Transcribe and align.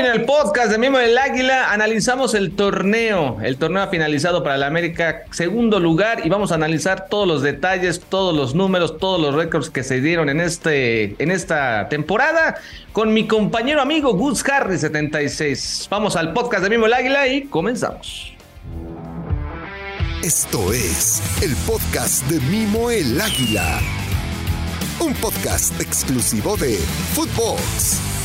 en 0.00 0.06
el 0.06 0.24
podcast 0.24 0.70
de 0.70 0.78
Mimo 0.78 0.96
del 0.96 1.18
Águila 1.18 1.72
analizamos 1.72 2.32
el 2.32 2.52
torneo. 2.52 3.38
El 3.42 3.58
torneo 3.58 3.82
ha 3.82 3.88
finalizado 3.88 4.42
para 4.42 4.54
el 4.54 4.62
América, 4.62 5.24
segundo 5.30 5.78
lugar, 5.78 6.24
y 6.24 6.30
vamos 6.30 6.52
a 6.52 6.54
analizar 6.54 7.08
todos 7.10 7.28
los 7.28 7.42
detalles, 7.42 8.00
todos 8.00 8.34
los 8.34 8.54
números, 8.54 8.96
todos 8.96 9.20
los 9.20 9.34
récords 9.34 9.68
que 9.68 9.82
se 9.82 10.00
dieron 10.00 10.30
en, 10.30 10.40
este, 10.40 11.22
en 11.22 11.30
esta 11.30 11.88
temporada 11.90 12.56
con 12.92 13.12
mi 13.12 13.26
compañero 13.26 13.82
amigo 13.82 14.14
Gus 14.14 14.42
Harry 14.48 14.78
76. 14.78 15.88
Vamos 15.90 16.16
al 16.16 16.32
podcast 16.32 16.62
de 16.62 16.70
Mimo 16.70 16.86
el 16.86 16.94
Águila 16.94 17.28
y 17.28 17.42
comenzamos. 17.42 18.32
Esto 20.24 20.72
es 20.72 21.22
el 21.42 21.54
podcast 21.66 22.26
de 22.30 22.40
Mimo 22.40 22.90
el 22.90 23.20
Águila. 23.20 23.80
Un 25.00 25.12
podcast 25.14 25.78
exclusivo 25.78 26.56
de 26.56 26.78
Footbox. 27.14 28.19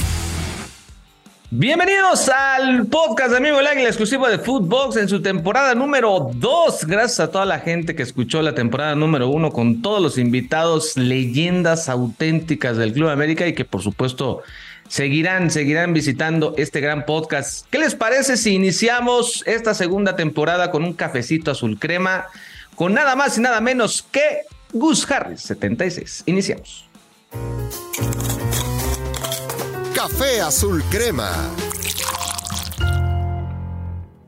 Bienvenidos 1.57 2.27
al 2.27 2.85
podcast 2.87 3.31
de 3.31 3.37
Amigo 3.37 3.59
Águila 3.59 3.87
exclusivo 3.87 4.27
de 4.27 4.39
Footbox 4.39 4.97
en 4.97 5.07
su 5.07 5.21
temporada 5.21 5.73
número 5.73 6.29
2. 6.33 6.85
Gracias 6.85 7.21
a 7.21 7.31
toda 7.31 7.45
la 7.45 7.59
gente 7.59 7.95
que 7.95 8.03
escuchó 8.03 8.41
la 8.41 8.53
temporada 8.53 8.93
número 8.93 9.29
1 9.29 9.51
con 9.51 9.81
todos 9.81 10.01
los 10.01 10.17
invitados, 10.17 10.97
leyendas 10.97 11.87
auténticas 11.87 12.75
del 12.75 12.91
Club 12.91 13.07
América 13.07 13.47
y 13.47 13.53
que 13.53 13.63
por 13.63 13.81
supuesto 13.81 14.43
seguirán, 14.89 15.49
seguirán 15.49 15.93
visitando 15.93 16.55
este 16.57 16.81
gran 16.81 17.05
podcast. 17.05 17.65
¿Qué 17.69 17.79
les 17.79 17.95
parece 17.95 18.35
si 18.35 18.53
iniciamos 18.53 19.41
esta 19.47 19.73
segunda 19.73 20.17
temporada 20.17 20.71
con 20.71 20.83
un 20.83 20.91
cafecito 20.91 21.51
azul 21.51 21.79
crema 21.79 22.25
con 22.75 22.93
nada 22.93 23.15
más 23.15 23.37
y 23.37 23.41
nada 23.41 23.61
menos 23.61 24.05
que 24.11 24.41
Gus 24.73 25.09
Harris 25.09 25.39
76? 25.43 26.23
Iniciamos. 26.25 26.89
Café 29.95 30.41
Azul 30.41 30.83
Crema. 30.89 31.31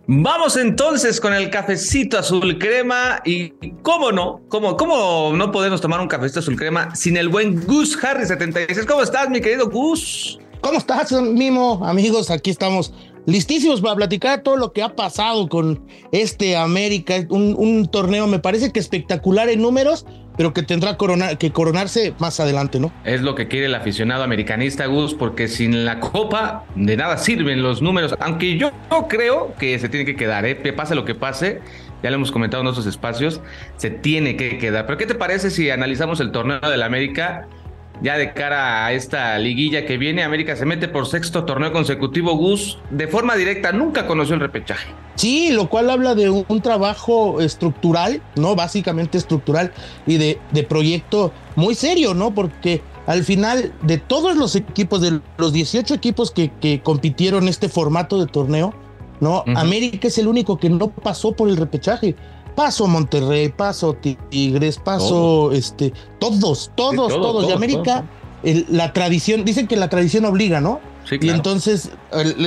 Vamos 0.07 0.55
entonces 0.55 1.19
con 1.19 1.33
el 1.33 1.49
cafecito 1.49 2.17
azul 2.17 2.57
crema 2.57 3.21
y 3.25 3.49
cómo 3.81 4.13
no, 4.13 4.39
cómo, 4.47 4.77
cómo 4.77 5.33
no 5.35 5.51
podemos 5.51 5.81
tomar 5.81 5.99
un 5.99 6.07
cafecito 6.07 6.39
azul 6.39 6.55
crema 6.55 6.95
sin 6.95 7.17
el 7.17 7.27
buen 7.27 7.65
Gus 7.65 8.01
Harry 8.01 8.25
76. 8.25 8.85
¿Cómo 8.85 9.01
estás, 9.01 9.29
mi 9.29 9.41
querido 9.41 9.69
Gus? 9.69 10.39
¿Cómo 10.61 10.77
estás, 10.77 11.11
Mimo? 11.11 11.85
Amigos, 11.85 12.31
aquí 12.31 12.49
estamos 12.49 12.93
listísimos 13.25 13.81
para 13.81 13.95
platicar 13.95 14.43
todo 14.43 14.55
lo 14.55 14.71
que 14.71 14.81
ha 14.81 14.95
pasado 14.95 15.49
con 15.49 15.85
este 16.13 16.55
América, 16.55 17.15
un, 17.29 17.55
un 17.57 17.91
torneo 17.91 18.25
me 18.25 18.39
parece 18.39 18.71
que 18.71 18.79
espectacular 18.79 19.49
en 19.49 19.61
números, 19.61 20.05
pero 20.37 20.53
que 20.53 20.63
tendrá 20.63 20.95
que 21.37 21.51
coronarse 21.51 22.13
más 22.19 22.39
adelante, 22.39 22.79
¿no? 22.79 22.91
Es 23.03 23.21
lo 23.21 23.35
que 23.35 23.47
quiere 23.47 23.65
el 23.65 23.75
aficionado 23.75 24.23
americanista, 24.23 24.85
Gus, 24.85 25.13
porque 25.13 25.47
sin 25.47 25.83
la 25.83 25.99
Copa 25.99 26.63
de 26.75 26.95
nada 26.95 27.17
sirven 27.17 27.63
los 27.63 27.81
números, 27.81 28.15
aunque 28.19 28.57
yo 28.57 28.71
creo 29.09 29.53
que 29.59 29.77
se 29.79 29.89
tiene 29.89 30.05
que 30.05 30.15
quedar, 30.15 30.45
¿eh? 30.45 30.55
pase 30.73 30.93
lo 30.93 31.05
que 31.05 31.15
pase, 31.15 31.61
ya 32.03 32.11
lo 32.11 32.17
hemos 32.17 32.31
comentado 32.31 32.61
en 32.61 32.67
otros 32.67 32.85
espacios, 32.85 33.41
se 33.77 33.89
tiene 33.89 34.37
que 34.37 34.59
quedar. 34.59 34.85
Pero 34.85 34.97
¿qué 34.97 35.07
te 35.07 35.15
parece 35.15 35.49
si 35.49 35.71
analizamos 35.71 36.19
el 36.19 36.31
torneo 36.31 36.59
del 36.59 36.83
América? 36.83 37.47
Ya 38.01 38.17
de 38.17 38.33
cara 38.33 38.85
a 38.85 38.93
esta 38.93 39.37
liguilla 39.39 39.85
que 39.85 39.97
viene, 39.97 40.23
América 40.23 40.55
se 40.55 40.65
mete 40.65 40.87
por 40.87 41.07
sexto 41.07 41.45
torneo 41.45 41.71
consecutivo. 41.73 42.35
Gus, 42.35 42.77
de 42.91 43.07
forma 43.07 43.35
directa, 43.35 43.71
nunca 43.71 44.05
conoció 44.05 44.35
el 44.35 44.41
repechaje. 44.41 44.87
Sí, 45.15 45.49
lo 45.51 45.67
cual 45.67 45.89
habla 45.89 46.13
de 46.13 46.29
un 46.29 46.61
trabajo 46.61 47.41
estructural, 47.41 48.21
¿no? 48.35 48.55
Básicamente 48.55 49.17
estructural 49.17 49.71
y 50.05 50.17
de, 50.17 50.39
de 50.51 50.63
proyecto 50.63 51.33
muy 51.55 51.73
serio, 51.73 52.13
¿no? 52.13 52.35
Porque 52.35 52.83
al 53.07 53.23
final 53.23 53.73
de 53.81 53.97
todos 53.97 54.35
los 54.35 54.55
equipos, 54.55 55.01
de 55.01 55.21
los 55.37 55.53
18 55.53 55.93
equipos 55.93 56.29
que, 56.29 56.51
que 56.61 56.81
compitieron 56.81 57.47
este 57.47 57.67
formato 57.69 58.19
de 58.19 58.27
torneo, 58.27 58.75
¿no? 59.19 59.43
América 59.55 60.07
es 60.07 60.17
el 60.17 60.27
único 60.27 60.57
que 60.59 60.69
no 60.69 60.89
pasó 60.89 61.31
por 61.31 61.49
el 61.49 61.57
repechaje. 61.57 62.15
Paso 62.57 62.87
Monterrey, 62.87 63.49
paso 63.49 63.95
Tigres, 64.31 64.79
paso 64.79 65.51
este, 65.51 65.93
todos, 66.17 66.71
todos, 66.73 67.13
todos. 67.13 67.47
de 67.47 67.53
América, 67.53 68.03
la 68.41 68.93
tradición, 68.93 69.45
dicen 69.45 69.67
que 69.67 69.75
la 69.75 69.89
tradición 69.89 70.25
obliga, 70.25 70.59
¿no? 70.59 70.79
Sí, 71.07 71.17
Y 71.21 71.29
entonces, 71.29 71.91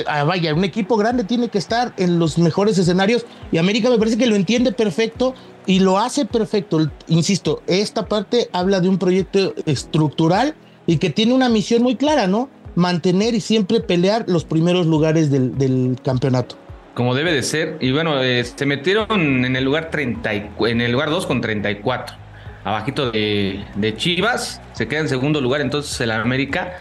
ah, 0.08 0.24
vaya, 0.24 0.52
un 0.52 0.64
equipo 0.64 0.96
grande 0.96 1.22
tiene 1.22 1.48
que 1.48 1.58
estar 1.58 1.94
en 1.96 2.18
los 2.18 2.38
mejores 2.38 2.76
escenarios 2.76 3.24
y 3.52 3.58
América 3.58 3.88
me 3.88 3.98
parece 3.98 4.18
que 4.18 4.26
lo 4.26 4.34
entiende 4.34 4.72
perfecto 4.72 5.34
y 5.64 5.78
lo 5.78 5.96
hace 5.96 6.24
perfecto. 6.24 6.90
Insisto, 7.06 7.62
esta 7.68 8.06
parte 8.06 8.50
habla 8.52 8.80
de 8.80 8.88
un 8.88 8.98
proyecto 8.98 9.54
estructural 9.64 10.56
y 10.88 10.96
que 10.96 11.10
tiene 11.10 11.34
una 11.34 11.48
misión 11.48 11.84
muy 11.84 11.94
clara, 11.94 12.26
¿no? 12.26 12.48
Mantener 12.74 13.36
y 13.36 13.40
siempre 13.40 13.78
pelear 13.78 14.24
los 14.26 14.44
primeros 14.44 14.86
lugares 14.86 15.30
del, 15.30 15.56
del 15.56 16.00
campeonato 16.02 16.56
como 16.94 17.14
debe 17.14 17.32
de 17.32 17.42
ser. 17.42 17.76
Y 17.80 17.92
bueno, 17.92 18.22
eh, 18.22 18.44
se 18.44 18.66
metieron 18.66 19.44
en 19.44 19.56
el 19.56 19.64
lugar 19.64 19.90
30, 19.90 20.32
en 20.32 20.80
el 20.80 20.92
lugar 20.92 21.10
2 21.10 21.26
con 21.26 21.40
34. 21.40 22.16
Abajito 22.64 23.10
de, 23.10 23.64
de, 23.76 23.96
Chivas, 23.96 24.60
se 24.72 24.86
queda 24.86 25.00
en 25.00 25.08
segundo 25.08 25.40
lugar 25.40 25.62
entonces 25.62 25.98
el 26.02 26.10
América, 26.10 26.78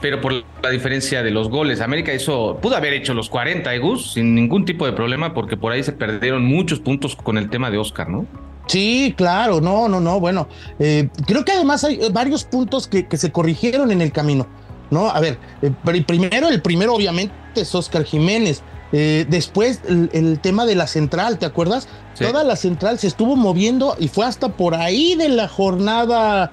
pero 0.00 0.20
por 0.20 0.32
la 0.62 0.70
diferencia 0.70 1.22
de 1.22 1.30
los 1.30 1.48
goles. 1.48 1.80
América 1.80 2.12
hizo, 2.12 2.58
pudo 2.60 2.76
haber 2.76 2.92
hecho 2.92 3.14
los 3.14 3.28
40, 3.30 3.72
¿eh, 3.72 3.78
Gus? 3.78 4.14
Sin 4.14 4.34
ningún 4.34 4.64
tipo 4.64 4.84
de 4.84 4.92
problema, 4.92 5.32
porque 5.32 5.56
por 5.56 5.72
ahí 5.72 5.84
se 5.84 5.92
perdieron 5.92 6.44
muchos 6.44 6.80
puntos 6.80 7.14
con 7.14 7.38
el 7.38 7.48
tema 7.50 7.70
de 7.70 7.78
Oscar, 7.78 8.08
¿no? 8.08 8.26
Sí, 8.66 9.14
claro, 9.16 9.60
no, 9.60 9.88
no, 9.88 10.00
no. 10.00 10.18
Bueno, 10.18 10.48
eh, 10.78 11.08
creo 11.26 11.44
que 11.44 11.52
además 11.52 11.84
hay 11.84 12.00
varios 12.12 12.44
puntos 12.44 12.88
que, 12.88 13.06
que, 13.06 13.16
se 13.16 13.30
corrigieron 13.30 13.92
en 13.92 14.00
el 14.00 14.12
camino, 14.12 14.46
¿no? 14.90 15.08
A 15.08 15.20
ver, 15.20 15.38
eh, 15.62 15.70
primero, 16.06 16.48
el 16.48 16.62
primero 16.62 16.94
obviamente 16.94 17.34
es 17.54 17.74
Oscar 17.74 18.04
Jiménez. 18.04 18.62
Eh, 18.92 19.26
después 19.28 19.80
el, 19.88 20.38
tema 20.40 20.66
de 20.66 20.74
la 20.74 20.86
central, 20.86 21.38
¿te 21.38 21.46
acuerdas? 21.46 21.88
Toda 22.18 22.44
la 22.44 22.56
central 22.56 22.98
se 22.98 23.06
estuvo 23.06 23.36
moviendo 23.36 23.96
y 23.98 24.08
fue 24.08 24.26
hasta 24.26 24.50
por 24.50 24.74
ahí 24.74 25.14
de 25.14 25.30
la 25.30 25.48
jornada. 25.48 26.50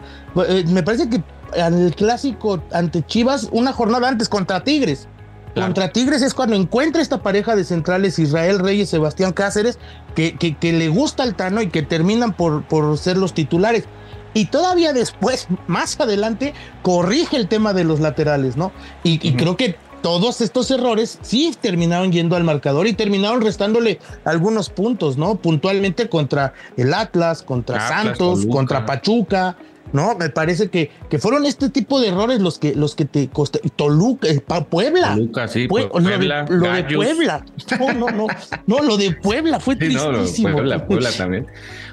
Eh, 0.48 0.64
me 0.68 0.82
parece 0.82 1.10
que 1.10 1.22
el 1.54 1.94
clásico 1.96 2.64
ante 2.72 3.06
Chivas, 3.06 3.50
una 3.52 3.74
jornada 3.74 4.08
antes 4.08 4.30
contra 4.30 4.64
Tigres. 4.64 5.08
Contra 5.54 5.92
Tigres 5.92 6.22
es 6.22 6.34
cuando 6.34 6.56
encuentra 6.56 7.02
esta 7.02 7.22
pareja 7.22 7.56
de 7.56 7.66
centrales 7.66 8.20
Israel 8.20 8.60
Reyes, 8.60 8.90
Sebastián 8.90 9.34
Cáceres, 9.34 9.78
que, 10.16 10.38
que, 10.38 10.74
le 10.74 10.88
gusta 10.88 11.24
el 11.24 11.36
Tano 11.36 11.62
y 11.62 11.68
que 11.70 11.82
terminan 11.82 12.34
por, 12.34 12.64
por 12.64 12.98
ser 12.98 13.18
los 13.18 13.34
titulares 13.34 13.86
y 14.34 14.46
todavía 14.46 14.94
después, 14.94 15.48
más 15.68 16.00
adelante, 16.00 16.54
corrige 16.82 17.36
el 17.38 17.48
tema 17.48 17.74
de 17.74 17.84
los 17.84 18.00
laterales, 18.00 18.58
¿no? 18.58 18.72
Y, 19.04 19.26
y 19.28 19.34
creo 19.34 19.58
que 19.58 19.76
todos 20.02 20.42
estos 20.42 20.72
errores 20.72 21.20
sí 21.22 21.54
terminaron 21.60 22.12
yendo 22.12 22.36
al 22.36 22.44
marcador 22.44 22.88
y 22.88 22.94
terminaron 22.94 23.42
restándole 23.42 24.00
algunos 24.26 24.70
puntos, 24.70 25.18
¿no? 25.18 25.36
Puntualmente 25.36 26.10
contra 26.10 26.54
el 26.78 26.94
Atlas, 26.94 27.44
contra 27.44 27.88
Santos, 27.88 28.46
contra 28.46 28.86
Pachuca, 28.86 29.58
¿no? 29.94 30.16
Me 30.16 30.30
parece 30.30 30.70
que, 30.70 30.92
que 31.10 31.20
fueron 31.20 31.46
este 31.46 31.70
tipo 31.70 32.00
de 32.00 32.10
errores 32.10 32.40
los 32.40 32.60
que, 32.60 32.76
los 32.76 32.96
que 32.96 33.06
te 33.06 33.30
costaron. 33.30 33.70
Toluca, 33.72 34.28
eh, 34.28 34.42
Puebla. 34.70 35.16
Toluca, 35.16 35.48
sí, 35.48 35.68
Puebla. 35.68 36.46
Lo 36.50 36.72
de, 36.72 36.84
Puebla. 36.84 37.46
No, 37.80 37.94
no, 37.94 38.10
no. 38.10 38.28
No, 38.68 38.84
lo 38.84 38.98
de 38.98 39.12
Puebla 39.12 39.60
fue 39.60 39.76
tristísimo. 39.78 40.54
Puebla, 40.54 40.86
Puebla 40.86 41.12
también. 41.12 41.48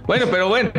Bueno, 0.06 0.26
pero 0.30 0.48
bueno, 0.48 0.70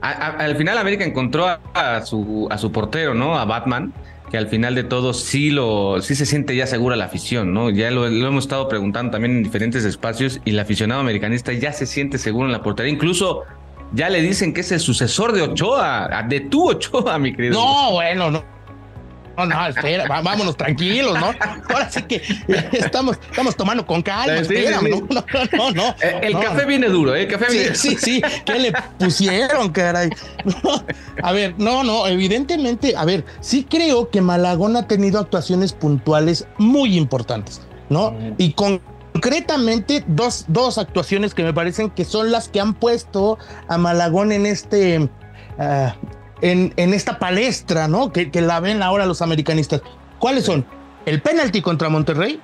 al 0.00 0.56
final 0.56 0.78
América 0.78 1.04
encontró 1.04 1.46
a, 1.74 2.04
su, 2.04 2.46
a 2.48 2.58
su 2.58 2.70
portero, 2.70 3.12
¿no? 3.12 3.36
A 3.36 3.44
Batman 3.44 3.92
que 4.30 4.38
al 4.38 4.48
final 4.48 4.74
de 4.74 4.84
todo 4.84 5.14
sí 5.14 5.50
lo 5.50 6.00
sí 6.02 6.14
se 6.14 6.26
siente 6.26 6.54
ya 6.54 6.66
segura 6.66 6.96
la 6.96 7.06
afición, 7.06 7.52
¿no? 7.52 7.70
Ya 7.70 7.90
lo, 7.90 8.06
hemos 8.06 8.44
estado 8.44 8.68
preguntando 8.68 9.12
también 9.12 9.36
en 9.36 9.42
diferentes 9.42 9.84
espacios 9.84 10.40
y 10.44 10.50
el 10.50 10.58
aficionado 10.58 11.00
americanista 11.00 11.52
ya 11.52 11.72
se 11.72 11.86
siente 11.86 12.18
seguro 12.18 12.46
en 12.46 12.52
la 12.52 12.62
portería. 12.62 12.92
Incluso 12.92 13.44
ya 13.92 14.10
le 14.10 14.20
dicen 14.20 14.52
que 14.52 14.60
es 14.60 14.72
el 14.72 14.80
sucesor 14.80 15.32
de 15.32 15.42
Ochoa, 15.42 16.24
de 16.28 16.40
tu 16.40 16.70
Ochoa, 16.70 17.18
mi 17.18 17.34
querido. 17.34 17.54
No, 17.54 17.92
bueno, 17.92 18.30
no. 18.30 18.57
No, 19.38 19.46
no, 19.46 19.66
espera, 19.68 20.08
vámonos 20.08 20.56
tranquilos, 20.56 21.14
¿no? 21.14 21.26
Ahora 21.72 21.88
sí 21.88 22.02
que 22.02 22.20
estamos, 22.72 23.18
estamos 23.30 23.54
tomando 23.54 23.86
con 23.86 24.02
calma, 24.02 24.34
espera, 24.34 24.80
No, 24.82 25.24
no, 25.56 25.70
no, 25.70 25.88
eh, 26.02 26.20
El, 26.22 26.32
café 26.40 26.64
viene 26.66 26.88
duro, 26.88 27.14
¿eh? 27.14 27.22
El 27.22 27.28
café 27.28 27.46
viene 27.52 27.74
Sí, 27.76 27.96
sí, 28.00 28.20
¿qué 28.44 28.58
le 28.58 28.72
pusieron, 28.98 29.70
caray? 29.70 30.10
a 31.22 31.32
ver, 31.32 31.54
no, 31.56 31.84
no, 31.84 32.08
evidentemente, 32.08 32.96
a 32.96 33.04
ver, 33.04 33.24
sí 33.40 33.64
creo 33.68 34.10
que 34.10 34.20
Malagón 34.20 34.76
ha 34.76 34.88
tenido 34.88 35.20
actuaciones 35.20 35.72
puntuales 35.72 36.48
muy 36.58 36.96
importantes, 36.96 37.60
¿no? 37.90 38.16
Y 38.38 38.54
concretamente 38.54 40.02
dos, 40.08 40.46
dos 40.48 40.78
actuaciones 40.78 41.32
que 41.32 41.44
me 41.44 41.54
parecen 41.54 41.90
que 41.90 42.04
son 42.04 42.32
las 42.32 42.48
que 42.48 42.60
han 42.60 42.74
puesto 42.74 43.38
a 43.68 43.78
Malagón 43.78 44.32
en 44.32 44.46
este, 44.46 45.08
ah, 45.60 45.94
en, 46.40 46.72
esta 46.94 47.18
palestra, 47.18 47.88
¿no? 47.88 48.12
Que, 48.12 48.30
la 48.34 48.60
ven 48.60 48.82
ahora 48.82 49.06
los 49.06 49.22
americanistas. 49.22 49.82
¿Cuáles 50.18 50.44
son? 50.44 50.64
El 51.06 51.22
penalti 51.22 51.62
contra 51.62 51.88
Monterrey, 51.88 52.40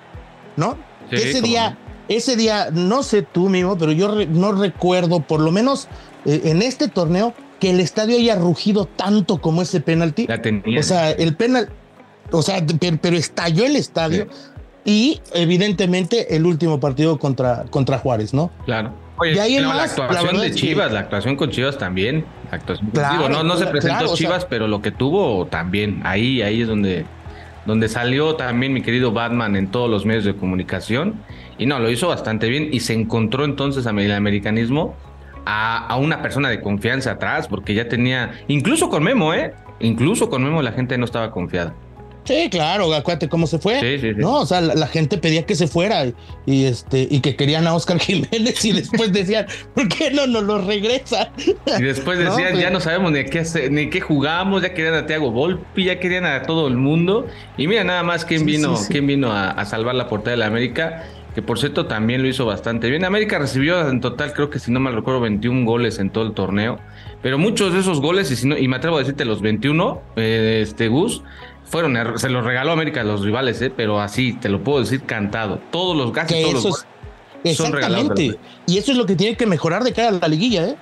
¿no? 0.57 0.77
ese 1.11 1.43
día, 1.43 1.77
ese 2.09 2.37
día, 2.37 2.71
no 2.73 3.03
sé 3.03 3.23
tú 3.23 3.49
mismo, 3.49 3.77
pero 3.77 3.93
yo 3.93 4.25
no 4.27 4.53
recuerdo, 4.53 5.21
por 5.21 5.41
lo 5.41 5.53
menos 5.53 5.89
eh, 6.25 6.43
en 6.45 6.63
este 6.63 6.89
torneo, 6.89 7.35
que 7.61 7.71
el 7.71 7.81
estadio 7.81 8.17
haya 8.17 8.37
rugido 8.37 8.87
tanto 8.87 9.41
como 9.41 9.63
ese 9.63 9.81
penalti. 9.81 10.27
O 10.79 10.83
sea, 10.83 11.11
el 11.11 11.37
penal, 11.37 11.69
o 12.31 12.43
sea, 12.43 12.65
pero, 13.01 13.17
estalló 13.17 13.65
el 13.65 13.77
estadio. 13.77 14.29
y 14.85 15.21
evidentemente 15.33 16.37
el 16.37 16.47
último 16.47 16.81
partido 16.81 17.19
contra, 17.19 17.65
contra 17.71 17.99
Juárez, 17.99 18.35
¿no? 18.35 18.51
Claro. 18.67 18.93
Oye, 19.17 19.61
la 19.61 19.85
actuación 19.85 20.41
de 20.41 20.53
Chivas, 20.53 20.93
la 20.93 21.01
actuación 21.01 21.37
con 21.37 21.51
Chivas 21.51 21.79
también. 21.79 22.25
no, 23.31 23.43
no 23.45 23.57
se 23.57 23.67
presentó 23.67 24.15
Chivas, 24.15 24.45
pero 24.45 24.67
lo 24.67 24.83
que 24.83 24.91
tuvo 24.91 25.47
también. 25.47 26.01
Ahí, 26.05 26.43
ahí 26.43 26.63
es 26.63 26.69
donde, 26.69 27.07
donde 27.65 27.89
salió 27.89 28.35
también 28.35 28.73
mi 28.73 28.83
querido 28.83 29.13
Batman 29.13 29.57
en 29.57 29.69
todos 29.69 29.89
los 29.89 30.05
medios 30.05 30.25
de 30.25 30.35
comunicación. 30.35 31.15
Y 31.59 31.67
no, 31.67 31.79
lo 31.79 31.91
hizo 31.91 32.09
bastante 32.09 32.49
bien. 32.49 32.69
Y 32.73 32.81
se 32.81 32.95
encontró 32.95 33.45
entonces 33.45 33.87
a 33.87 33.91
el 33.91 34.13
americanismo 34.13 34.97
a, 35.47 35.87
a, 35.87 35.97
una 35.97 36.21
persona 36.21 36.49
de 36.49 36.61
confianza 36.61 37.13
atrás, 37.13 37.47
porque 37.47 37.75
ya 37.75 37.89
tenía, 37.89 38.33
incluso 38.49 38.89
con 38.89 39.05
Memo, 39.05 39.35
¿eh? 39.35 39.55
Incluso 39.81 40.29
con 40.31 40.43
Memo 40.43 40.63
la 40.63 40.73
gente 40.73 40.99
no 40.99 41.05
estaba 41.05 41.31
confiada. 41.31 41.75
Sí, 42.25 42.49
claro, 42.51 42.93
acuérdate 42.95 43.29
cómo 43.29 43.47
se 43.47 43.59
fue. 43.59 43.81
Sí, 43.81 43.99
sí, 43.99 44.15
sí. 44.15 44.21
No, 44.21 44.41
o 44.41 44.47
sea, 44.47 44.61
la, 44.63 44.87
gente 44.87 45.19
pedía 45.19 45.45
que 45.45 45.55
se 45.55 45.67
fuera 45.67 46.07
y 46.47 46.65
este 46.65 47.07
y 47.11 47.21
que 47.21 47.37
querían 47.37 47.67
a 47.67 47.75
Oscar 47.75 47.99
Jiménez 48.01 48.65
y 48.65 48.73
después 48.73 49.13
decían, 49.13 49.47
¿por 49.75 49.89
qué 49.89 50.11
no 50.11 50.27
nos 50.27 50.43
lo 50.43 50.63
regresa? 50.63 51.31
Y 51.79 51.83
después 51.83 52.19
decían, 52.19 52.53
pues 52.53 52.63
ya 52.63 52.71
no 52.71 52.81
sabemos 52.81 53.13
ni 53.13 53.25
qué 53.25 53.45
ni 53.71 53.91
qué 53.91 54.01
jugamos, 54.01 54.63
ya 54.63 54.73
querían 54.73 54.95
a 54.95 55.07
Thiago 55.07 55.31
Volpi, 55.31 55.85
ya 55.85 56.01
querían 56.01 56.25
a 56.25 56.43
todo 56.43 56.67
el 56.69 56.77
mundo. 56.77 57.27
Y 57.59 57.67
mira 57.67 57.85
nada 57.85 58.03
más 58.03 58.25
quién 58.25 58.47
vino, 58.47 58.75
quién 58.89 59.07
vino 59.07 59.31
a, 59.31 59.51
a, 59.51 59.65
salvar 59.67 59.95
la 59.95 60.09
portada 60.09 60.31
de 60.31 60.39
la 60.39 60.47
América, 60.47 61.05
que 61.35 61.43
por 61.43 61.59
cierto 61.59 61.87
también 61.87 62.23
lo 62.23 62.29
hizo 62.29 62.47
bastante 62.47 62.89
bien. 62.89 63.05
América 63.05 63.39
recibió 63.39 63.89
en 63.89 64.01
total, 64.01 64.33
creo 64.33 64.49
que 64.49 64.59
si 64.59 64.71
no 64.71 64.81
mal 64.81 64.95
recuerdo, 64.95 65.21
21 65.21 65.67
goles 65.67 65.99
en 65.99 66.11
todo 66.11 66.25
el 66.25 66.33
torneo. 66.33 66.79
Pero 67.23 67.39
muchos 67.39 67.73
de 67.73 67.81
esos 67.81 68.01
goles, 68.01 68.31
y, 68.31 68.37
si 68.37 68.47
no, 68.47 68.57
y 68.57 68.69
me 68.69 68.77
atrevo 68.77 68.97
a 68.97 68.99
decirte 69.01 69.25
los 69.25 69.41
21, 69.41 70.01
eh, 70.17 70.61
este 70.63 70.89
Gus, 70.89 71.23
fueron, 71.75 72.21
se 72.21 72.29
los 72.29 72.45
regaló 72.45 72.71
América 72.71 73.01
a 73.01 73.05
los 73.05 73.23
rivales, 73.25 73.61
¿eh? 73.61 73.69
pero 73.69 74.01
así, 74.01 74.35
te 74.35 74.49
lo 74.49 74.63
puedo 74.63 74.79
decir 74.79 75.03
cantado. 75.03 75.61
Todos 75.73 75.97
los 75.97 76.13
casi 76.13 76.41
todos 76.41 76.63
los 76.63 76.87
Exactamente. 77.43 78.39
Y 78.65 78.79
eso 78.79 78.93
es 78.93 78.97
lo 78.97 79.07
que 79.07 79.17
tiene 79.17 79.37
que 79.37 79.45
mejorar 79.45 79.83
de 79.83 79.93
cara 79.93 80.11
a 80.11 80.13
la 80.13 80.29
liguilla, 80.29 80.69
¿eh? 80.69 80.77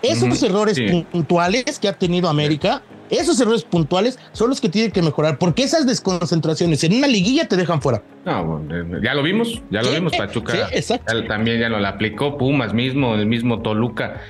Esos 0.00 0.42
errores 0.42 0.80
puntuales 1.12 1.78
que 1.78 1.88
ha 1.88 1.92
tenido 1.92 2.30
América, 2.30 2.80
esos 3.10 3.38
errores 3.38 3.64
puntuales 3.64 4.18
son 4.32 4.48
los 4.48 4.62
que 4.62 4.70
tienen 4.70 4.92
que 4.92 5.02
mejorar, 5.02 5.36
porque 5.36 5.62
esas 5.62 5.86
desconcentraciones 5.86 6.82
en 6.84 6.94
una 6.94 7.06
liguilla 7.06 7.46
te 7.46 7.56
dejan 7.56 7.82
fuera. 7.82 8.02
No, 8.24 8.62
ya 9.02 9.12
lo 9.12 9.22
vimos, 9.22 9.60
ya 9.70 9.82
lo 9.82 9.92
vimos, 9.92 10.16
Pachuca. 10.16 10.70
también 11.28 11.60
ya 11.60 11.68
lo 11.68 11.86
aplicó 11.86 12.38
Pumas 12.38 12.72
mismo, 12.72 13.14
el 13.14 13.26
mismo 13.26 13.60
Toluca. 13.60 14.22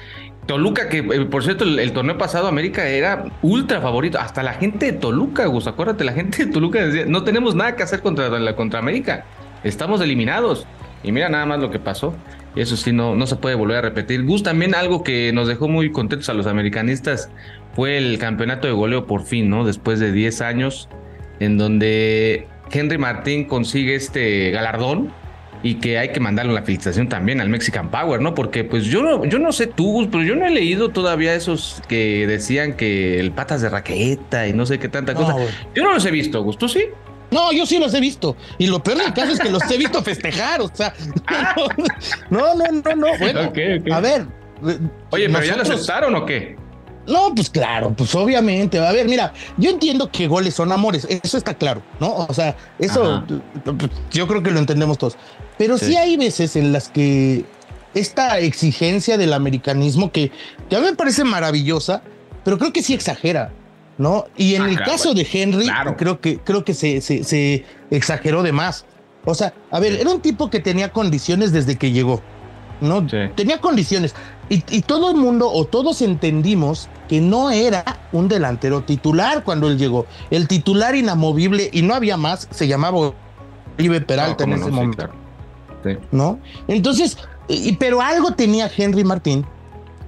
Toluca, 0.47 0.89
que 0.89 0.99
eh, 0.99 1.27
por 1.27 1.45
cierto, 1.45 1.65
el, 1.65 1.93
torneo 1.93 2.19
pasado 2.19 2.49
América 2.49 2.89
era 2.89 3.25
ultra 3.43 3.81
favorito. 3.81 4.19
Hasta 4.19 4.43
la 4.43 4.55
gente 4.55 4.87
de 4.87 4.93
Toluca, 4.93 5.47
Gus, 5.47 5.67
acuérdate, 5.67 6.05
la 6.05 6.13
gente 6.13 6.47
de 6.47 6.53
Toluca 6.53 6.85
decía, 6.85 7.05
no 7.07 7.25
tenemos 7.25 7.55
nada 7.55 7.77
que 7.77 7.83
hacer 7.83 8.01
contra, 8.01 8.29
la, 8.29 8.57
contra 8.57 8.79
América. 8.79 9.25
Estamos 9.65 10.01
eliminados. 10.01 10.67
Y 11.03 11.13
mira 11.13 11.29
nada 11.29 11.47
más 11.47 11.61
lo 11.61 11.71
que 11.71 11.79
pasó. 11.79 12.15
Eso 12.57 12.77
sí, 12.77 12.93
no, 12.93 13.15
no 13.15 13.27
se 13.27 13.37
puede 13.37 13.55
volver 13.55 13.79
a 13.79 13.81
repetir. 13.83 14.25
Gus, 14.25 14.43
también 14.43 14.75
algo 14.75 15.05
que 15.05 15.33
nos 15.33 15.47
dejó 15.47 15.69
muy 15.69 15.93
contentos 15.93 16.29
a 16.29 16.35
los 16.35 16.47
americanistas 16.47 17.31
fue 17.75 17.97
el 17.97 18.19
campeonato 18.19 18.67
de 18.67 18.73
goleo 18.75 19.07
por 19.07 19.25
fin, 19.25 19.49
¿no? 19.49 19.65
Después 19.65 20.01
de 20.01 20.13
10 20.13 20.41
años, 20.41 20.89
en 21.39 21.59
donde 21.59 22.49
Henry 22.73 22.99
Martín 22.99 23.45
consigue 23.45 23.95
este 23.95 24.51
galardón 24.51 25.13
y 25.63 25.75
que 25.75 25.99
hay 25.99 26.11
que 26.11 26.21
mandarle 26.21 26.53
la 26.53 26.63
felicitación 26.63 27.09
también 27.09 27.41
al 27.41 27.49
Mexican 27.49 27.91
Power, 27.91 28.21
¿no? 28.21 28.35
Porque 28.35 28.65
pues 28.65 28.85
yo 28.85 29.03
no, 29.03 29.25
yo 29.25 29.39
no 29.39 29.53
sé 29.53 29.67
tú, 29.67 30.09
pero 30.11 30.25
yo 30.25 30.35
no 30.35 30.47
he 30.47 30.51
leído 30.51 30.91
todavía 30.91 31.35
esos 31.35 31.83
que 31.89 32.27
decían 32.27 32.75
que 32.75 33.21
el 33.21 33.33
patas 33.33 33.61
de 33.63 33.69
raqueta 33.69 34.47
y 34.47 34.53
no 34.53 34.67
sé 34.67 34.79
qué 34.79 34.89
tanta 34.89 35.15
cosa. 35.15 35.35
Yo 35.75 35.83
no 35.83 35.95
los 35.95 36.05
he 36.05 36.11
visto, 36.11 36.43
Gus, 36.43 36.57
sí? 36.73 36.87
No, 37.31 37.53
yo 37.53 37.65
sí 37.65 37.79
los 37.79 37.95
he 37.95 38.01
visto. 38.01 38.37
Y 38.59 38.67
lo 38.67 38.83
peor 38.83 38.99
del 38.99 39.13
caso 39.13 39.33
es 39.33 39.41
que 39.41 39.51
los 39.51 39.63
he 39.71 39.79
visto 39.79 40.03
festejar, 40.03 40.61
o 40.61 40.71
sea. 40.73 40.93
No, 42.31 42.55
no, 42.55 42.65
no, 42.73 42.97
no. 42.97 43.19
Bueno, 43.19 43.53
a 43.93 44.01
ver. 44.01 44.27
Oye, 45.11 45.29
¿pero 45.29 45.45
ya 45.45 45.57
lo 45.57 45.63
aceptaron 45.63 46.15
o 46.15 46.27
qué? 46.27 46.57
No, 47.07 47.35
pues 47.35 47.51
claro, 47.51 47.93
pues 47.97 48.15
obviamente. 48.15 48.79
A 48.79 48.93
ver, 48.93 49.09
mira, 49.09 49.33
yo 49.57 49.71
entiendo 49.71 50.11
que 50.11 50.29
goles 50.29 50.55
son 50.55 50.71
amores, 50.71 51.07
eso 51.09 51.39
está 51.39 51.55
claro, 51.55 51.83
¿no? 51.99 52.15
O 52.29 52.35
sea, 52.35 52.57
eso 52.79 53.25
yo 54.13 54.29
creo 54.29 54.43
que 54.43 54.51
lo 54.51 54.59
entendemos 54.59 54.99
todos. 54.99 55.17
Pero 55.59 55.77
sí. 55.77 55.97
hay 55.97 56.17
veces 56.17 56.57
en 56.57 56.73
las 56.73 56.89
que 56.89 57.45
esta 57.95 58.39
exigencia 58.39 59.19
del 59.19 59.33
americanismo 59.33 60.13
que, 60.13 60.31
que, 60.69 60.77
a 60.77 60.81
mí 60.81 60.87
me 60.87 60.95
parece 60.95 61.25
maravillosa, 61.25 62.03
pero 62.45 62.59
creo 62.59 62.73
que 62.73 62.83
sí 62.83 62.95
exagera, 62.95 63.51
¿no? 63.99 64.27
Y 64.37 64.55
en 64.55 64.63
ah, 64.63 64.71
el 64.71 64.79
caso 64.79 65.13
de 65.13 65.27
Henry, 65.31 65.69
creo 65.97 66.21
que, 66.21 66.39
creo 66.39 66.65
que 66.65 66.75
se, 66.75 67.01
se, 67.01 67.25
se, 67.25 67.65
exageró 67.91 68.43
de 68.43 68.53
más. 68.53 68.85
O 69.25 69.35
sea, 69.35 69.53
a 69.71 69.81
ver, 69.81 69.95
era 69.95 70.11
un 70.11 70.21
tipo 70.21 70.49
que 70.49 70.61
tenía 70.61 70.91
condiciones 70.93 71.53
desde 71.53 71.77
que 71.77 71.93
llegó, 71.93 72.23
¿no? 72.81 73.07
Tenía 73.35 73.61
condiciones. 73.61 74.15
Y, 74.49 74.83
todo 74.83 75.13
el 75.13 75.17
mundo 75.17 75.49
o 75.49 75.65
todos 75.65 76.03
entendimos 76.03 76.89
que 77.09 77.21
no 77.21 77.53
era 77.53 77.85
un 78.11 78.27
delantero 78.27 78.83
titular 78.83 79.45
cuando 79.45 79.69
él 79.69 79.79
llegó. 79.79 80.07
El 80.31 80.49
titular 80.49 80.97
inamovible 80.97 81.71
y 81.73 81.83
no 81.83 81.95
había 81.95 82.17
más 82.17 82.49
se 82.51 82.67
llamaba 82.67 83.13
Oribe 83.79 84.01
Peralta 84.01 84.43
en 84.43 84.55
ese 84.55 84.71
momento. 84.71 85.09
¿No? 86.11 86.41
Entonces, 86.67 87.17
y, 87.47 87.77
pero 87.77 88.03
algo 88.03 88.33
tenía 88.33 88.69
Henry 88.77 89.05
Martín 89.05 89.47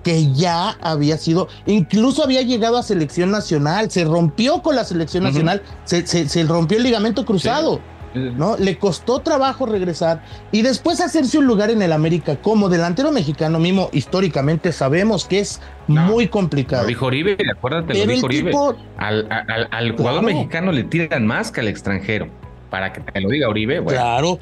que 0.02 0.32
ya 0.32 0.70
había 0.80 1.16
sido, 1.16 1.46
incluso 1.66 2.24
había 2.24 2.42
llegado 2.42 2.76
a 2.76 2.82
selección 2.82 3.30
nacional, 3.30 3.90
se 3.90 4.04
rompió 4.04 4.60
con 4.60 4.74
la 4.74 4.84
selección 4.84 5.22
nacional, 5.22 5.62
se, 5.84 6.04
se, 6.06 6.42
rompió 6.42 6.78
el 6.78 6.82
ligamento 6.82 7.24
cruzado. 7.24 7.80
¿No? 8.14 8.56
Le 8.56 8.78
costó 8.78 9.20
trabajo 9.20 9.66
regresar 9.66 10.22
y 10.50 10.62
después 10.62 11.00
hacerse 11.00 11.38
un 11.38 11.46
lugar 11.46 11.70
en 11.70 11.82
el 11.82 11.92
América 11.92 12.36
como 12.36 12.68
delantero 12.68 13.12
mexicano 13.12 13.58
mismo, 13.58 13.88
históricamente 13.92 14.72
sabemos 14.72 15.26
que 15.26 15.40
es 15.40 15.60
muy 15.86 16.28
complicado. 16.28 16.82
Lo 16.82 16.88
dijo 16.88 17.06
Oribe, 17.06 17.36
acuérdate, 17.50 17.94
lo 17.94 18.12
dijo 18.12 18.26
Oribe. 18.26 18.52
al, 18.98 19.96
jugador 19.96 20.22
mexicano 20.22 20.72
le 20.72 20.84
tiran 20.84 21.26
más 21.26 21.50
que 21.50 21.60
al 21.60 21.68
extranjero. 21.68 22.28
Para 22.70 22.92
que 22.92 23.00
te 23.00 23.20
lo 23.20 23.28
diga 23.28 23.48
Oribe, 23.48 23.84
Claro. 23.84 24.38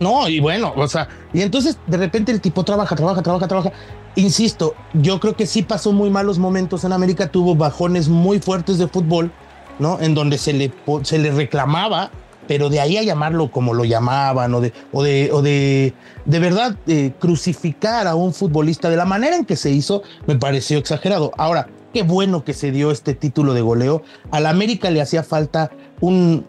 No, 0.00 0.28
y 0.28 0.40
bueno, 0.40 0.72
o 0.76 0.88
sea, 0.88 1.08
y 1.32 1.42
entonces 1.42 1.78
de 1.86 1.96
repente 1.96 2.32
el 2.32 2.40
tipo 2.40 2.64
trabaja, 2.64 2.96
trabaja, 2.96 3.22
trabaja, 3.22 3.46
trabaja. 3.46 3.72
Insisto, 4.16 4.74
yo 4.92 5.20
creo 5.20 5.36
que 5.36 5.46
sí 5.46 5.62
pasó 5.62 5.92
muy 5.92 6.10
malos 6.10 6.38
momentos 6.38 6.84
en 6.84 6.92
América, 6.92 7.28
tuvo 7.28 7.54
bajones 7.54 8.08
muy 8.08 8.40
fuertes 8.40 8.78
de 8.78 8.88
fútbol, 8.88 9.30
¿no? 9.78 10.00
En 10.00 10.14
donde 10.14 10.38
se 10.38 10.52
le, 10.52 10.72
se 11.02 11.18
le 11.18 11.30
reclamaba 11.30 12.10
pero 12.46 12.68
de 12.68 12.80
ahí 12.80 12.96
a 12.96 13.02
llamarlo 13.02 13.50
como 13.50 13.74
lo 13.74 13.84
llamaban 13.84 14.54
o 14.54 14.60
de, 14.60 14.72
o 14.92 15.02
de, 15.02 15.30
o 15.32 15.42
de, 15.42 15.94
de 16.24 16.38
verdad 16.38 16.76
eh, 16.86 17.12
crucificar 17.18 18.06
a 18.06 18.14
un 18.14 18.32
futbolista 18.34 18.90
de 18.90 18.96
la 18.96 19.04
manera 19.04 19.36
en 19.36 19.44
que 19.44 19.56
se 19.56 19.70
hizo, 19.70 20.02
me 20.26 20.36
pareció 20.36 20.78
exagerado. 20.78 21.32
Ahora, 21.36 21.68
qué 21.92 22.02
bueno 22.02 22.44
que 22.44 22.54
se 22.54 22.70
dio 22.70 22.90
este 22.90 23.14
título 23.14 23.54
de 23.54 23.62
goleo. 23.62 24.02
Al 24.30 24.46
América 24.46 24.90
le 24.90 25.00
hacía 25.00 25.22
falta 25.22 25.70
un, 26.00 26.44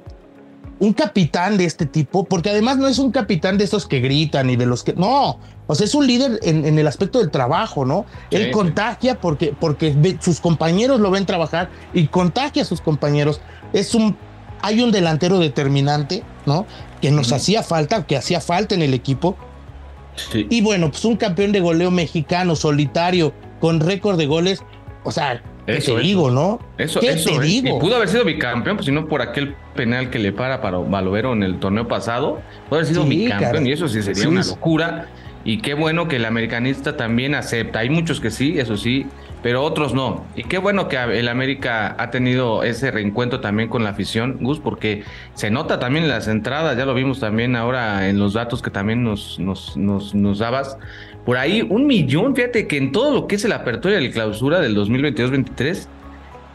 un 0.79 0.93
capitán 0.93 1.57
de 1.57 1.65
este 1.65 1.85
tipo, 1.85 2.25
porque 2.25 2.49
además 2.49 2.77
no 2.77 2.87
es 2.87 2.99
un 2.99 3.11
capitán 3.11 3.57
de 3.57 3.63
esos 3.63 3.87
que 3.87 3.99
gritan 3.99 4.49
y 4.49 4.55
de 4.55 4.65
los 4.65 4.83
que. 4.83 4.93
No, 4.93 5.39
o 5.67 5.75
sea, 5.75 5.85
es 5.85 5.95
un 5.95 6.05
líder 6.05 6.39
en, 6.43 6.77
el 6.77 6.87
aspecto 6.87 7.19
del 7.19 7.31
trabajo, 7.31 7.85
¿no? 7.85 8.05
Él 8.29 8.51
contagia 8.51 9.19
porque, 9.19 9.53
porque 9.59 10.17
sus 10.19 10.39
compañeros 10.39 10.99
lo 10.99 11.09
ven 11.11 11.25
trabajar 11.25 11.69
y 11.93 12.07
contagia 12.07 12.63
a 12.63 12.65
sus 12.65 12.81
compañeros. 12.81 13.41
Es 13.73 13.95
un 13.95 14.15
hay 14.65 14.81
un 14.81 14.91
delantero 14.91 15.37
determinante, 15.37 16.23
¿no? 16.47 16.65
Que 16.99 17.11
nos 17.11 17.31
hacía 17.31 17.61
falta, 17.61 18.07
que 18.07 18.17
hacía 18.17 18.41
falta 18.41 18.73
en 18.73 18.81
el 18.81 18.95
equipo. 18.95 19.37
Y 20.33 20.61
bueno, 20.61 20.89
pues 20.89 21.05
un 21.05 21.17
campeón 21.17 21.51
de 21.51 21.59
goleo 21.59 21.91
mexicano, 21.91 22.55
solitario, 22.55 23.31
con 23.59 23.79
récord 23.79 24.17
de 24.17 24.25
goles. 24.25 24.63
O 25.03 25.11
sea, 25.11 25.43
¿qué 25.67 25.81
te 25.81 25.99
digo, 25.99 26.31
no? 26.31 26.59
Eso, 26.79 26.99
¿Qué 26.99 27.13
te 27.13 27.39
digo? 27.41 27.77
Y 27.77 27.79
pudo 27.79 27.97
haber 27.97 28.09
sido 28.09 28.25
bicampeón, 28.25 28.77
pues 28.77 28.87
si 28.87 28.91
no 28.91 29.07
por 29.07 29.21
aquel 29.21 29.55
penal 29.75 30.09
que 30.09 30.17
le 30.17 30.31
para 30.31 30.61
para 30.61 30.79
Balovero 30.79 31.33
en 31.33 31.43
el 31.43 31.59
torneo 31.59 31.87
pasado, 31.87 32.41
pudo 32.67 32.79
haber 32.79 32.87
sido 32.87 33.03
bicampeón 33.03 33.67
y 33.67 33.73
eso 33.73 33.87
sí 33.87 34.01
sería 34.01 34.27
una 34.27 34.43
locura. 34.43 35.09
Y 35.43 35.59
qué 35.59 35.75
bueno 35.75 36.07
que 36.07 36.15
el 36.15 36.25
americanista 36.25 36.97
también 36.97 37.35
acepta. 37.35 37.79
Hay 37.79 37.91
muchos 37.91 38.19
que 38.19 38.31
sí, 38.31 38.57
eso 38.57 38.77
sí, 38.77 39.05
pero 39.45 39.61
otros 39.61 39.93
no. 39.93 40.25
Y 40.35 40.41
qué 40.41 40.57
bueno 40.57 40.87
que 40.87 40.97
el 40.97 41.27
América 41.27 41.95
ha 41.99 42.09
tenido 42.09 42.63
ese 42.63 42.89
reencuentro 42.89 43.41
también 43.41 43.69
con 43.69 43.83
la 43.83 43.91
afición, 43.91 44.39
Gus, 44.41 44.59
porque 44.59 45.03
se 45.35 45.51
nota 45.51 45.77
también 45.77 46.07
las 46.07 46.27
entradas, 46.27 46.75
ya 46.75 46.83
lo 46.83 46.95
vimos 46.95 47.19
también 47.19 47.55
ahora 47.55 48.09
en 48.09 48.17
los 48.17 48.33
datos 48.33 48.63
que 48.63 48.71
también 48.71 49.03
nos, 49.03 49.37
nos, 49.37 49.77
nos, 49.77 50.15
nos 50.15 50.39
dabas. 50.39 50.79
Por 51.27 51.37
ahí 51.37 51.61
un 51.61 51.85
millón, 51.85 52.35
fíjate 52.35 52.65
que 52.65 52.77
en 52.77 52.91
todo 52.91 53.13
lo 53.13 53.27
que 53.27 53.35
es 53.35 53.47
la 53.47 53.57
apertura 53.57 54.01
y 54.01 54.07
la 54.07 54.11
clausura 54.11 54.59
del 54.61 54.75
2022-23, 54.75 55.89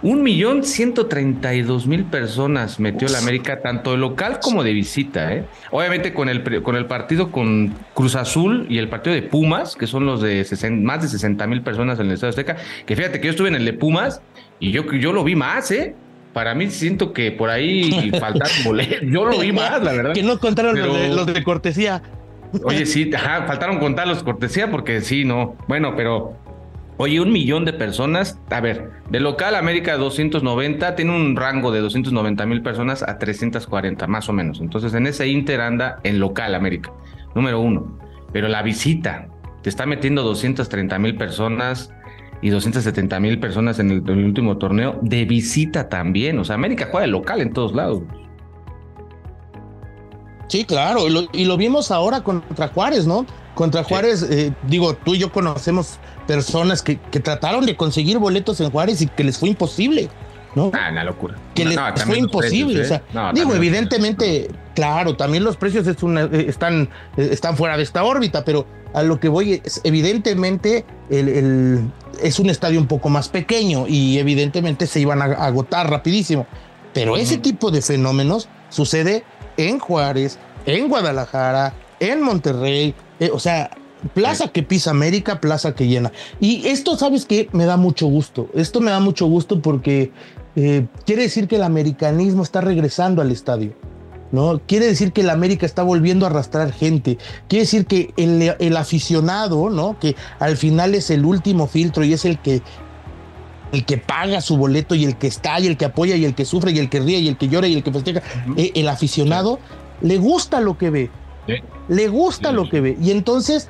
un 0.02 0.22
millón 0.22 0.64
ciento 0.64 1.06
treinta 1.06 1.54
y 1.54 1.62
dos 1.62 1.86
mil 1.86 2.04
personas 2.04 2.80
metió 2.80 3.08
la 3.08 3.18
América, 3.18 3.60
tanto 3.60 3.92
de 3.92 3.98
local 3.98 4.38
como 4.40 4.62
de 4.64 4.72
visita. 4.72 5.34
¿eh? 5.34 5.44
Obviamente 5.70 6.14
con 6.14 6.28
el, 6.28 6.62
con 6.62 6.76
el 6.76 6.86
partido 6.86 7.30
con 7.30 7.74
Cruz 7.92 8.14
Azul 8.14 8.66
y 8.70 8.78
el 8.78 8.88
partido 8.88 9.14
de 9.14 9.22
Pumas, 9.22 9.76
que 9.76 9.86
son 9.86 10.06
los 10.06 10.22
de 10.22 10.46
más 10.70 11.02
de 11.02 11.08
60 11.08 11.46
mil 11.46 11.62
personas 11.62 12.00
en 12.00 12.06
el 12.06 12.12
Estado 12.12 12.30
Azteca, 12.30 12.56
que 12.86 12.96
fíjate 12.96 13.20
que 13.20 13.26
yo 13.26 13.30
estuve 13.32 13.48
en 13.48 13.56
el 13.56 13.64
de 13.64 13.74
Pumas 13.74 14.22
y 14.58 14.70
yo, 14.70 14.90
yo 14.92 15.12
lo 15.12 15.22
vi 15.22 15.36
más, 15.36 15.70
¿eh? 15.70 15.94
Para 16.32 16.54
mí 16.54 16.70
siento 16.70 17.12
que 17.12 17.32
por 17.32 17.50
ahí 17.50 18.10
faltaron 18.20 18.64
boletos. 18.64 19.00
Yo 19.02 19.24
lo 19.24 19.38
vi 19.38 19.52
más, 19.52 19.82
la 19.82 19.92
verdad. 19.92 20.14
Que 20.14 20.22
no 20.22 20.38
contaron 20.38 20.78
los, 20.78 21.26
de, 21.26 21.44
cortesía. 21.44 22.02
Oye, 22.64 22.86
sí, 22.86 23.10
ajá, 23.14 23.46
faltaron 23.46 23.78
contar 23.78 24.08
los 24.08 24.22
cortesía 24.22 24.70
porque 24.70 25.00
sí, 25.02 25.24
no. 25.24 25.56
Bueno, 25.68 25.94
pero 25.96 26.36
Oye, 27.02 27.18
un 27.18 27.32
millón 27.32 27.64
de 27.64 27.72
personas. 27.72 28.38
A 28.50 28.60
ver, 28.60 28.90
de 29.08 29.20
local 29.20 29.54
América 29.54 29.96
290 29.96 30.96
tiene 30.96 31.16
un 31.16 31.34
rango 31.34 31.72
de 31.72 31.80
290 31.80 32.44
mil 32.44 32.60
personas 32.60 33.02
a 33.02 33.16
340, 33.16 34.06
más 34.06 34.28
o 34.28 34.34
menos. 34.34 34.60
Entonces, 34.60 34.92
en 34.92 35.06
ese 35.06 35.26
Inter 35.26 35.62
anda 35.62 35.98
en 36.04 36.20
local 36.20 36.54
América, 36.54 36.92
número 37.34 37.58
uno. 37.58 37.98
Pero 38.34 38.48
la 38.48 38.60
visita, 38.60 39.28
te 39.62 39.70
está 39.70 39.86
metiendo 39.86 40.22
230 40.22 40.98
mil 40.98 41.16
personas 41.16 41.90
y 42.42 42.50
270 42.50 43.18
mil 43.18 43.40
personas 43.40 43.78
en 43.78 43.92
el, 43.92 44.02
último 44.02 44.58
torneo 44.58 44.98
de 45.00 45.24
visita 45.24 45.88
también. 45.88 46.38
O 46.38 46.44
sea, 46.44 46.56
América 46.56 46.88
juega 46.90 47.06
de 47.06 47.12
local 47.12 47.40
en 47.40 47.54
todos 47.54 47.74
lados. 47.74 48.02
Sí, 50.48 50.66
claro, 50.66 51.06
y 51.32 51.44
lo, 51.46 51.56
vimos 51.56 51.90
ahora 51.90 52.20
contra 52.20 52.68
Juárez, 52.68 53.06
¿no? 53.06 53.24
Contra 53.54 53.84
Juárez, 53.84 54.22
eh, 54.30 54.52
digo, 54.64 54.94
tú 54.94 55.14
y 55.14 55.18
yo 55.18 55.32
conocemos 55.32 55.98
personas 56.30 56.80
que, 56.80 56.96
que, 56.96 57.18
trataron 57.18 57.66
de 57.66 57.74
conseguir 57.74 58.18
boletos 58.18 58.60
en 58.60 58.70
Juárez 58.70 59.02
y 59.02 59.08
que 59.08 59.24
les 59.24 59.36
fue 59.36 59.48
imposible, 59.48 60.08
¿no? 60.54 60.70
Ah, 60.72 60.90
una 60.92 61.02
locura. 61.02 61.34
Que 61.56 61.64
les 61.64 61.76
fue 62.04 62.18
imposible. 62.18 62.82
o 62.82 62.84
sea, 62.84 62.98
¿eh? 62.98 63.30
digo, 63.34 63.52
evidentemente, 63.52 64.48
claro, 64.76 65.16
también 65.16 65.42
los 65.42 65.56
precios 65.56 65.88
es 65.88 66.04
una, 66.04 66.22
eh, 66.26 66.44
están, 66.46 66.88
eh, 67.16 67.30
están 67.32 67.56
fuera 67.56 67.76
de 67.76 67.82
esta 67.82 68.04
órbita, 68.04 68.44
pero 68.44 68.64
a 68.94 69.02
lo 69.02 69.18
que 69.18 69.28
voy 69.28 69.60
es, 69.64 69.80
evidentemente, 69.82 70.84
el, 71.10 71.28
el, 71.28 71.80
es 72.22 72.38
un 72.38 72.48
estadio 72.48 72.78
un 72.78 72.86
poco 72.86 73.08
más 73.08 73.28
pequeño 73.28 73.88
y 73.88 74.18
evidentemente 74.18 74.86
se 74.86 75.00
iban 75.00 75.22
a 75.22 75.24
agotar 75.24 75.90
rapidísimo. 75.90 76.46
Pero 76.94 77.16
ese 77.16 77.38
tipo 77.38 77.72
de 77.72 77.82
fenómenos 77.82 78.48
sucede 78.68 79.24
en 79.56 79.80
Juárez, 79.80 80.38
en 80.64 80.88
Guadalajara, 80.88 81.74
en 81.98 82.22
Monterrey, 82.22 82.94
o 83.32 83.40
sea, 83.40 83.70
Plaza 84.14 84.48
que 84.48 84.62
pisa 84.62 84.90
América, 84.90 85.40
plaza 85.40 85.74
que 85.74 85.86
llena. 85.86 86.12
Y 86.40 86.66
esto, 86.68 86.96
¿sabes 86.96 87.26
qué? 87.26 87.48
Me 87.52 87.66
da 87.66 87.76
mucho 87.76 88.06
gusto. 88.06 88.48
Esto 88.54 88.80
me 88.80 88.90
da 88.90 89.00
mucho 89.00 89.26
gusto 89.26 89.60
porque 89.60 90.12
eh, 90.56 90.86
quiere 91.06 91.22
decir 91.22 91.48
que 91.48 91.56
el 91.56 91.62
americanismo 91.62 92.42
está 92.42 92.60
regresando 92.60 93.22
al 93.22 93.30
estadio. 93.30 93.74
¿no? 94.32 94.60
Quiere 94.66 94.86
decir 94.86 95.12
que 95.12 95.22
el 95.22 95.30
América 95.30 95.66
está 95.66 95.82
volviendo 95.82 96.24
a 96.24 96.30
arrastrar 96.30 96.72
gente. 96.72 97.18
Quiere 97.48 97.64
decir 97.64 97.86
que 97.86 98.12
el, 98.16 98.54
el, 98.58 98.76
aficionado, 98.76 99.70
¿no? 99.70 99.98
Que 99.98 100.16
al 100.38 100.56
final 100.56 100.94
es 100.94 101.10
el 101.10 101.24
último 101.24 101.66
filtro 101.66 102.04
y 102.04 102.12
es 102.12 102.24
el 102.24 102.38
que, 102.38 102.62
el 103.72 103.84
que 103.84 103.98
paga 103.98 104.40
su 104.40 104.56
boleto 104.56 104.94
y 104.94 105.04
el 105.04 105.16
que 105.16 105.26
está 105.26 105.58
y 105.60 105.66
el 105.66 105.76
que 105.76 105.84
apoya 105.84 106.16
y 106.16 106.24
el 106.24 106.34
que 106.34 106.44
sufre 106.44 106.72
y 106.72 106.78
el 106.78 106.88
que 106.88 107.00
ríe 107.00 107.18
y 107.18 107.28
el 107.28 107.36
que 107.36 107.48
llora 107.48 107.66
y 107.66 107.74
el 107.74 107.82
que 107.82 107.92
festeja. 107.92 108.22
Eh, 108.56 108.72
el 108.74 108.88
aficionado 108.88 109.58
le 110.00 110.18
gusta 110.18 110.60
lo 110.60 110.78
que 110.78 110.90
ve. 110.90 111.10
Le 111.88 112.08
gusta 112.08 112.52
lo 112.52 112.68
que 112.68 112.80
ve. 112.80 112.96
Y 113.02 113.10
entonces 113.10 113.68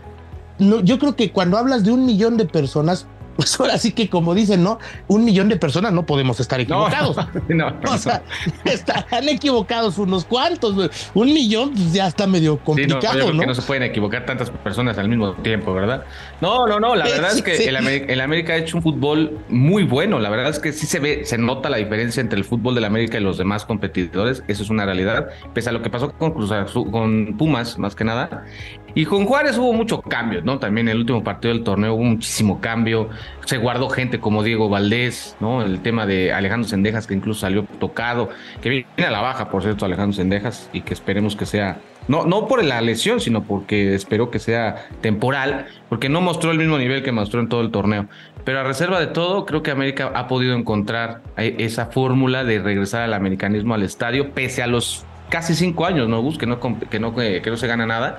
yo 0.61 0.99
creo 0.99 1.17
que 1.17 1.33
cuando 1.33 1.59
hablas 1.59 1.85
de 1.85 1.93
un 1.93 2.07
millón 2.07 2.37
de 2.37 2.45
personas, 2.45 3.07
pues 3.37 3.59
ahora 3.59 3.79
sí 3.79 3.93
que 3.93 4.09
como 4.09 4.35
dicen, 4.35 4.63
¿no? 4.63 4.79
Un 5.09 5.25
millón 5.25 5.49
de 5.49 5.57
personas 5.57 5.93
no 5.93 6.05
podemos 6.05 6.41
estar 6.41 6.61
equivocados. 6.61 7.17
No, 7.49 7.71
no, 7.71 7.93
o 7.93 7.99
sea, 7.99 8.23
estarán 8.65 9.29
equivocados 9.29 9.99
unos 9.99 10.25
cuantos. 10.25 10.91
Un 11.15 11.33
millón 11.33 11.73
pues, 11.73 11.93
ya 11.93 12.07
está 12.07 12.27
medio 12.27 12.59
complicado, 12.59 13.31
sí, 13.31 13.37
no, 13.37 13.47
no 13.47 13.55
se 13.55 13.63
pueden 13.63 13.85
equivocar 13.85 14.27
tantas 14.27 14.51
personas 14.51 14.99
al 14.99 15.09
mismo 15.09 15.33
tiempo, 15.35 15.73
¿verdad? 15.73 16.05
No, 16.41 16.67
no, 16.67 16.79
no. 16.81 16.95
La 16.95 17.07
verdad 17.07 17.33
es 17.33 17.43
que 17.43 17.69
el, 17.69 18.21
América, 18.21 18.53
ha 18.53 18.57
hecho 18.57 18.77
un 18.77 18.83
fútbol 18.83 19.39
muy 19.49 19.85
bueno. 19.85 20.19
La 20.19 20.31
verdad 20.31 20.51
es 20.51 20.59
que 20.59 20.73
sí 20.73 20.87
se 20.87 20.99
ve, 20.99 21.25
se 21.25 21.39
nota 21.39 21.71
la 21.71 21.79
diferencia 21.79 22.21
entre 22.21 22.39
el 22.39 22.45
fútbol 22.45 22.75
del 22.75 22.85
América 22.85 23.19
y 23.19 23.23
los 23.23 23.39
demás 23.39 23.65
competidores. 23.65 24.43
Eso 24.49 24.63
es 24.63 24.71
una 24.71 24.85
realidad. 24.85 25.29
Pese 25.55 25.71
a 25.71 25.73
lo 25.73 25.83
que 25.83 25.91
pasó 25.91 26.13
con 26.13 26.33
Cruz 26.33 26.53
con 26.91 27.39
Pumas, 27.39 27.79
más 27.79 27.95
que 27.95 28.05
nada. 28.05 28.45
Y 28.95 29.05
con 29.05 29.25
Juárez 29.27 29.57
hubo 29.59 29.73
mucho 29.73 30.01
cambio, 30.03 30.43
¿no? 30.43 30.59
También 30.59 30.89
en 30.89 30.93
el 30.93 30.99
último 31.01 31.23
partido 31.23 31.55
del 31.55 31.63
torneo 31.63 31.95
hubo 31.95 32.05
muchísimo 32.05 32.61
cambio. 32.61 33.09
Se 33.45 33.59
guardó 33.59 33.89
gente 33.89 34.19
como 34.21 34.43
Diego 34.43 34.69
Valdés, 34.69 35.37
¿no? 35.41 35.63
El 35.63 35.81
tema 35.81 36.07
de 36.07 36.33
Alejandro 36.33 36.69
Sendejas, 36.69 37.07
que 37.07 37.15
incluso 37.15 37.41
salió 37.41 37.65
tocado, 37.79 38.31
que 38.61 38.69
viene 38.69 38.87
a 38.99 39.11
la 39.11 39.21
baja, 39.21 39.49
por 39.49 39.63
cierto, 39.63 39.85
Alejandro 39.85 40.17
Sendejas, 40.17 40.69
y 40.73 40.81
que 40.83 40.95
esperemos 40.95 41.37
que 41.37 41.47
sea, 41.47 41.79
no, 42.09 42.25
no 42.25 42.49
por 42.49 42.65
la 42.65 42.81
lesión, 42.81 43.21
sino 43.21 43.45
porque 43.45 43.95
espero 43.95 44.31
que 44.31 44.39
sea 44.39 44.87
temporal, 45.01 45.67
porque 45.89 46.09
no 46.09 46.21
mostró 46.21 46.51
el 46.51 46.59
mismo 46.59 46.79
nivel 46.79 47.03
que 47.03 47.13
mostró 47.13 47.41
en 47.41 47.49
todo 47.49 47.61
el 47.61 47.71
torneo. 47.71 48.09
Pero 48.45 48.61
a 48.61 48.65
reserva 48.65 48.99
de 48.99 49.07
todo, 49.07 49.47
creo 49.47 49.63
que 49.63 49.71
América 49.71 50.11
ha 50.15 50.27
podido 50.27 50.55
encontrar 50.57 51.23
esa 51.37 51.87
fórmula 51.87 52.45
de 52.45 52.59
regresar 52.59 53.03
al 53.03 53.15
americanismo 53.15 53.75
al 53.75 53.83
estadio, 53.83 54.31
pese 54.33 54.63
a 54.63 54.67
los 54.67 55.05
casi 55.29 55.55
cinco 55.55 55.87
años, 55.87 56.09
¿no, 56.09 56.21
Gus? 56.21 56.37
Que 56.37 56.47
no, 56.47 56.59
que 56.59 56.99
no, 56.99 57.15
que 57.15 57.43
no 57.47 57.57
se 57.57 57.67
gana 57.67 57.87
nada. 57.87 58.19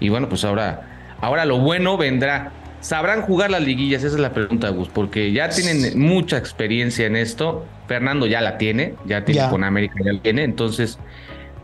Y 0.00 0.08
bueno, 0.08 0.28
pues 0.28 0.44
ahora, 0.44 1.16
ahora 1.20 1.44
lo 1.44 1.58
bueno 1.58 1.96
vendrá. 1.96 2.52
¿Sabrán 2.80 3.22
jugar 3.22 3.50
las 3.50 3.62
liguillas? 3.62 4.04
Esa 4.04 4.14
es 4.14 4.20
la 4.20 4.32
pregunta, 4.32 4.68
Gus, 4.68 4.88
porque 4.88 5.32
ya 5.32 5.48
tienen 5.48 5.98
mucha 5.98 6.38
experiencia 6.38 7.06
en 7.06 7.16
esto. 7.16 7.66
Fernando 7.88 8.26
ya 8.26 8.40
la 8.40 8.56
tiene, 8.56 8.94
ya 9.04 9.24
tiene 9.24 9.48
con 9.48 9.64
América, 9.64 9.96
ya 10.04 10.12
la 10.12 10.20
tiene. 10.20 10.44
Entonces, 10.44 10.98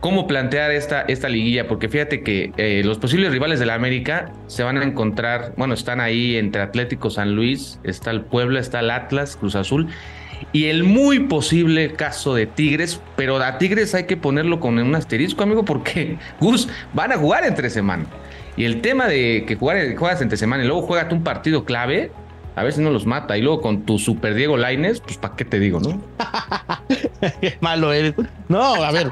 ¿cómo 0.01 0.27
plantear 0.27 0.71
esta, 0.71 1.03
esta 1.03 1.29
liguilla? 1.29 1.67
Porque 1.67 1.87
fíjate 1.87 2.21
que 2.21 2.51
eh, 2.57 2.81
los 2.83 2.99
posibles 2.99 3.31
rivales 3.31 3.59
de 3.59 3.65
la 3.65 3.75
América 3.75 4.33
se 4.47 4.63
van 4.63 4.77
a 4.77 4.83
encontrar, 4.83 5.53
bueno, 5.55 5.73
están 5.73 6.01
ahí 6.01 6.35
entre 6.35 6.61
Atlético 6.61 7.09
San 7.09 7.33
Luis, 7.33 7.79
está 7.83 8.11
el 8.11 8.21
Puebla, 8.21 8.59
está 8.59 8.81
el 8.81 8.91
Atlas, 8.91 9.37
Cruz 9.37 9.55
Azul 9.55 9.87
y 10.51 10.65
el 10.65 10.83
muy 10.83 11.19
posible 11.21 11.93
caso 11.93 12.35
de 12.35 12.45
Tigres, 12.45 13.01
pero 13.15 13.41
a 13.43 13.57
Tigres 13.57 13.93
hay 13.95 14.05
que 14.05 14.17
ponerlo 14.17 14.59
con 14.59 14.77
un 14.77 14.95
asterisco, 14.95 15.43
amigo, 15.43 15.65
porque 15.65 16.17
Gus 16.39 16.67
van 16.93 17.11
a 17.11 17.17
jugar 17.17 17.45
entre 17.45 17.69
semana. 17.69 18.05
Y 18.57 18.65
el 18.65 18.81
tema 18.81 19.07
de 19.07 19.45
que 19.47 19.55
juegas 19.55 20.21
entre 20.21 20.37
semana 20.37 20.63
y 20.63 20.67
luego 20.67 20.83
juegas 20.83 21.11
un 21.11 21.23
partido 21.23 21.65
clave, 21.65 22.11
a 22.55 22.63
ver 22.63 22.73
si 22.73 22.81
no 22.81 22.89
los 22.89 23.05
mata. 23.05 23.37
Y 23.37 23.41
luego 23.41 23.61
con 23.61 23.83
tu 23.83 23.99
super 23.99 24.33
Diego 24.33 24.57
Laines, 24.57 25.01
pues 25.01 25.17
¿para 25.17 25.35
qué 25.35 25.45
te 25.45 25.59
digo, 25.59 25.79
no? 25.79 26.01
qué 27.41 27.57
malo 27.59 27.91
eres. 27.91 28.13
No, 28.47 28.75
a 28.75 28.91
ver, 28.91 29.11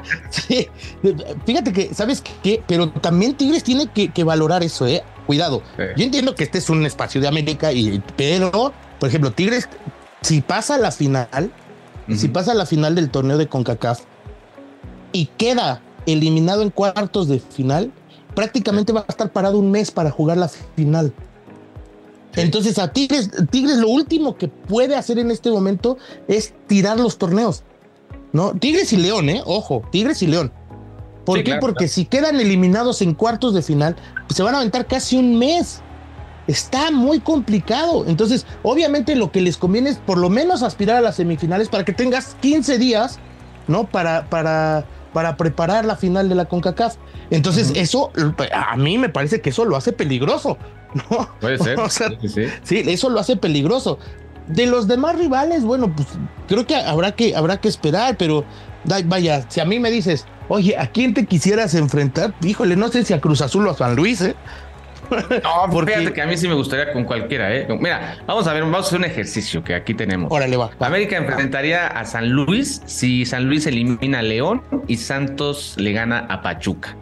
fíjate 1.44 1.72
que, 1.72 1.94
¿sabes 1.94 2.22
qué? 2.42 2.62
Pero 2.66 2.88
también 2.88 3.34
Tigres 3.34 3.64
tiene 3.64 3.88
que, 3.88 4.24
valorar 4.24 4.62
eso, 4.62 4.86
¿eh? 4.86 5.02
Cuidado. 5.26 5.62
Yo 5.96 6.04
entiendo 6.04 6.34
que 6.34 6.44
este 6.44 6.58
es 6.58 6.70
un 6.70 6.84
espacio 6.86 7.20
de 7.20 7.28
América, 7.28 7.72
y, 7.72 8.02
pero, 8.16 8.72
por 8.98 9.08
ejemplo, 9.08 9.30
Tigres, 9.30 9.68
si 10.22 10.40
pasa 10.40 10.78
la 10.78 10.90
final, 10.90 11.50
si 12.14 12.28
pasa 12.28 12.54
la 12.54 12.66
final 12.66 12.94
del 12.94 13.10
torneo 13.10 13.36
de 13.36 13.46
CONCACAF 13.46 14.00
y 15.12 15.26
queda 15.38 15.82
eliminado 16.06 16.62
en 16.62 16.70
cuartos 16.70 17.28
de 17.28 17.40
final, 17.40 17.90
prácticamente 18.34 18.92
va 18.92 19.00
a 19.00 19.06
estar 19.10 19.30
parado 19.30 19.58
un 19.58 19.70
mes 19.70 19.90
para 19.90 20.10
jugar 20.10 20.36
la 20.36 20.48
final. 20.48 21.12
Entonces 22.36 22.78
a 22.78 22.92
Tigres, 22.92 23.30
Tigres 23.50 23.76
lo 23.76 23.88
último 23.88 24.36
que 24.36 24.48
puede 24.48 24.96
hacer 24.96 25.18
en 25.18 25.30
este 25.30 25.50
momento 25.50 25.98
es 26.26 26.52
tirar 26.66 26.98
los 26.98 27.16
torneos. 27.18 27.62
¿no? 28.34 28.52
Tigres 28.52 28.92
y 28.92 28.96
León, 28.96 29.28
¿eh? 29.30 29.40
Ojo, 29.46 29.82
Tigres 29.92 30.20
y 30.22 30.26
León. 30.26 30.52
¿Por 31.24 31.42
qué? 31.44 31.54
Porque 31.60 31.86
si 31.88 32.04
quedan 32.04 32.38
eliminados 32.38 33.00
en 33.00 33.14
cuartos 33.14 33.54
de 33.54 33.62
final, 33.62 33.96
pues 34.26 34.36
se 34.36 34.42
van 34.42 34.54
a 34.54 34.58
aventar 34.58 34.86
casi 34.86 35.16
un 35.16 35.38
mes. 35.38 35.80
Está 36.48 36.90
muy 36.90 37.20
complicado. 37.20 38.04
Entonces, 38.06 38.44
obviamente 38.64 39.14
lo 39.14 39.30
que 39.30 39.40
les 39.40 39.56
conviene 39.56 39.90
es 39.90 39.96
por 39.98 40.18
lo 40.18 40.28
menos 40.28 40.62
aspirar 40.62 40.96
a 40.96 41.00
las 41.00 41.14
semifinales 41.14 41.68
para 41.68 41.84
que 41.84 41.92
tengas 41.92 42.36
15 42.42 42.76
días, 42.76 43.20
¿no? 43.68 43.86
Para, 43.86 44.28
para, 44.28 44.84
para 45.14 45.38
preparar 45.38 45.86
la 45.86 45.96
final 45.96 46.28
de 46.28 46.34
la 46.34 46.44
CONCACAF. 46.44 46.96
Entonces, 47.30 47.72
eso 47.74 48.12
a 48.52 48.76
mí 48.76 48.98
me 48.98 49.08
parece 49.08 49.40
que 49.40 49.48
eso 49.48 49.64
lo 49.64 49.76
hace 49.76 49.92
peligroso, 49.92 50.58
¿no? 51.10 51.30
Puede 51.40 51.58
ser. 51.58 52.18
sí, 52.62 52.82
eso 52.86 53.08
lo 53.08 53.20
hace 53.20 53.36
peligroso. 53.36 53.98
De 54.48 54.66
los 54.66 54.86
demás 54.86 55.16
rivales, 55.16 55.64
bueno, 55.64 55.94
pues 55.96 56.08
creo 56.48 56.66
que 56.66 56.74
habrá 56.76 57.12
que, 57.12 57.34
habrá 57.34 57.58
que 57.60 57.68
esperar, 57.68 58.18
pero 58.18 58.44
vaya, 59.06 59.46
si 59.48 59.60
a 59.60 59.64
mí 59.64 59.78
me 59.78 59.90
dices, 59.90 60.26
oye, 60.48 60.76
¿a 60.76 60.88
quién 60.88 61.14
te 61.14 61.24
quisieras 61.24 61.74
enfrentar? 61.74 62.34
Híjole, 62.42 62.76
no 62.76 62.88
sé 62.88 63.04
si 63.04 63.14
a 63.14 63.20
Cruz 63.22 63.40
Azul 63.40 63.66
o 63.66 63.70
a 63.70 63.74
San 63.74 63.96
Luis, 63.96 64.20
¿eh? 64.20 64.34
No, 65.42 65.50
Porque... 65.70 65.92
fíjate 65.92 66.12
que 66.12 66.22
a 66.22 66.26
mí 66.26 66.36
sí 66.36 66.48
me 66.48 66.54
gustaría 66.54 66.92
con 66.92 67.04
cualquiera, 67.04 67.54
¿eh? 67.54 67.66
Mira, 67.80 68.18
vamos 68.26 68.46
a 68.46 68.52
ver, 68.52 68.62
vamos 68.62 68.78
a 68.78 68.80
hacer 68.80 68.98
un 68.98 69.04
ejercicio 69.04 69.62
que 69.62 69.74
aquí 69.74 69.94
tenemos. 69.94 70.30
Órale, 70.30 70.56
va. 70.56 70.70
América 70.80 71.16
enfrentaría 71.16 71.86
a 71.86 72.04
San 72.04 72.30
Luis 72.30 72.82
si 72.86 73.24
San 73.24 73.46
Luis 73.48 73.66
elimina 73.66 74.20
a 74.20 74.22
León 74.22 74.62
y 74.86 74.96
Santos 74.96 75.74
le 75.78 75.92
gana 75.92 76.26
a 76.28 76.42
Pachuca. 76.42 76.96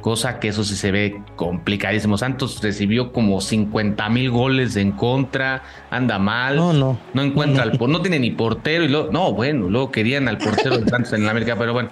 Cosa 0.00 0.38
que 0.38 0.48
eso 0.48 0.62
sí 0.62 0.76
se 0.76 0.92
ve 0.92 1.20
complicadísimo. 1.34 2.16
Santos 2.18 2.62
recibió 2.62 3.12
como 3.12 3.40
50 3.40 4.08
mil 4.10 4.30
goles 4.30 4.76
en 4.76 4.92
contra, 4.92 5.62
anda 5.90 6.20
mal, 6.20 6.56
no, 6.56 6.72
no, 6.72 6.98
no 7.14 7.22
encuentra 7.22 7.64
no, 7.64 7.72
al 7.72 7.90
no 7.90 8.00
tiene 8.00 8.20
ni 8.20 8.30
portero 8.30 8.84
y 8.84 8.88
luego, 8.88 9.10
no, 9.10 9.32
bueno, 9.32 9.68
luego 9.68 9.90
querían 9.90 10.28
al 10.28 10.38
portero 10.38 10.78
de 10.78 10.88
Santos 10.88 11.12
en 11.14 11.24
la 11.24 11.32
América, 11.32 11.56
pero 11.58 11.72
bueno, 11.72 11.90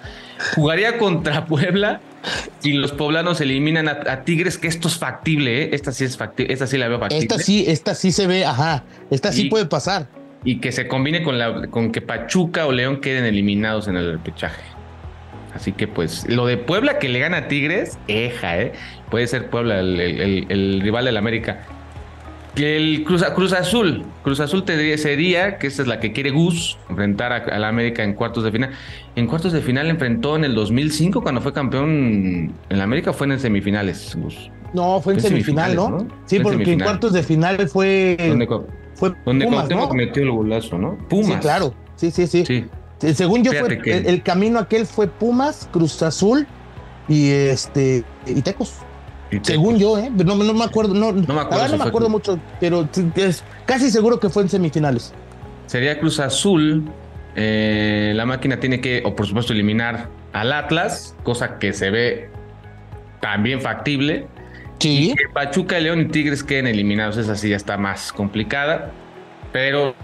jugaría 0.55 0.99
contra 0.99 1.45
Puebla 1.47 2.01
si 2.59 2.73
los 2.73 2.93
poblanos 2.93 3.41
eliminan 3.41 3.89
a, 3.89 4.23
Tigres, 4.25 4.59
que 4.59 4.67
esto 4.67 4.89
es 4.89 4.99
factible, 4.99 5.63
¿eh? 5.63 5.71
Esta 5.73 5.93
sí 5.93 6.05
es 6.05 6.17
factible, 6.17 6.53
esta 6.53 6.67
sí 6.67 6.77
la 6.77 6.89
veo 6.89 6.99
factible. 6.99 7.23
Esta 7.23 7.39
sí, 7.39 7.65
esta 7.69 7.95
sí 7.95 8.11
se 8.11 8.27
ve, 8.27 8.45
ajá, 8.45 8.85
esta 9.11 9.33
sí 9.33 9.45
puede 9.49 9.67
pasar. 9.67 10.09
y 10.45 10.59
que 10.61 10.73
se 10.73 10.89
combine 10.89 11.23
con, 11.23 11.39
la, 11.39 11.69
con 11.69 11.93
que 11.93 12.01
Pachuca 12.01 12.67
o 12.67 12.73
León 12.73 13.01
queden 13.01 13.25
eliminados 13.25 13.89
en 13.89 13.97
el 13.97 14.13
repechaje. 14.13 14.63
Así 15.55 15.73
que 15.73 15.89
pues 15.89 16.29
lo 16.29 16.47
de 16.47 16.59
Puebla 16.59 16.99
que 16.99 17.09
le 17.09 17.19
gana 17.19 17.39
a 17.39 17.49
Tigres, 17.49 17.99
eja, 18.09 18.61
¿eh? 18.61 18.73
Puede 19.11 19.27
ser 19.27 19.49
Puebla 19.49 19.81
el, 19.81 20.01
el, 20.01 20.47
el 20.49 20.81
rival 20.83 21.05
del 21.05 21.17
América. 21.17 21.65
El 22.57 23.05
Cruz, 23.05 23.23
Cruz, 23.35 23.53
Azul, 23.53 24.05
Cruz 24.23 24.41
Azul 24.41 24.65
tendría, 24.65 24.97
sería, 24.97 25.59
que 25.59 25.67
esa 25.67 25.83
es 25.83 25.89
la 25.89 26.01
que 26.01 26.13
quiere 26.13 26.31
Gus, 26.31 26.79
enfrentar 26.89 27.33
a, 27.33 27.59
la 27.59 27.69
América 27.69 28.03
en 28.03 28.15
cuartos 28.15 28.45
de 28.45 28.53
final. 28.53 28.71
En 29.15 29.27
cuartos 29.27 29.53
de 29.53 29.61
final 29.61 29.91
enfrentó 29.91 30.37
en 30.37 30.45
el 30.45 30.55
2005 30.55 31.23
cuando 31.23 31.41
fue 31.41 31.53
campeón 31.53 32.55
en 32.69 32.79
la 32.79 32.85
América, 32.85 33.13
fue 33.13 33.27
en 33.27 33.39
semifinales, 33.39 34.17
Gus. 34.17 34.51
No, 34.73 35.01
fue 35.01 35.15
en 35.15 35.21
semifinal, 35.21 35.77
¿no? 35.77 36.07
Sí, 36.27 36.41
porque 36.41 36.73
en 36.73 36.81
cuartos 36.81 37.13
de 37.13 37.23
final 37.23 37.69
fue. 37.69 38.17
Donde, 38.19 38.47
fue 38.95 39.13
donde 39.25 39.45
Pumas, 39.47 39.69
¿no? 39.69 39.91
metió 39.93 40.23
el 40.23 40.31
golazo, 40.31 40.79
¿no? 40.79 40.97
Pumas. 41.09 41.35
Sí, 41.35 41.35
claro. 41.41 41.75
Sí, 41.97 42.11
sí, 42.11 42.27
sí. 42.27 42.45
sí. 42.45 42.67
Según 43.15 43.45
yo, 43.45 43.53
fue, 43.53 43.81
el, 43.85 44.23
camino 44.23 44.59
aquel 44.59 44.87
fue 44.87 45.07
Pumas, 45.07 45.69
Cruz 45.71 46.03
Azul 46.03 46.47
y 47.09 47.31
este 47.31 48.05
y 48.27 48.41
Tecos. 48.41 48.75
Según 49.43 49.79
yo, 49.79 49.99
¿eh? 49.99 50.11
No, 50.11 50.37
no, 50.37 50.55
me 50.55 50.65
acuerdo, 50.65 50.95
no, 50.95 51.13
no 51.13 51.35
me 51.35 51.41
acuerdo, 51.41 51.69
no 51.69 51.79
me 51.79 51.85
acuerdo 51.85 52.09
mucho, 52.09 52.39
pero 52.61 52.89
es 53.17 53.43
casi 53.65 53.91
seguro 53.91 54.21
que 54.21 54.29
fue 54.29 54.43
en 54.43 54.49
semifinales. 54.49 55.13
Sería 55.67 55.99
Cruz 55.99 56.21
Azul. 56.21 56.85
Eh, 57.35 58.13
la 58.15 58.25
máquina 58.25 58.61
tiene 58.61 58.81
que, 58.81 59.03
o 59.05 59.15
por 59.15 59.27
supuesto, 59.27 59.53
eliminar 59.53 60.09
al 60.33 60.53
Atlas, 60.53 61.15
cosa 61.23 61.59
que 61.59 61.73
se 61.73 61.91
ve 61.91 62.31
también 63.21 63.61
factible. 63.61 64.27
Sí. 64.79 65.15
Pachuca, 65.33 65.79
León 65.81 66.01
y 66.01 66.05
Tigres 66.07 66.45
queden 66.45 66.67
eliminados. 66.67 67.17
Esa 67.17 67.35
sí 67.35 67.49
ya 67.51 67.57
está 67.57 67.77
más 67.77 68.13
complicada. 68.13 68.93
Pero 69.53 69.95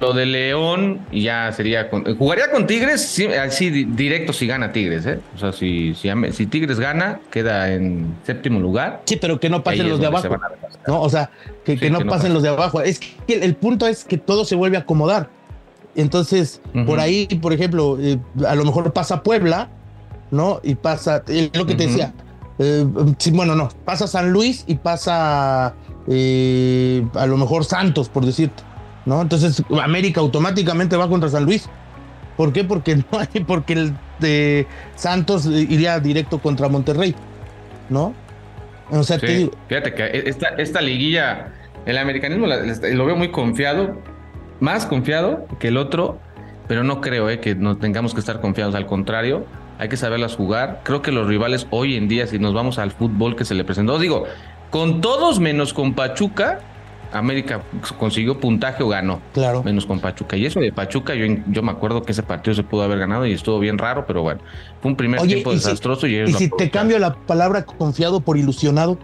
lo 0.00 0.14
de 0.14 0.26
León 0.26 1.06
ya 1.12 1.52
sería. 1.52 1.90
Con, 1.90 2.16
jugaría 2.16 2.50
con 2.50 2.66
Tigres, 2.66 3.20
así 3.40 3.70
directo 3.70 4.32
si 4.32 4.46
gana 4.46 4.72
Tigres, 4.72 5.04
¿eh? 5.06 5.20
O 5.34 5.38
sea, 5.38 5.52
si, 5.52 5.94
si, 5.94 6.46
Tigres 6.46 6.80
gana, 6.80 7.20
queda 7.30 7.72
en 7.72 8.16
séptimo 8.24 8.60
lugar. 8.60 9.02
Sí, 9.04 9.16
pero 9.16 9.38
que 9.38 9.50
no 9.50 9.62
pasen 9.62 9.88
los 9.88 10.00
de 10.00 10.06
abajo. 10.06 10.28
No, 10.86 11.02
o 11.02 11.10
sea, 11.10 11.30
que, 11.64 11.76
que, 11.76 11.90
no, 11.90 12.00
pasen 12.06 12.32
los 12.32 12.42
de 12.42 12.48
abajo. 12.48 12.80
Es 12.80 12.98
que 12.98 13.34
el, 13.34 13.54
punto 13.54 13.86
es 13.86 14.04
que 14.04 14.16
todo 14.16 14.44
se 14.44 14.56
vuelve 14.56 14.78
a 14.78 14.80
acomodar. 14.80 15.28
Entonces, 15.94 16.62
por 16.86 16.98
ahí, 16.98 17.26
por 17.42 17.52
ejemplo, 17.52 17.98
eh, 18.00 18.18
a 18.46 18.54
lo 18.54 18.64
mejor 18.64 18.92
pasa 18.92 19.22
Puebla, 19.22 19.68
¿no? 20.30 20.60
Y 20.62 20.76
pasa, 20.76 21.22
lo 21.52 21.66
que 21.66 21.74
te 21.74 21.86
decía. 21.86 22.14
Eh, 22.58 22.86
bueno, 23.32 23.54
no, 23.54 23.70
pasa 23.84 24.06
San 24.06 24.32
Luis 24.32 24.64
y 24.66 24.74
pasa 24.76 25.74
eh, 26.06 27.06
a 27.14 27.26
lo 27.26 27.36
mejor 27.36 27.64
Santos, 27.64 28.08
por 28.08 28.24
decirte. 28.24 28.69
¿No? 29.10 29.20
Entonces 29.20 29.60
América 29.82 30.20
automáticamente 30.20 30.96
va 30.96 31.08
contra 31.08 31.28
San 31.28 31.44
Luis. 31.44 31.68
¿Por 32.36 32.52
qué? 32.52 32.62
Porque 32.62 32.94
no 32.96 33.04
hay, 33.18 33.40
porque 33.44 33.72
el 33.72 33.96
de 34.20 34.68
Santos 34.94 35.46
iría 35.46 35.98
directo 35.98 36.38
contra 36.38 36.68
Monterrey, 36.68 37.16
¿no? 37.88 38.14
O 38.90 39.02
sea, 39.02 39.18
fíjate 39.18 39.94
que 39.94 40.22
esta, 40.26 40.48
esta 40.58 40.80
liguilla, 40.80 41.48
el 41.86 41.98
americanismo 41.98 42.46
lo 42.46 43.04
veo 43.04 43.16
muy 43.16 43.32
confiado, 43.32 44.00
más 44.60 44.86
confiado 44.86 45.44
que 45.58 45.68
el 45.68 45.76
otro, 45.76 46.20
pero 46.68 46.84
no 46.84 47.00
creo 47.00 47.28
eh, 47.30 47.40
que 47.40 47.56
no 47.56 47.78
tengamos 47.78 48.14
que 48.14 48.20
estar 48.20 48.40
confiados, 48.40 48.76
al 48.76 48.86
contrario, 48.86 49.44
hay 49.78 49.88
que 49.88 49.96
saberlas 49.96 50.36
jugar. 50.36 50.82
Creo 50.84 51.02
que 51.02 51.10
los 51.10 51.26
rivales 51.26 51.66
hoy 51.70 51.96
en 51.96 52.06
día, 52.06 52.28
si 52.28 52.38
nos 52.38 52.54
vamos 52.54 52.78
al 52.78 52.92
fútbol 52.92 53.34
que 53.34 53.44
se 53.44 53.54
le 53.54 53.64
presentó, 53.64 53.98
digo, 53.98 54.24
con 54.70 55.00
todos 55.00 55.40
menos 55.40 55.72
con 55.72 55.94
Pachuca, 55.94 56.60
América 57.12 57.62
consiguió 57.98 58.38
puntaje 58.38 58.82
o 58.82 58.88
ganó. 58.88 59.20
Claro. 59.32 59.62
Menos 59.62 59.86
con 59.86 60.00
Pachuca. 60.00 60.36
Y 60.36 60.46
eso 60.46 60.60
de 60.60 60.72
Pachuca, 60.72 61.14
yo, 61.14 61.26
yo 61.48 61.62
me 61.62 61.70
acuerdo 61.70 62.02
que 62.02 62.12
ese 62.12 62.22
partido 62.22 62.54
se 62.54 62.62
pudo 62.62 62.82
haber 62.82 62.98
ganado 62.98 63.26
y 63.26 63.32
estuvo 63.32 63.58
bien 63.58 63.78
raro, 63.78 64.06
pero 64.06 64.22
bueno, 64.22 64.40
fue 64.80 64.90
un 64.90 64.96
primer 64.96 65.20
tiempo 65.22 65.52
desastroso. 65.52 66.06
y, 66.06 66.16
y 66.16 66.32
si 66.32 66.50
te 66.50 66.70
cambio 66.70 66.98
la 66.98 67.14
palabra 67.14 67.64
confiado 67.64 68.20
por 68.20 68.36
ilusionado. 68.36 68.98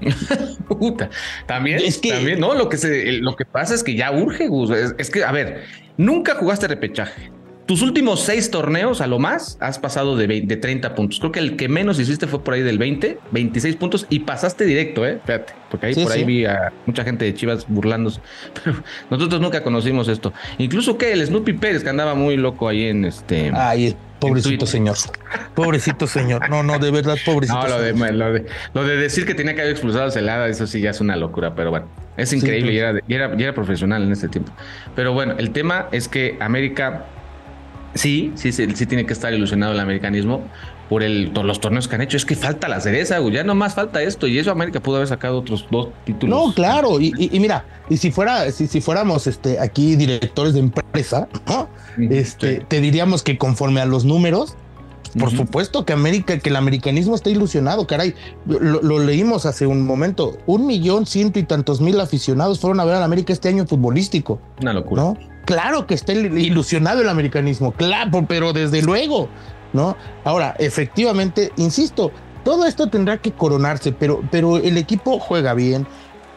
Puta, 0.68 1.08
también, 1.46 1.80
es 1.82 1.98
que, 1.98 2.10
también, 2.10 2.38
no, 2.38 2.54
lo 2.54 2.68
que 2.68 2.76
se, 2.76 3.12
lo 3.12 3.34
que 3.34 3.46
pasa 3.46 3.74
es 3.74 3.82
que 3.82 3.94
ya 3.94 4.12
urge, 4.12 4.46
Gus. 4.48 4.70
es 4.70 5.10
que, 5.10 5.24
a 5.24 5.32
ver, 5.32 5.64
nunca 5.96 6.34
jugaste 6.34 6.68
repechaje. 6.68 7.30
Tus 7.66 7.82
últimos 7.82 8.20
seis 8.20 8.52
torneos, 8.52 9.00
a 9.00 9.08
lo 9.08 9.18
más, 9.18 9.58
has 9.60 9.80
pasado 9.80 10.16
de, 10.16 10.28
de 10.28 10.56
30 10.56 10.94
puntos. 10.94 11.18
Creo 11.18 11.32
que 11.32 11.40
el 11.40 11.56
que 11.56 11.68
menos 11.68 11.98
hiciste 11.98 12.28
fue 12.28 12.44
por 12.44 12.54
ahí 12.54 12.62
del 12.62 12.78
20, 12.78 13.18
26 13.32 13.74
puntos 13.74 14.06
y 14.08 14.20
pasaste 14.20 14.64
directo, 14.64 15.04
¿eh? 15.04 15.18
Fíjate, 15.26 15.52
porque 15.68 15.86
ahí 15.86 15.94
por 15.94 16.12
ahí 16.12 16.22
vi 16.22 16.44
a 16.44 16.72
mucha 16.86 17.02
gente 17.02 17.24
de 17.24 17.34
Chivas 17.34 17.66
burlándose. 17.66 18.20
Pero 18.64 18.76
nosotros 19.10 19.40
nunca 19.40 19.64
conocimos 19.64 20.06
esto. 20.06 20.32
Incluso 20.58 20.96
que 20.96 21.12
el 21.12 21.26
Snoopy 21.26 21.54
Pérez, 21.54 21.82
que 21.82 21.90
andaba 21.90 22.14
muy 22.14 22.36
loco 22.36 22.68
ahí 22.68 22.84
en 22.84 23.04
este. 23.04 23.50
Ay, 23.52 23.96
pobrecito 24.20 24.64
señor. 24.64 24.96
Pobrecito 25.56 26.06
señor. 26.06 26.48
No, 26.48 26.62
no, 26.62 26.78
de 26.78 26.92
verdad, 26.92 27.16
pobrecito. 27.24 27.60
No, 27.60 27.66
lo 27.66 27.80
de, 27.82 28.12
lo 28.12 28.32
de, 28.32 28.46
lo 28.74 28.84
de 28.84 28.96
decir 28.96 29.26
que 29.26 29.34
tenía 29.34 29.56
que 29.56 29.62
haber 29.62 29.72
expulsado 29.72 30.04
a 30.04 30.10
Celada, 30.12 30.46
eso 30.46 30.68
sí 30.68 30.80
ya 30.80 30.90
es 30.90 31.00
una 31.00 31.16
locura, 31.16 31.56
pero 31.56 31.70
bueno. 31.70 31.88
Es 32.16 32.32
increíble 32.32 32.72
y, 32.72 32.78
era, 32.78 33.00
y, 33.06 33.14
era, 33.14 33.34
y 33.36 33.42
era 33.42 33.54
profesional 33.54 34.04
en 34.04 34.12
ese 34.12 34.28
tiempo. 34.28 34.52
Pero 34.94 35.12
bueno, 35.12 35.34
el 35.36 35.50
tema 35.50 35.88
es 35.92 36.08
que 36.08 36.38
América 36.40 37.04
Sí, 37.96 38.32
sí, 38.34 38.52
sí, 38.52 38.66
sí 38.74 38.86
tiene 38.86 39.06
que 39.06 39.12
estar 39.12 39.32
ilusionado 39.32 39.72
el 39.72 39.80
americanismo 39.80 40.42
por 40.88 41.02
el, 41.02 41.32
los 41.32 41.60
torneos 41.60 41.88
que 41.88 41.96
han 41.96 42.02
hecho. 42.02 42.16
Es 42.16 42.24
que 42.24 42.36
falta 42.36 42.68
la 42.68 42.80
cereza, 42.80 43.18
ya 43.30 43.44
no 43.44 43.54
más 43.54 43.74
falta 43.74 44.02
esto. 44.02 44.26
Y 44.26 44.38
eso 44.38 44.50
América 44.50 44.80
pudo 44.80 44.96
haber 44.96 45.08
sacado 45.08 45.38
otros 45.38 45.66
dos 45.70 45.88
títulos. 46.04 46.38
No, 46.38 46.54
claro. 46.54 47.00
Y, 47.00 47.12
mira, 47.40 47.64
y 47.88 47.96
si 47.96 48.10
fuera, 48.10 48.50
si, 48.52 48.66
si 48.66 48.80
fuéramos 48.80 49.26
este, 49.26 49.58
aquí 49.58 49.96
directores 49.96 50.54
de 50.54 50.60
empresa, 50.60 51.28
este, 51.98 52.60
te 52.60 52.80
diríamos 52.80 53.22
que 53.22 53.38
conforme 53.38 53.80
a 53.80 53.86
los 53.86 54.04
números, 54.04 54.56
por 55.18 55.30
supuesto 55.30 55.84
que 55.84 55.92
América, 55.92 56.38
que 56.38 56.50
el 56.50 56.56
americanismo 56.56 57.14
está 57.14 57.30
ilusionado, 57.30 57.86
caray. 57.86 58.14
Lo, 58.46 58.98
leímos 58.98 59.46
hace 59.46 59.66
un 59.66 59.86
momento. 59.86 60.36
Un 60.46 60.66
millón 60.66 61.06
ciento 61.06 61.38
y 61.38 61.44
tantos 61.44 61.80
mil 61.80 61.98
aficionados 62.00 62.60
fueron 62.60 62.80
a 62.80 62.84
ver 62.84 62.96
al 62.96 63.02
América 63.02 63.32
este 63.32 63.48
año 63.48 63.66
futbolístico. 63.66 64.40
Una 64.60 64.72
locura. 64.72 65.02
¿no? 65.02 65.18
Claro 65.46 65.86
que 65.86 65.94
está 65.94 66.12
ilusionado 66.12 67.00
el 67.00 67.08
americanismo, 67.08 67.72
claro, 67.72 68.26
pero 68.28 68.52
desde 68.52 68.82
luego, 68.82 69.28
¿no? 69.72 69.96
Ahora, 70.24 70.56
efectivamente, 70.58 71.52
insisto, 71.56 72.10
todo 72.44 72.66
esto 72.66 72.88
tendrá 72.88 73.18
que 73.18 73.32
coronarse, 73.32 73.92
pero, 73.92 74.22
pero 74.30 74.56
el 74.56 74.76
equipo 74.76 75.18
juega 75.20 75.54
bien. 75.54 75.86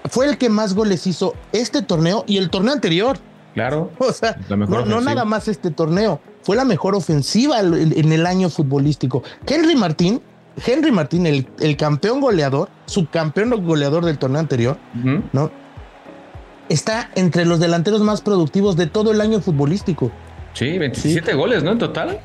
Fue 0.10 0.28
el 0.28 0.38
que 0.38 0.50
más 0.50 0.76
goles 0.76 1.08
hizo 1.08 1.34
este 1.52 1.82
torneo 1.82 2.24
y 2.28 2.38
el 2.38 2.52
torneo 2.52 2.74
anterior. 2.74 3.18
Claro. 3.56 3.92
O 4.00 4.14
sea, 4.14 4.38
no, 4.50 5.02
nada 5.02 5.26
más 5.26 5.48
este 5.48 5.72
torneo. 5.72 6.22
Fue 6.44 6.56
la 6.56 6.64
mejor 6.64 6.96
ofensiva 6.96 7.60
en, 7.60 8.12
el 8.12 8.26
año 8.26 8.50
futbolístico. 8.50 9.24
Henry 9.46 9.76
Martín, 9.76 10.22
Henry 10.66 10.92
Martín, 10.92 11.26
el, 11.26 11.48
el 11.60 11.78
campeón 11.78 12.22
goleador, 12.22 12.70
subcampeón 12.86 13.66
goleador 13.66 14.06
del 14.06 14.18
torneo 14.18 14.40
anterior, 14.40 14.78
¿no? 15.34 15.52
Está 16.70 17.10
entre 17.16 17.46
los 17.46 17.60
delanteros 17.60 18.02
más 18.02 18.22
productivos 18.22 18.78
de 18.78 18.88
todo 18.88 19.12
el 19.12 19.22
año 19.22 19.42
futbolístico. 19.42 20.12
Sí, 20.54 20.78
27 20.78 21.34
goles, 21.34 21.64
¿no? 21.64 21.72
En 21.72 21.80
total. 21.80 22.20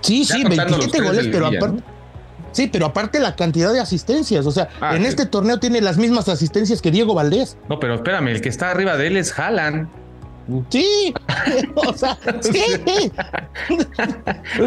Sí, 0.00 0.24
sí, 0.24 0.44
27 0.44 1.00
goles, 1.00 1.28
pero 1.30 1.46
aparte. 1.46 1.82
Sí, 2.52 2.68
pero 2.72 2.86
aparte 2.86 3.18
la 3.18 3.34
cantidad 3.34 3.72
de 3.72 3.80
asistencias. 3.80 4.46
O 4.46 4.52
sea, 4.52 4.68
ah, 4.80 4.94
en 4.94 5.04
este 5.04 5.26
torneo 5.26 5.58
tiene 5.58 5.80
las 5.80 5.96
mismas 5.98 6.28
asistencias 6.28 6.80
que 6.80 6.92
Diego 6.92 7.12
Valdés. 7.12 7.56
No, 7.68 7.80
pero 7.80 7.94
espérame, 7.94 8.28
el 8.28 8.40
que 8.40 8.48
está 8.48 8.70
arriba 8.70 8.96
de 8.96 9.08
él 9.08 9.16
es 9.16 9.36
Haaland. 9.36 9.88
Sí, 10.68 11.14
o 11.74 11.92
sea, 11.94 12.16
sí. 12.40 12.62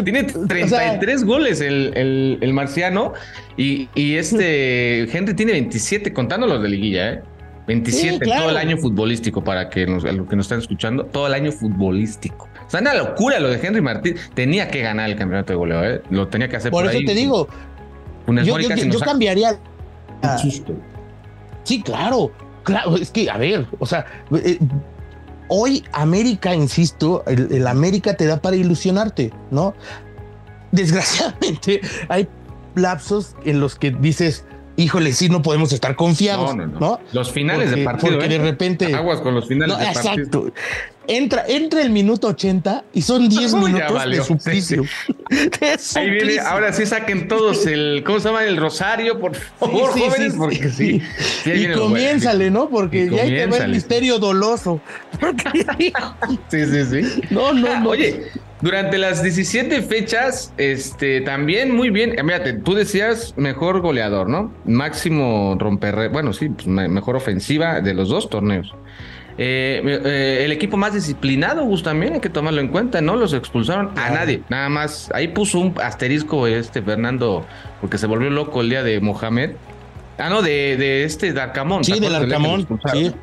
Tiene 0.04 0.24
33 0.48 1.24
goles 1.24 1.60
el, 1.60 2.38
el, 2.40 2.52
marciano 2.52 3.14
y, 3.56 3.88
y, 3.94 4.16
este 4.16 5.04
Henry 5.16 5.34
tiene 5.34 5.52
27, 5.52 6.12
contando 6.12 6.46
los 6.46 6.62
de 6.62 6.68
liguilla, 6.68 7.12
¿eh? 7.12 7.22
27 7.68 8.24
todo 8.24 8.50
el 8.50 8.56
año 8.56 8.78
futbolístico 8.78 9.44
para 9.44 9.68
que 9.68 9.86
nos, 9.86 10.02
lo 10.02 10.26
que 10.26 10.36
nos 10.36 10.46
están 10.46 10.58
escuchando, 10.58 11.04
todo 11.04 11.26
el 11.26 11.34
año 11.34 11.52
futbolístico. 11.52 12.48
O 12.66 12.70
sea, 12.70 12.80
una 12.80 12.94
locura 12.94 13.38
lo 13.38 13.48
de 13.48 13.60
Henry 13.64 13.82
Martín. 13.82 14.16
Tenía 14.34 14.68
que 14.68 14.80
ganar 14.80 15.10
el 15.10 15.16
campeonato 15.16 15.52
de 15.52 15.56
goleo, 15.56 15.84
¿eh? 15.84 16.02
Lo 16.10 16.28
tenía 16.28 16.48
que 16.48 16.56
hacer 16.56 16.70
por, 16.70 16.84
por 16.84 16.94
eso 16.94 17.00
te 17.06 17.14
digo. 17.14 17.46
yo, 18.26 18.58
yo, 18.58 19.00
cambiaría. 19.00 19.58
Sí, 21.64 21.82
claro. 21.82 22.32
Claro, 22.64 22.96
es 22.96 23.10
que, 23.10 23.30
a 23.30 23.38
ver, 23.38 23.66
o 23.78 23.86
sea, 23.86 24.04
eh, 24.32 24.58
hoy 25.48 25.84
América, 25.92 26.54
insisto, 26.54 27.24
el, 27.26 27.50
el, 27.50 27.66
América 27.66 28.14
te 28.14 28.26
da 28.26 28.42
para 28.42 28.56
ilusionarte, 28.56 29.32
¿no? 29.50 29.74
Desgraciadamente, 30.72 31.80
hay 32.08 32.28
lapsos 32.74 33.36
en 33.44 33.60
los 33.60 33.74
que 33.74 33.90
dices, 33.90 34.44
híjole, 34.78 35.12
sí, 35.12 35.28
no 35.28 35.42
podemos 35.42 35.72
estar 35.72 35.94
confiados. 35.96 36.54
No, 36.56 36.66
no, 36.66 36.80
no. 36.80 37.00
Los 37.12 37.30
finales 37.30 37.70
de 37.70 37.84
partido. 37.84 38.12
Porque 38.12 38.28
de 38.28 38.36
¿eh? 38.36 38.38
repente. 38.38 38.94
Aguas 38.94 39.20
con 39.20 39.34
los 39.34 39.46
finales 39.46 39.76
de 39.76 39.84
exacto. 39.84 40.10
partido. 40.12 40.52
Entra, 41.10 41.44
entra 41.48 41.80
el 41.80 41.88
minuto 41.88 42.28
80 42.28 42.84
y 42.92 43.02
son 43.02 43.28
10 43.30 43.54
minutos 43.54 44.10
de 44.10 44.22
suplicio. 44.22 44.84
Ahí 45.96 46.10
viene, 46.10 46.38
ahora 46.38 46.72
sí 46.72 46.86
saquen 46.86 47.28
todos 47.28 47.66
el, 47.66 48.02
¿cómo 48.04 48.20
se 48.20 48.28
llama? 48.28 48.44
El 48.44 48.56
rosario, 48.56 49.18
por 49.18 49.34
favor, 49.34 49.90
jóvenes, 49.98 50.34
porque 50.36 50.70
sí. 50.70 51.02
y 51.44 51.72
comiénzale, 51.72 52.50
¿no? 52.50 52.68
Porque 52.68 53.10
ya 53.10 53.22
hay 53.22 53.30
que 53.30 53.46
ver 53.46 53.62
el 53.62 53.70
misterio 53.72 54.18
doloso. 54.18 54.80
sí, 56.48 56.66
sí, 56.66 56.84
sí. 56.84 57.20
No, 57.30 57.52
no, 57.52 57.80
no. 57.80 57.90
Oye, 57.90 58.26
durante 58.60 58.98
las 58.98 59.22
17 59.22 59.82
fechas, 59.82 60.52
este, 60.56 61.20
también 61.20 61.74
muy 61.74 61.90
bien. 61.90 62.16
Mírate, 62.24 62.54
tú 62.54 62.74
decías 62.74 63.34
mejor 63.36 63.80
goleador, 63.80 64.28
¿no? 64.28 64.52
Máximo 64.64 65.56
romper, 65.58 66.08
bueno, 66.10 66.32
sí, 66.32 66.48
pues, 66.48 66.66
mejor 66.66 67.16
ofensiva 67.16 67.80
de 67.80 67.94
los 67.94 68.08
dos 68.08 68.28
torneos. 68.28 68.74
Eh, 69.40 69.80
eh, 70.04 70.42
el 70.44 70.50
equipo 70.50 70.76
más 70.76 70.94
disciplinado, 70.94 71.64
Gus, 71.64 71.84
también 71.84 72.14
hay 72.14 72.20
que 72.20 72.28
tomarlo 72.28 72.60
en 72.60 72.68
cuenta, 72.68 73.00
¿no? 73.00 73.14
Los 73.14 73.32
expulsaron 73.32 73.96
a 73.96 74.10
nadie, 74.10 74.42
nada 74.48 74.68
más. 74.68 75.10
Ahí 75.14 75.28
puso 75.28 75.60
un 75.60 75.74
asterisco 75.80 76.48
este 76.48 76.82
Fernando, 76.82 77.46
porque 77.80 77.98
se 77.98 78.08
volvió 78.08 78.30
loco 78.30 78.60
el 78.60 78.70
día 78.70 78.82
de 78.82 78.98
Mohamed. 78.98 79.52
Ah, 80.18 80.28
no, 80.28 80.42
de, 80.42 80.76
de 80.76 81.04
este 81.04 81.32
Darcamón. 81.32 81.84
Sí, 81.84 82.00
del 82.00 82.16
Arcamón, 82.16 82.66
sí. 82.92 83.14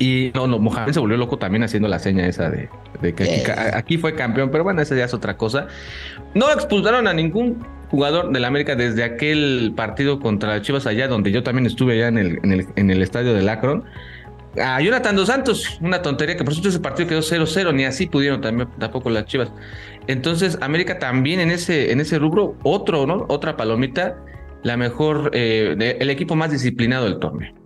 Y 0.00 0.32
no, 0.34 0.46
no, 0.46 0.58
Mohamed 0.58 0.94
se 0.94 0.98
volvió 0.98 1.18
loco 1.18 1.36
también 1.36 1.62
haciendo 1.62 1.86
la 1.86 1.98
seña 1.98 2.26
esa 2.26 2.48
de, 2.48 2.70
que 3.14 3.44
aquí, 3.74 3.98
fue 3.98 4.14
campeón, 4.14 4.50
pero 4.50 4.64
bueno, 4.64 4.80
esa 4.80 4.96
ya 4.96 5.04
es 5.04 5.12
otra 5.12 5.36
cosa. 5.36 5.68
No 6.34 6.50
expulsaron 6.50 7.06
a 7.06 7.12
ningún 7.12 7.62
jugador 7.90 8.32
del 8.32 8.46
América 8.46 8.74
desde 8.74 9.04
aquel 9.04 9.74
partido 9.76 10.18
contra 10.18 10.62
Chivas 10.62 10.86
allá, 10.86 11.06
donde 11.06 11.30
yo 11.30 11.42
también 11.42 11.66
estuve 11.66 11.92
allá 11.92 12.08
en 12.08 12.16
el, 12.16 12.38
en 12.42 12.52
el, 12.52 12.66
en 12.76 12.90
el 12.90 13.02
estadio 13.02 13.34
del 13.34 13.46
Akron. 13.46 13.84
A 14.58 14.80
Jonathan 14.80 15.16
Dos 15.16 15.28
Santos, 15.28 15.78
una 15.82 16.00
tontería 16.00 16.34
que 16.34 16.44
por 16.44 16.54
cierto 16.54 16.70
ese 16.70 16.80
partido 16.80 17.06
quedó 17.06 17.20
0-0, 17.20 17.74
ni 17.74 17.84
así 17.84 18.06
pudieron 18.06 18.40
también, 18.40 18.70
tampoco 18.78 19.10
las 19.10 19.26
Chivas. 19.26 19.52
Entonces, 20.06 20.56
América 20.62 20.98
también 20.98 21.40
en 21.40 21.50
ese, 21.50 21.92
en 21.92 22.00
ese 22.00 22.18
rubro, 22.18 22.56
otro, 22.62 23.06
¿no? 23.06 23.26
Otra 23.28 23.58
palomita, 23.58 24.16
la 24.62 24.78
mejor, 24.78 25.30
eh, 25.34 25.96
el 26.00 26.08
equipo 26.08 26.36
más 26.36 26.50
disciplinado 26.50 27.04
del 27.04 27.18
torneo. 27.18 27.59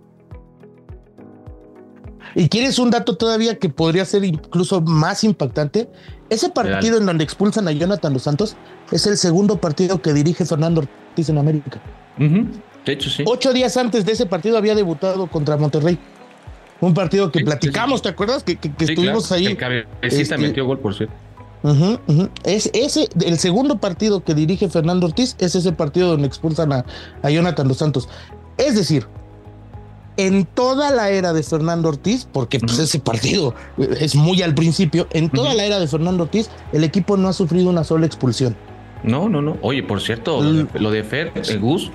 Y 2.35 2.49
quieres 2.49 2.77
un 2.79 2.91
dato 2.91 3.15
todavía 3.15 3.57
que 3.57 3.69
podría 3.69 4.03
ser 4.03 4.25
incluso 4.25 4.81
más 4.81 5.23
impactante. 5.23 5.89
Ese 6.29 6.49
partido 6.49 6.97
en 6.97 7.05
donde 7.05 7.23
expulsan 7.23 7.67
a 7.67 7.71
Jonathan 7.71 8.11
Los 8.11 8.23
Santos 8.23 8.57
es 8.91 9.07
el 9.07 9.17
segundo 9.17 9.57
partido 9.61 10.01
que 10.01 10.13
dirige 10.13 10.45
Fernando 10.45 10.81
Ortiz 10.81 11.29
en 11.29 11.37
América. 11.37 11.81
De 12.17 12.91
hecho, 12.91 13.09
sí. 13.09 13.23
Ocho 13.25 13.53
días 13.53 13.77
antes 13.77 14.05
de 14.05 14.11
ese 14.11 14.25
partido 14.25 14.57
había 14.57 14.75
debutado 14.75 15.27
contra 15.27 15.55
Monterrey. 15.55 15.97
Un 16.81 16.93
partido 16.93 17.31
que 17.31 17.39
platicamos, 17.39 18.01
¿te 18.01 18.09
acuerdas? 18.09 18.43
Que, 18.43 18.59
estuvimos 18.79 19.31
ahí. 19.31 19.45
El 19.47 19.87
este, 20.01 20.37
metió 20.37 20.65
gol, 20.65 20.79
por 20.79 20.93
cierto. 20.93 21.15
Es 22.43 22.69
ese, 22.73 23.07
el 23.25 23.39
segundo 23.39 23.79
partido 23.79 24.23
que 24.23 24.35
dirige 24.35 24.69
Fernando 24.69 25.07
Ortiz 25.07 25.35
es 25.39 25.55
ese 25.55 25.71
partido 25.71 26.09
donde 26.09 26.27
expulsan 26.27 26.73
a, 26.73 26.85
a 27.23 27.29
Jonathan 27.29 27.67
Los 27.67 27.77
Santos. 27.77 28.09
Es 28.57 28.75
decir, 28.75 29.07
en 30.17 30.45
toda 30.45 30.91
la 30.91 31.09
era 31.09 31.33
de 31.33 31.43
Fernando 31.43 31.89
Ortiz, 31.89 32.27
porque 32.31 32.59
pues, 32.59 32.79
ese 32.79 32.99
partido 32.99 33.53
es 33.77 34.15
muy 34.15 34.41
al 34.41 34.53
principio, 34.53 35.07
en 35.11 35.29
toda 35.29 35.53
la 35.53 35.65
era 35.65 35.79
de 35.79 35.87
Fernando 35.87 36.23
Ortiz, 36.23 36.49
el 36.71 36.83
equipo 36.83 37.17
no 37.17 37.27
ha 37.27 37.33
sufrido 37.33 37.69
una 37.69 37.83
sola 37.83 38.05
expulsión. 38.05 38.55
No, 39.03 39.29
no, 39.29 39.41
no. 39.41 39.57
Oye, 39.61 39.83
por 39.83 40.01
cierto, 40.01 40.41
lo 40.41 40.91
de, 40.91 41.03
Fer, 41.03 41.31
el 41.35 41.59
Gus, 41.59 41.91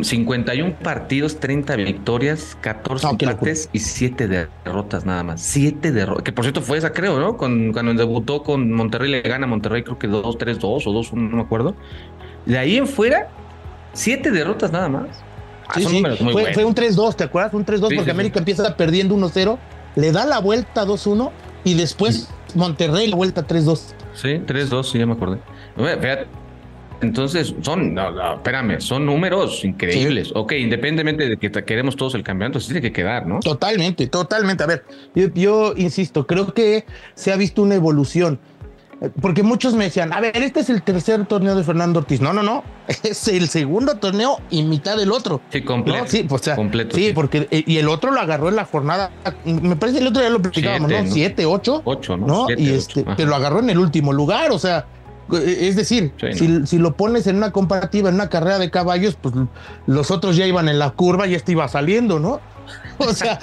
51 0.00 0.78
partidos, 0.82 1.38
30 1.38 1.76
victorias, 1.76 2.56
14 2.62 3.08
empates 3.10 3.68
y 3.72 3.78
7 3.78 4.26
derrotas 4.26 5.04
nada 5.04 5.22
más. 5.22 5.40
7 5.42 5.92
derrotas. 5.92 6.24
Que 6.24 6.32
por 6.32 6.44
cierto 6.44 6.62
fue 6.62 6.78
esa, 6.78 6.92
creo, 6.92 7.20
¿no? 7.20 7.36
Con, 7.36 7.72
cuando 7.72 7.94
debutó 7.94 8.42
con 8.42 8.72
Monterrey, 8.72 9.10
le 9.10 9.20
gana 9.20 9.46
Monterrey, 9.46 9.82
creo 9.82 9.98
que 9.98 10.08
2-3-2 10.08 10.62
o 10.62 10.78
2-1, 10.78 11.12
no 11.12 11.36
me 11.36 11.42
acuerdo. 11.42 11.76
De 12.46 12.58
ahí 12.58 12.76
en 12.76 12.88
fuera, 12.88 13.28
7 13.92 14.30
derrotas 14.30 14.72
nada 14.72 14.88
más. 14.88 15.06
Ah, 15.74 15.80
fue, 16.52 16.64
un 16.64 16.74
3-2, 16.74 17.16
¿te 17.16 17.24
acuerdas? 17.24 17.54
Un 17.54 17.64
3-2 17.64 17.94
porque 17.94 18.10
América 18.10 18.38
empieza 18.38 18.76
perdiendo 18.76 19.16
1-0, 19.16 19.58
le 19.96 20.12
da 20.12 20.26
la 20.26 20.38
vuelta 20.38 20.84
2-1 20.84 21.30
y 21.64 21.74
después 21.74 22.28
Monterrey 22.54 23.06
la 23.08 23.16
vuelta 23.16 23.46
3-2. 23.46 23.80
Sí, 24.14 24.28
3-2, 24.46 24.84
sí, 24.84 24.98
ya 24.98 25.06
me 25.06 25.14
acordé. 25.14 25.38
Entonces, 27.00 27.52
son, 27.62 27.94
no, 27.94 28.34
espérame, 28.34 28.80
son 28.80 29.04
números 29.04 29.64
increíbles. 29.64 30.30
Ok, 30.36 30.52
independientemente 30.52 31.28
de 31.28 31.36
que 31.36 31.50
queremos 31.64 31.96
todos 31.96 32.14
el 32.14 32.22
campeonato, 32.22 32.60
sí 32.60 32.66
tiene 32.66 32.80
que 32.80 32.92
quedar, 32.92 33.26
¿no? 33.26 33.40
Totalmente, 33.40 34.06
totalmente. 34.06 34.62
A 34.62 34.66
ver, 34.66 34.84
yo 35.34 35.74
insisto, 35.76 36.28
creo 36.28 36.54
que 36.54 36.84
se 37.14 37.32
ha 37.32 37.36
visto 37.36 37.62
una 37.62 37.74
evolución 37.74 38.38
porque 39.20 39.42
muchos 39.42 39.74
me 39.74 39.84
decían, 39.84 40.12
a 40.12 40.20
ver, 40.20 40.36
este 40.36 40.60
es 40.60 40.70
el 40.70 40.82
tercer 40.82 41.26
torneo 41.26 41.56
de 41.56 41.64
Fernando 41.64 42.00
Ortiz. 42.00 42.20
No, 42.20 42.32
no, 42.32 42.42
no. 42.42 42.62
Es 43.02 43.26
el 43.28 43.48
segundo 43.48 43.96
torneo 43.96 44.38
y 44.50 44.62
mitad 44.62 44.96
del 44.96 45.12
otro. 45.12 45.40
Sí, 45.50 45.62
completo. 45.62 46.04
Sí, 46.06 46.24
pues, 46.24 46.48
completo. 46.54 46.96
Sí, 46.96 47.12
porque 47.14 47.48
eh, 47.50 47.64
y 47.66 47.78
el 47.78 47.88
otro 47.88 48.10
lo 48.10 48.20
agarró 48.20 48.48
en 48.48 48.56
la 48.56 48.64
jornada. 48.64 49.10
Me 49.44 49.76
parece 49.76 49.98
que 49.98 50.02
el 50.02 50.08
otro 50.08 50.22
ya 50.22 50.30
lo 50.30 50.42
platicábamos, 50.42 50.90
¿no? 50.90 51.06
Siete, 51.10 51.46
ocho. 51.46 51.82
Ocho, 51.84 52.16
¿no? 52.16 52.46
y 52.56 52.70
este, 52.70 53.04
pero 53.16 53.30
lo 53.30 53.36
agarró 53.36 53.60
en 53.60 53.70
el 53.70 53.78
último 53.78 54.12
lugar. 54.12 54.52
O 54.52 54.58
sea, 54.58 54.86
eh, 55.32 55.58
es 55.62 55.76
decir, 55.76 56.12
si, 56.32 56.66
si, 56.66 56.78
lo 56.78 56.96
pones 56.96 57.26
en 57.26 57.36
una 57.36 57.50
comparativa, 57.50 58.08
en 58.08 58.16
una 58.16 58.28
carrera 58.28 58.58
de 58.58 58.70
caballos, 58.70 59.16
pues 59.20 59.34
los 59.86 60.10
otros 60.10 60.36
ya 60.36 60.46
iban 60.46 60.68
en 60.68 60.78
la 60.78 60.90
curva 60.90 61.26
y 61.26 61.34
este 61.34 61.52
iba 61.52 61.66
saliendo, 61.68 62.18
¿no? 62.20 62.40
O 62.98 63.12
sea. 63.12 63.38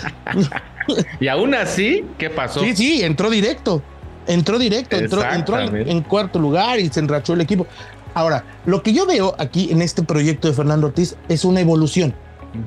y 1.20 1.28
aún 1.28 1.54
así, 1.54 2.06
¿qué 2.18 2.30
pasó? 2.30 2.62
Sí, 2.62 2.76
sí, 2.76 3.04
entró 3.04 3.30
directo 3.30 3.82
entró 4.30 4.60
directo, 4.60 4.96
entró, 4.96 5.24
entró 5.24 5.60
en, 5.60 6.02
cuarto 6.04 6.40
lugar 6.40 6.80
y 6.80 6.88
se 6.90 7.00
enrachó 7.00 7.34
el 7.34 7.42
equipo. 7.42 7.68
Ahora, 8.14 8.44
lo 8.66 8.82
que 8.82 8.94
yo 8.94 9.06
veo 9.06 9.36
aquí 9.38 9.72
en 9.72 9.82
este 9.82 10.04
proyecto 10.04 10.48
de 10.48 10.54
Fernando 10.54 10.88
Ortiz 10.88 11.16
es 11.28 11.44
una 11.44 11.60
evolución. 11.60 12.14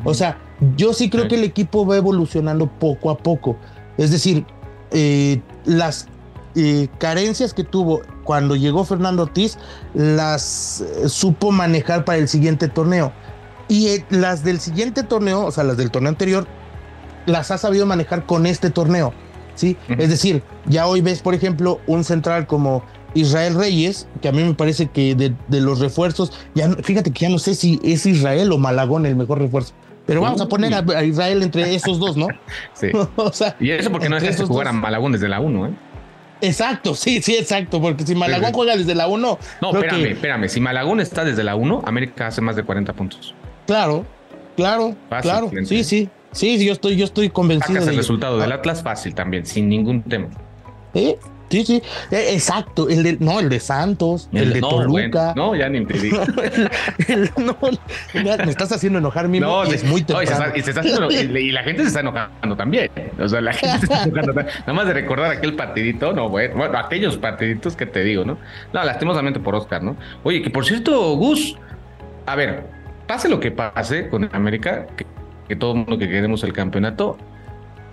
O 0.04 0.14
sea, 0.14 0.38
yo 0.76 0.92
sí 0.92 1.08
creo 1.08 1.28
que 1.28 1.36
el 1.36 1.44
equipo 1.44 1.86
va 1.86 1.96
evolucionando 1.96 2.66
poco 2.66 3.10
a 3.10 3.18
poco. 3.18 3.56
Es 3.96 4.10
decir, 4.10 4.44
eh, 4.90 5.40
las 5.64 6.06
eh, 6.54 6.88
carencias 6.98 7.54
que 7.54 7.64
tuvo 7.64 8.02
cuando 8.24 8.56
llegó 8.56 8.84
Fernando 8.84 9.22
Ortiz 9.22 9.58
las 9.94 10.80
eh, 10.82 11.08
supo 11.08 11.50
manejar 11.50 12.04
para 12.04 12.18
el 12.18 12.28
siguiente 12.28 12.68
torneo. 12.68 13.12
Y 13.68 14.04
las 14.10 14.44
del 14.44 14.60
siguiente 14.60 15.02
torneo, 15.02 15.46
o 15.46 15.50
sea, 15.50 15.64
las 15.64 15.76
del 15.76 15.90
torneo 15.90 16.10
anterior, 16.10 16.46
las 17.26 17.50
ha 17.50 17.58
sabido 17.58 17.86
manejar 17.86 18.26
con 18.26 18.46
este 18.46 18.70
torneo. 18.70 19.14
¿Sí? 19.54 19.76
Es 19.88 20.08
decir, 20.08 20.42
ya 20.66 20.86
hoy 20.86 21.00
ves, 21.00 21.20
por 21.20 21.34
ejemplo, 21.34 21.80
un 21.86 22.04
central 22.04 22.46
como 22.46 22.82
Israel 23.14 23.54
Reyes, 23.54 24.08
que 24.20 24.28
a 24.28 24.32
mí 24.32 24.42
me 24.42 24.54
parece 24.54 24.88
que 24.88 25.14
de, 25.14 25.60
los 25.60 25.78
refuerzos, 25.78 26.32
ya 26.54 26.70
fíjate 26.82 27.12
que 27.12 27.20
ya 27.20 27.28
no 27.28 27.38
sé 27.38 27.54
si 27.54 27.80
es 27.82 28.06
Israel 28.06 28.52
o 28.52 28.58
Malagón 28.58 29.06
el 29.06 29.16
mejor 29.16 29.38
refuerzo. 29.38 29.74
Pero 30.06 30.20
vamos 30.20 30.40
a 30.40 30.48
poner 30.48 30.74
a, 30.74 31.04
Israel 31.04 31.42
entre 31.42 31.74
esos 31.74 31.98
dos, 31.98 32.16
¿no? 32.16 32.26
Sí. 32.74 32.88
y 33.60 33.70
eso 33.70 33.90
porque 33.90 34.08
no 34.08 34.18
dejaste 34.18 34.44
jugar 34.44 34.68
a 34.68 34.72
Malagón 34.72 35.12
desde 35.12 35.28
la 35.28 35.40
1, 35.40 35.66
¿eh? 35.66 35.70
Exacto, 36.40 36.96
sí, 36.96 37.22
sí, 37.22 37.36
exacto, 37.36 37.80
porque 37.80 38.04
si 38.04 38.16
Malagón 38.16 38.52
juega 38.52 38.76
desde 38.76 38.96
la 38.96 39.06
1. 39.06 39.38
No, 39.60 39.70
espérame, 39.70 40.06
espérame. 40.06 40.48
Si 40.48 40.60
Malagón 40.60 41.00
está 41.00 41.24
desde 41.24 41.44
la 41.44 41.54
1, 41.54 41.82
América 41.86 42.26
hace 42.26 42.40
más 42.40 42.56
de 42.56 42.64
40 42.64 42.92
puntos. 42.94 43.32
Claro, 43.64 44.04
claro, 44.56 44.96
claro. 45.20 45.52
Sí, 45.64 45.84
sí. 45.84 46.08
Sí, 46.32 46.64
yo 46.64 46.72
estoy, 46.72 46.96
yo 46.96 47.04
estoy 47.04 47.30
convencido. 47.30 47.80
Sacas 47.80 47.88
el 47.88 47.96
resultado 47.96 48.38
del 48.38 48.52
Atlas 48.52 48.82
fácil 48.82 49.14
también, 49.14 49.46
sin 49.46 49.68
ningún 49.68 50.02
tema. 50.02 50.28
Sí, 50.94 51.16
sí, 51.50 51.64
sí. 51.64 51.82
Eh, 52.10 52.28
exacto. 52.32 52.88
El 52.88 53.02
de, 53.02 53.16
no, 53.20 53.40
el 53.40 53.48
de 53.48 53.60
Santos, 53.60 54.28
el, 54.32 54.52
de 54.52 54.60
Toluca. 54.60 55.34
no, 55.36 55.54
ya 55.54 55.68
ni 55.68 55.84
te 55.84 55.98
digo. 55.98 56.18
no, 57.38 57.56
me 58.44 58.50
estás 58.50 58.72
haciendo 58.72 58.98
enojar, 58.98 59.28
mi 59.28 59.40
No, 59.40 59.64
es 59.64 59.84
muy 59.84 60.02
temprano. 60.02 61.10
y, 61.10 61.52
la 61.52 61.62
gente 61.62 61.82
se 61.82 61.88
está 61.88 62.00
enojando 62.00 62.56
también. 62.56 62.90
O 63.18 63.28
sea, 63.28 63.40
la 63.40 63.52
gente 63.52 63.86
se 63.86 63.92
está 63.92 64.04
enojando. 64.04 64.32
Nada 64.32 64.72
más 64.72 64.86
de 64.86 64.94
recordar 64.94 65.30
aquel 65.30 65.54
partidito, 65.54 66.12
no, 66.12 66.28
bueno, 66.28 66.56
bueno, 66.56 66.78
aquellos 66.78 67.16
partiditos 67.18 67.76
que 67.76 67.86
te 67.86 68.02
digo, 68.02 68.24
¿no? 68.24 68.38
No, 68.72 68.84
lastimosamente 68.84 69.40
por 69.40 69.54
Oscar, 69.54 69.82
¿no? 69.82 69.96
Oye, 70.24 70.42
que 70.42 70.50
por 70.50 70.64
cierto, 70.64 71.14
Gus, 71.16 71.56
a 72.26 72.36
ver, 72.36 72.64
pase 73.06 73.28
lo 73.28 73.40
que 73.40 73.50
pase 73.50 74.08
con 74.08 74.28
América, 74.34 74.86
que 74.96 75.06
que 75.48 75.56
todo 75.56 75.72
el 75.72 75.78
mundo 75.78 75.98
que 75.98 76.08
queremos 76.08 76.44
el 76.44 76.52
campeonato, 76.52 77.16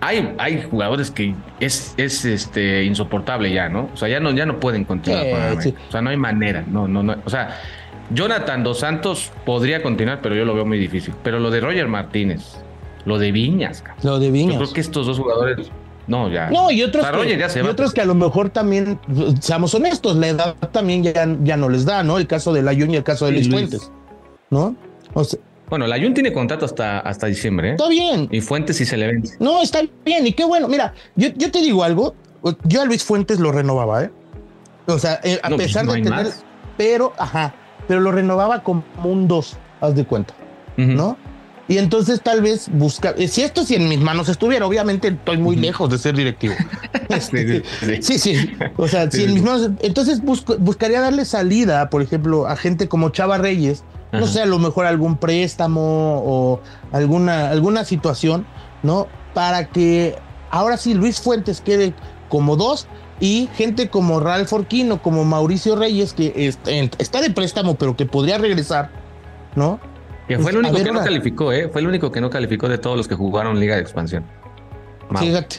hay, 0.00 0.34
hay 0.38 0.62
jugadores 0.62 1.10
que 1.10 1.34
es, 1.60 1.94
es 1.96 2.24
este 2.24 2.84
insoportable 2.84 3.52
ya, 3.52 3.68
¿no? 3.68 3.90
O 3.92 3.96
sea, 3.96 4.08
ya 4.08 4.20
no, 4.20 4.30
ya 4.30 4.46
no 4.46 4.58
pueden 4.58 4.84
continuar. 4.84 5.56
O 5.56 5.90
sea, 5.90 6.00
no 6.00 6.10
hay 6.10 6.16
manera. 6.16 6.64
No, 6.66 6.88
no, 6.88 7.02
no. 7.02 7.16
O 7.24 7.30
sea, 7.30 7.60
Jonathan 8.14 8.64
Dos 8.64 8.80
Santos 8.80 9.30
podría 9.44 9.82
continuar, 9.82 10.20
pero 10.22 10.34
yo 10.34 10.44
lo 10.44 10.54
veo 10.54 10.64
muy 10.64 10.78
difícil. 10.78 11.14
Pero 11.22 11.38
lo 11.38 11.50
de 11.50 11.60
Roger 11.60 11.86
Martínez, 11.86 12.58
lo 13.04 13.18
de 13.18 13.30
Viñas, 13.30 13.84
lo 14.02 14.18
de 14.18 14.30
Viñas. 14.30 14.54
Yo 14.54 14.60
creo 14.60 14.72
que 14.72 14.80
estos 14.80 15.06
dos 15.06 15.18
jugadores 15.18 15.70
no, 16.10 16.28
ya. 16.28 16.50
No, 16.50 16.72
y 16.72 16.82
otros, 16.82 17.06
que, 17.06 17.60
y 17.62 17.62
otros 17.62 17.94
que 17.94 18.00
a 18.00 18.04
lo 18.04 18.16
mejor 18.16 18.50
también, 18.50 18.98
seamos 19.40 19.72
honestos, 19.76 20.16
la 20.16 20.26
edad 20.26 20.56
también 20.72 21.04
ya, 21.04 21.12
ya 21.44 21.56
no 21.56 21.68
les 21.68 21.84
da, 21.84 22.02
¿no? 22.02 22.18
El 22.18 22.26
caso 22.26 22.52
de 22.52 22.62
la 22.62 22.72
y 22.72 22.82
el 22.82 23.04
caso 23.04 23.26
de 23.26 23.32
Luis 23.32 23.48
Fuentes, 23.48 23.92
¿no? 24.50 24.74
O 25.14 25.22
sea, 25.22 25.38
Bueno, 25.70 25.86
la 25.86 25.98
Jun 25.98 26.12
tiene 26.12 26.32
contrato 26.32 26.64
hasta, 26.66 26.98
hasta 27.00 27.26
diciembre. 27.28 27.68
¿eh? 27.68 27.72
Está 27.72 27.88
bien. 27.88 28.28
Y 28.30 28.40
Fuentes 28.40 28.76
sí 28.76 28.84
se 28.84 28.96
le 28.96 29.06
vence. 29.06 29.36
No, 29.40 29.62
está 29.62 29.80
bien. 30.04 30.26
Y 30.26 30.32
qué 30.32 30.44
bueno. 30.44 30.68
Mira, 30.68 30.92
yo, 31.16 31.28
yo 31.36 31.50
te 31.50 31.60
digo 31.60 31.82
algo. 31.84 32.14
Yo 32.64 32.82
a 32.82 32.84
Luis 32.84 33.04
Fuentes 33.04 33.38
lo 33.40 33.52
renovaba, 33.52 34.04
¿eh? 34.04 34.10
O 34.86 34.98
sea, 34.98 35.20
eh, 35.22 35.38
a 35.42 35.48
No, 35.48 35.56
pues, 35.56 35.68
pesar 35.68 35.84
no 35.86 35.92
de 35.92 36.02
tener. 36.02 36.24
más. 36.24 36.44
Pero, 36.76 37.12
ajá. 37.18 37.54
Pero 37.86 38.00
lo 38.00 38.10
renovaba 38.12 38.62
como 38.62 38.82
un 39.04 39.28
2, 39.28 39.56
haz 39.80 39.94
de 39.94 40.04
cuenta. 40.04 40.34
¿no? 40.76 41.16
Y 41.68 41.78
entonces 41.78 42.20
tal 42.22 42.40
vez 42.40 42.68
buscar, 42.72 43.14
eh, 43.18 43.28
si 43.28 43.42
esto 43.42 43.62
si 43.64 43.74
en 43.76 43.88
mis 43.88 44.00
manos 44.00 44.28
estuviera, 44.28 44.66
obviamente 44.66 45.08
estoy 45.08 45.36
muy 45.38 45.54
lejos 45.56 45.88
de 45.90 45.98
ser 45.98 46.16
directivo. 46.16 46.54
Sí, 47.20 47.62
sí, 48.00 48.02
sí, 48.02 48.18
sí. 48.20 48.52
O 48.76 48.86
sea, 48.86 49.10
si 49.10 49.24
en 49.24 49.34
mis 49.34 49.42
manos, 49.42 49.70
entonces 49.82 50.22
busco- 50.22 50.56
buscaría 50.58 51.00
darle 51.00 51.24
salida, 51.24 51.90
por 51.90 52.02
ejemplo, 52.02 52.46
a 52.46 52.54
gente 52.54 52.88
como 52.88 53.10
Chava 53.10 53.36
Reyes, 53.36 53.82
no 54.12 54.26
sé, 54.26 54.42
a 54.42 54.46
lo 54.46 54.58
mejor 54.58 54.86
algún 54.86 55.16
préstamo 55.16 56.22
o 56.24 56.60
alguna, 56.92 57.50
alguna 57.50 57.84
situación, 57.84 58.46
¿no? 58.82 59.06
Para 59.34 59.68
que 59.68 60.16
ahora 60.50 60.76
sí 60.76 60.94
Luis 60.94 61.20
Fuentes 61.20 61.60
quede 61.60 61.94
como 62.28 62.56
dos 62.56 62.86
y 63.20 63.48
gente 63.54 63.88
como 63.88 64.18
Ralph 64.20 64.52
Orquino, 64.52 65.02
como 65.02 65.24
Mauricio 65.24 65.76
Reyes, 65.76 66.14
que 66.14 66.52
está 66.98 67.20
de 67.20 67.30
préstamo, 67.30 67.74
pero 67.74 67.96
que 67.96 68.06
podría 68.06 68.38
regresar, 68.38 68.90
¿no? 69.56 69.78
Que 70.26 70.38
fue 70.38 70.52
el 70.52 70.58
Pues, 70.58 70.66
único 70.70 70.74
ver, 70.74 70.84
que 70.86 70.92
no 70.92 71.04
calificó, 71.04 71.52
¿eh? 71.52 71.68
Fue 71.70 71.80
el 71.80 71.88
único 71.88 72.10
que 72.12 72.20
no 72.20 72.30
calificó 72.30 72.68
de 72.68 72.78
todos 72.78 72.96
los 72.96 73.08
que 73.08 73.14
jugaron 73.16 73.58
Liga 73.60 73.74
de 73.74 73.82
Expansión. 73.82 74.24
Mau. 75.10 75.22
Fíjate, 75.22 75.56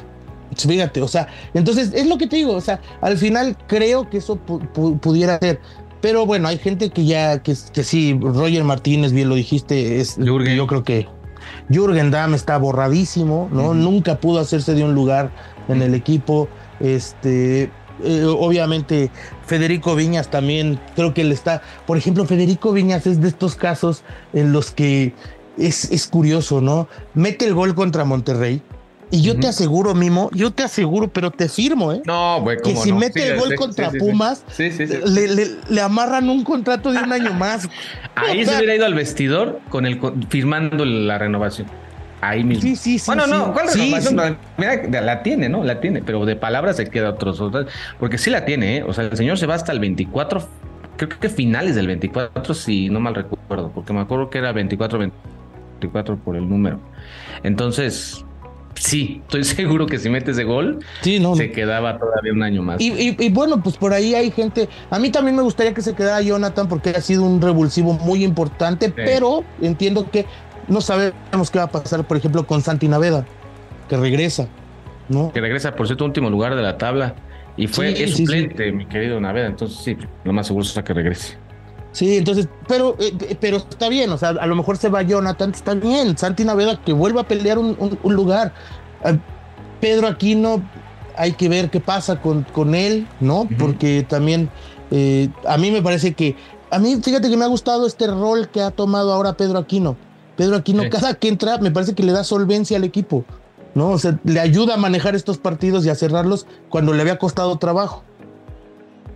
fíjate, 0.56 1.02
o 1.02 1.08
sea, 1.08 1.28
entonces 1.54 1.92
es 1.94 2.08
lo 2.08 2.18
que 2.18 2.26
te 2.28 2.38
digo, 2.38 2.54
o 2.54 2.62
sea, 2.62 2.80
al 3.02 3.18
final 3.18 3.58
creo 3.68 4.10
que 4.10 4.18
eso 4.20 4.40
pu- 4.48 4.62
pu- 4.74 4.98
pudiera 5.00 5.38
ser. 5.40 5.60
Pero 6.02 6.26
bueno, 6.26 6.48
hay 6.48 6.58
gente 6.58 6.90
que 6.90 7.06
ya, 7.06 7.44
que, 7.44 7.56
que 7.74 7.84
sí, 7.84 8.18
Roger 8.20 8.64
Martínez, 8.64 9.14
bien 9.14 9.30
lo 9.30 9.36
dijiste, 9.36 10.02
es, 10.02 10.16
Jürgen. 10.16 10.56
yo 10.56 10.68
creo 10.68 10.84
que 10.84 11.08
Jürgen 11.70 12.12
Damm 12.12 12.34
está 12.34 12.58
borradísimo, 12.58 13.50
¿no? 13.52 13.74
Nunca 13.74 14.20
pudo 14.20 14.40
hacerse 14.40 14.74
de 14.74 14.84
un 14.84 14.96
lugar 14.96 15.32
en 15.68 15.82
el 15.82 15.94
equipo. 15.94 16.48
Este, 16.80 17.70
eh, 18.04 18.26
obviamente, 18.26 19.12
Federico 19.46 19.96
Viñas 19.96 20.30
también, 20.30 20.80
creo 20.96 21.14
que 21.14 21.22
él 21.22 21.32
está, 21.32 21.62
por 21.86 21.98
ejemplo, 21.98 22.26
Federico 22.26 22.72
Viñas 22.74 23.06
es 23.06 23.22
de 23.22 23.28
estos 23.28 23.56
casos 23.56 24.04
en 24.34 24.52
los 24.52 24.72
que 24.72 25.14
es, 25.58 25.92
es 25.92 26.08
curioso, 26.08 26.62
¿no? 26.62 26.88
Mete 27.14 27.46
el 27.46 27.54
gol 27.54 27.76
contra 27.76 28.06
Monterrey. 28.06 28.62
Y 29.12 29.22
yo 29.22 29.38
te 29.38 29.48
aseguro, 29.48 29.94
Mimo, 29.94 30.30
yo 30.34 30.52
te 30.52 30.64
aseguro, 30.64 31.10
pero 31.10 31.32
te 31.32 31.50
firmo, 31.50 31.92
¿eh? 31.92 32.02
No, 32.06 32.42
güey, 32.42 32.58
Que 32.64 32.76
si 32.76 32.92
no? 32.92 32.98
mete 33.00 33.22
Sí, 33.22 33.28
el 33.28 33.40
gol 33.40 33.56
contra 33.56 33.92
sí. 33.92 33.98
Pumas. 34.00 34.44
Le, 34.58 35.28
le- 35.28 35.48
le 35.70 35.82
amarran 35.82 36.30
un 36.30 36.44
contrato 36.44 36.92
de 36.92 37.00
un 37.00 37.12
año 37.12 37.34
más. 37.34 37.68
Ahí 38.16 38.44
O 38.44 38.46
se 38.46 38.56
hubiera 38.58 38.76
ido 38.76 38.86
al 38.86 38.94
vestidor 38.94 39.60
con 39.70 39.86
el 39.86 40.00
firmando 40.30 40.86
la 40.86 41.18
renovación. 41.18 41.68
Ahí 42.22 42.44
mismo. 42.44 42.62
Sí, 42.62 42.76
sí, 42.76 43.00
sí. 43.00 43.06
bueno, 43.08 43.26
no, 43.28 43.52
¿cuál 43.52 43.68
renovación? 43.68 44.38
Mira, 44.58 45.02
la 45.02 45.24
tiene, 45.24 45.50
¿no? 45.50 45.64
La 45.64 45.80
tiene, 45.82 46.02
pero 46.04 46.24
de 46.26 46.36
palabras 46.36 46.78
se 46.78 46.88
queda 46.88 47.10
otros. 47.10 47.42
otros- 47.42 47.66
Porque 48.00 48.18
sí 48.18 48.30
la 48.30 48.46
tiene, 48.46 48.78
¿eh? 48.78 48.84
O 48.84 48.94
sea, 48.94 49.06
el 49.06 49.18
señor 49.18 49.38
se 49.40 49.46
va 49.48 49.56
hasta 49.56 49.72
el 49.72 49.80
24, 49.80 50.48
creo 50.98 51.10
que 51.20 51.30
finales 51.30 51.76
del 51.76 51.88
24, 51.88 52.54
si 52.54 52.90
no 52.90 53.00
mal 53.00 53.16
recuerdo, 53.16 53.72
porque 53.74 53.92
me 53.92 54.02
acuerdo 54.02 54.30
que 54.30 54.38
era 54.38 54.52
24, 54.52 55.00
24 55.80 56.16
por 56.18 56.36
el 56.36 56.48
número. 56.48 56.80
Entonces, 57.44 58.24
sí, 58.82 59.22
estoy 59.24 59.44
seguro 59.46 59.86
que 59.86 59.98
si 60.00 60.10
metes 60.10 60.36
de 60.38 60.44
gol, 60.44 60.80
Sí, 61.02 61.20
no, 61.20 61.36
se 61.36 61.52
quedaba 61.52 61.98
todavía 61.98 62.34
un 62.34 62.44
año 62.44 62.62
más. 62.64 62.82
Y, 62.82 62.92
y- 62.92 63.16
y 63.20 63.30
bueno, 63.30 63.62
pues 63.62 63.78
por 63.78 63.94
ahí 63.94 64.16
hay 64.16 64.32
gente. 64.32 64.68
A 64.90 65.00
mí 65.00 65.10
también 65.12 65.36
me 65.36 65.42
gustaría 65.42 65.74
que 65.74 65.82
se 65.82 65.94
quedara 65.94 66.22
Jonathan 66.22 66.68
porque 66.68 66.90
ha 66.92 67.02
sido 67.02 67.24
un 67.24 67.42
revulsivo 67.42 67.94
muy 67.94 68.24
importante, 68.24 68.90
pero 68.90 69.44
entiendo 69.62 70.10
que 70.10 70.26
no 70.68 70.82
sabemos 70.82 71.52
qué 71.52 71.60
va 71.60 71.66
a 71.66 71.72
pasar, 71.72 72.06
por 72.06 72.18
ejemplo, 72.18 72.46
con 72.46 72.62
Santi 72.62 72.88
Naveda, 72.88 73.26
que 73.90 73.98
regresa, 73.98 74.48
¿no? 75.10 75.32
que 75.34 75.42
regresa 75.42 75.76
por 75.76 75.88
cierto 75.88 76.06
último 76.06 76.30
lugar 76.30 76.56
de 76.56 76.62
la 76.62 76.78
tabla 76.78 77.16
y 77.58 77.68
fue 77.68 77.94
Sí, 77.96 78.04
es 78.04 78.16
suplente, 78.18 78.72
mi 78.72 78.86
querido 78.86 79.20
Naveda. 79.20 79.48
Entonces, 79.48 79.78
sí, 79.84 79.98
lo 80.24 80.32
más 80.34 80.48
seguro 80.48 80.66
es 80.66 80.74
que 80.84 80.94
regrese. 80.94 81.38
Sí, 81.92 82.18
entonces, 82.18 82.48
pero, 82.68 82.96
eh, 83.00 83.36
pero 83.40 83.58
está 83.58 83.90
bien, 83.90 84.12
o 84.12 84.18
sea, 84.18 84.30
a 84.30 84.46
lo 84.48 84.56
mejor 84.56 84.78
se 84.78 84.88
va 84.90 85.02
Jonathan, 85.02 85.52
está 85.52 85.74
bien, 85.74 86.18
Santi 86.18 86.46
Naveda 86.46 86.80
que 86.82 86.94
vuelva 86.94 87.22
a 87.22 87.28
pelear 87.28 87.58
un, 87.58 87.76
un- 87.80 88.00
un 88.02 88.14
lugar. 88.14 88.54
Eh, 89.04 89.18
Pedro 89.82 90.08
Aquino, 90.08 90.62
hay 91.18 91.34
que 91.34 91.50
ver 91.50 91.70
qué 91.70 91.80
pasa 91.82 92.22
con, 92.22 92.44
con 92.54 92.76
él, 92.76 93.08
¿no? 93.20 93.48
Porque 93.60 94.06
también 94.08 94.50
eh, 94.92 95.30
a 95.46 95.58
mí 95.58 95.70
me 95.72 95.82
parece 95.82 96.14
que, 96.14 96.36
a 96.70 96.80
mí 96.80 96.98
fíjate 97.04 97.30
que 97.30 97.36
me 97.36 97.44
ha 97.44 97.50
gustado 97.50 97.86
este 97.86 98.08
rol 98.08 98.48
que 98.50 98.62
ha 98.62 98.72
tomado 98.72 99.12
ahora 99.12 99.34
Pedro 99.34 99.60
Aquino. 99.60 99.98
Pedro 100.38 100.56
Aquino, 100.56 100.84
Sí. 100.84 100.90
cada 100.90 101.16
que 101.16 101.28
entra, 101.28 101.58
me 101.58 101.72
parece 101.72 101.94
que 101.94 102.04
le 102.04 102.14
da 102.14 102.24
solvencia 102.24 102.78
al 102.78 102.84
equipo, 102.86 103.26
¿no? 103.76 103.90
O 103.90 103.98
sea, 104.00 104.18
le 104.24 104.40
ayuda 104.40 104.76
a 104.76 104.78
manejar 104.78 105.14
estos 105.16 105.38
partidos 105.38 105.86
y 105.86 105.90
a 105.90 105.96
cerrarlos 105.96 106.48
cuando 106.70 106.94
le 106.94 107.02
había 107.02 107.18
costado 107.20 107.58
trabajo. 107.58 108.04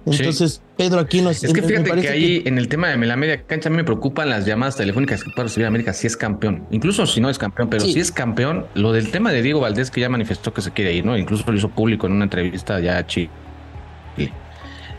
Sí. 0.07 0.17
Entonces, 0.19 0.61
Pedro 0.77 0.99
Aquino 0.99 1.31
Es 1.31 1.41
que 1.41 1.61
fíjate 1.63 1.91
que 1.99 2.09
ahí 2.09 2.43
en 2.45 2.59
el 2.59 2.67
tema 2.67 2.89
de 2.89 2.97
la 2.97 3.15
media 3.15 3.41
cancha 3.43 3.69
a 3.69 3.71
mí 3.71 3.77
me 3.77 3.83
preocupan 3.83 4.29
las 4.29 4.45
llamadas 4.45 4.75
telefónicas 4.77 5.23
que 5.23 5.31
puede 5.31 5.47
recibir 5.47 5.65
América 5.65 5.93
si 5.93 6.05
es 6.05 6.15
campeón. 6.15 6.67
Incluso 6.69 7.07
si 7.07 7.19
no 7.21 7.29
es 7.29 7.39
campeón, 7.39 7.69
pero 7.69 7.83
Sí. 7.83 7.93
si 7.93 7.99
es 7.99 8.11
campeón, 8.11 8.67
lo 8.75 8.91
del 8.91 9.09
tema 9.09 9.31
de 9.31 9.41
Diego 9.41 9.61
Valdés 9.61 9.89
que 9.89 10.01
ya 10.01 10.09
manifestó 10.09 10.53
que 10.53 10.61
se 10.61 10.71
quiere 10.71 10.93
ir, 10.93 11.05
¿no? 11.05 11.17
Incluso 11.17 11.43
lo 11.51 11.57
hizo 11.57 11.69
público 11.69 12.05
en 12.05 12.13
una 12.13 12.25
entrevista 12.25 12.79
ya 12.79 12.99
a 12.99 13.07
Chile. 13.07 13.29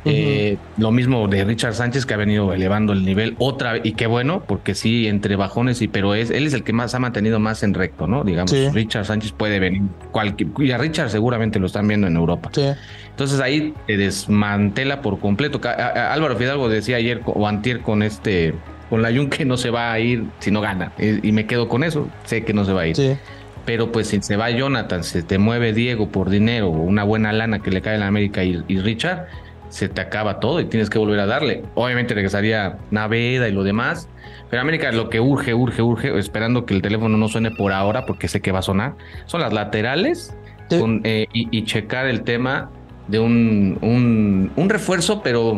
Eh, 0.06 0.56
lo 0.78 0.92
mismo 0.92 1.26
de 1.28 1.44
Richard 1.44 1.74
Sánchez 1.74 2.06
que 2.06 2.14
ha 2.14 2.16
venido 2.16 2.52
elevando 2.52 2.92
el 2.92 3.04
nivel 3.04 3.34
otra 3.38 3.72
vez 3.74 3.82
y 3.84 3.92
qué 3.92 4.06
bueno 4.06 4.42
porque 4.46 4.74
sí 4.74 5.06
entre 5.08 5.36
bajones 5.36 5.82
y 5.82 5.88
pero 5.88 6.14
es 6.14 6.30
él 6.30 6.46
es 6.46 6.54
el 6.54 6.62
que 6.62 6.72
más 6.72 6.94
ha 6.94 6.98
mantenido 6.98 7.38
más 7.40 7.62
en 7.62 7.74
recto 7.74 8.06
no 8.06 8.22
digamos 8.24 8.50
Sí. 8.50 8.68
Richard 8.72 9.04
Sánchez 9.06 9.32
puede 9.32 9.58
venir 9.58 9.82
cualquier 10.12 10.50
y 10.58 10.70
a 10.70 10.78
Richard 10.78 11.10
seguramente 11.10 11.58
lo 11.58 11.66
están 11.66 11.88
viendo 11.88 12.06
en 12.06 12.16
Europa 12.16 12.50
Sí. 12.52 12.62
entonces 13.10 13.40
ahí 13.40 13.74
te 13.86 13.96
desmantela 13.96 15.02
por 15.02 15.18
completo. 15.18 15.60
Álvaro 15.66 16.36
Fidalgo 16.36 16.68
decía 16.68 16.96
ayer 16.96 17.22
o 17.24 17.46
antier 17.46 17.80
con 17.80 18.02
este 18.02 18.54
con 18.90 19.02
la 19.02 19.10
Jun 19.12 19.28
que 19.30 19.44
no 19.44 19.56
se 19.56 19.70
va 19.70 19.92
a 19.92 19.98
ir 19.98 20.24
si 20.38 20.50
no 20.50 20.60
gana 20.60 20.92
y, 20.98 21.26
y 21.28 21.32
me 21.32 21.46
quedo 21.46 21.68
con 21.68 21.82
eso. 21.82 22.08
Sé 22.24 22.44
que 22.44 22.52
no 22.52 22.64
se 22.64 22.72
va 22.72 22.82
a 22.82 22.86
ir. 22.86 22.96
Sí. 22.96 23.16
Pero 23.64 23.90
pues 23.90 24.06
si 24.06 24.22
se 24.22 24.36
va 24.36 24.48
Jonathan, 24.50 25.02
se 25.02 25.24
te 25.24 25.38
mueve 25.38 25.72
Diego 25.72 26.08
por 26.08 26.30
dinero 26.30 26.68
una 26.70 27.02
buena 27.02 27.32
lana 27.32 27.58
que 27.58 27.72
le 27.72 27.80
cae 27.80 27.94
en 27.94 28.00
la 28.00 28.06
América 28.06 28.44
y, 28.44 28.62
y 28.68 28.78
Richard, 28.78 29.26
se 29.68 29.88
te 29.88 30.00
acaba 30.00 30.40
todo 30.40 30.60
y 30.60 30.64
tienes 30.66 30.90
que 30.90 30.98
volver 30.98 31.20
a 31.20 31.26
darle. 31.26 31.62
Obviamente 31.74 32.14
regresaría 32.14 32.78
Naveda 32.90 33.48
y 33.48 33.52
lo 33.52 33.64
demás. 33.64 34.08
Pero 34.50 34.62
América 34.62 34.92
lo 34.92 35.08
que 35.10 35.20
urge, 35.20 35.54
urge, 35.54 35.82
urge, 35.82 36.16
esperando 36.18 36.66
que 36.66 36.74
el 36.74 36.82
teléfono 36.82 37.16
no 37.18 37.28
suene 37.28 37.50
por 37.50 37.72
ahora, 37.72 38.06
porque 38.06 38.28
sé 38.28 38.40
que 38.40 38.52
va 38.52 38.60
a 38.60 38.62
sonar, 38.62 38.94
son 39.26 39.40
las 39.40 39.52
laterales 39.52 40.34
Sí. 40.68 40.80
con, 40.80 41.00
eh, 41.04 41.26
y, 41.32 41.48
y 41.56 41.64
checar 41.64 42.06
el 42.08 42.22
tema 42.22 42.70
de 43.06 43.20
un, 43.20 43.78
un, 43.82 44.50
un 44.56 44.68
refuerzo, 44.68 45.22
pero, 45.22 45.56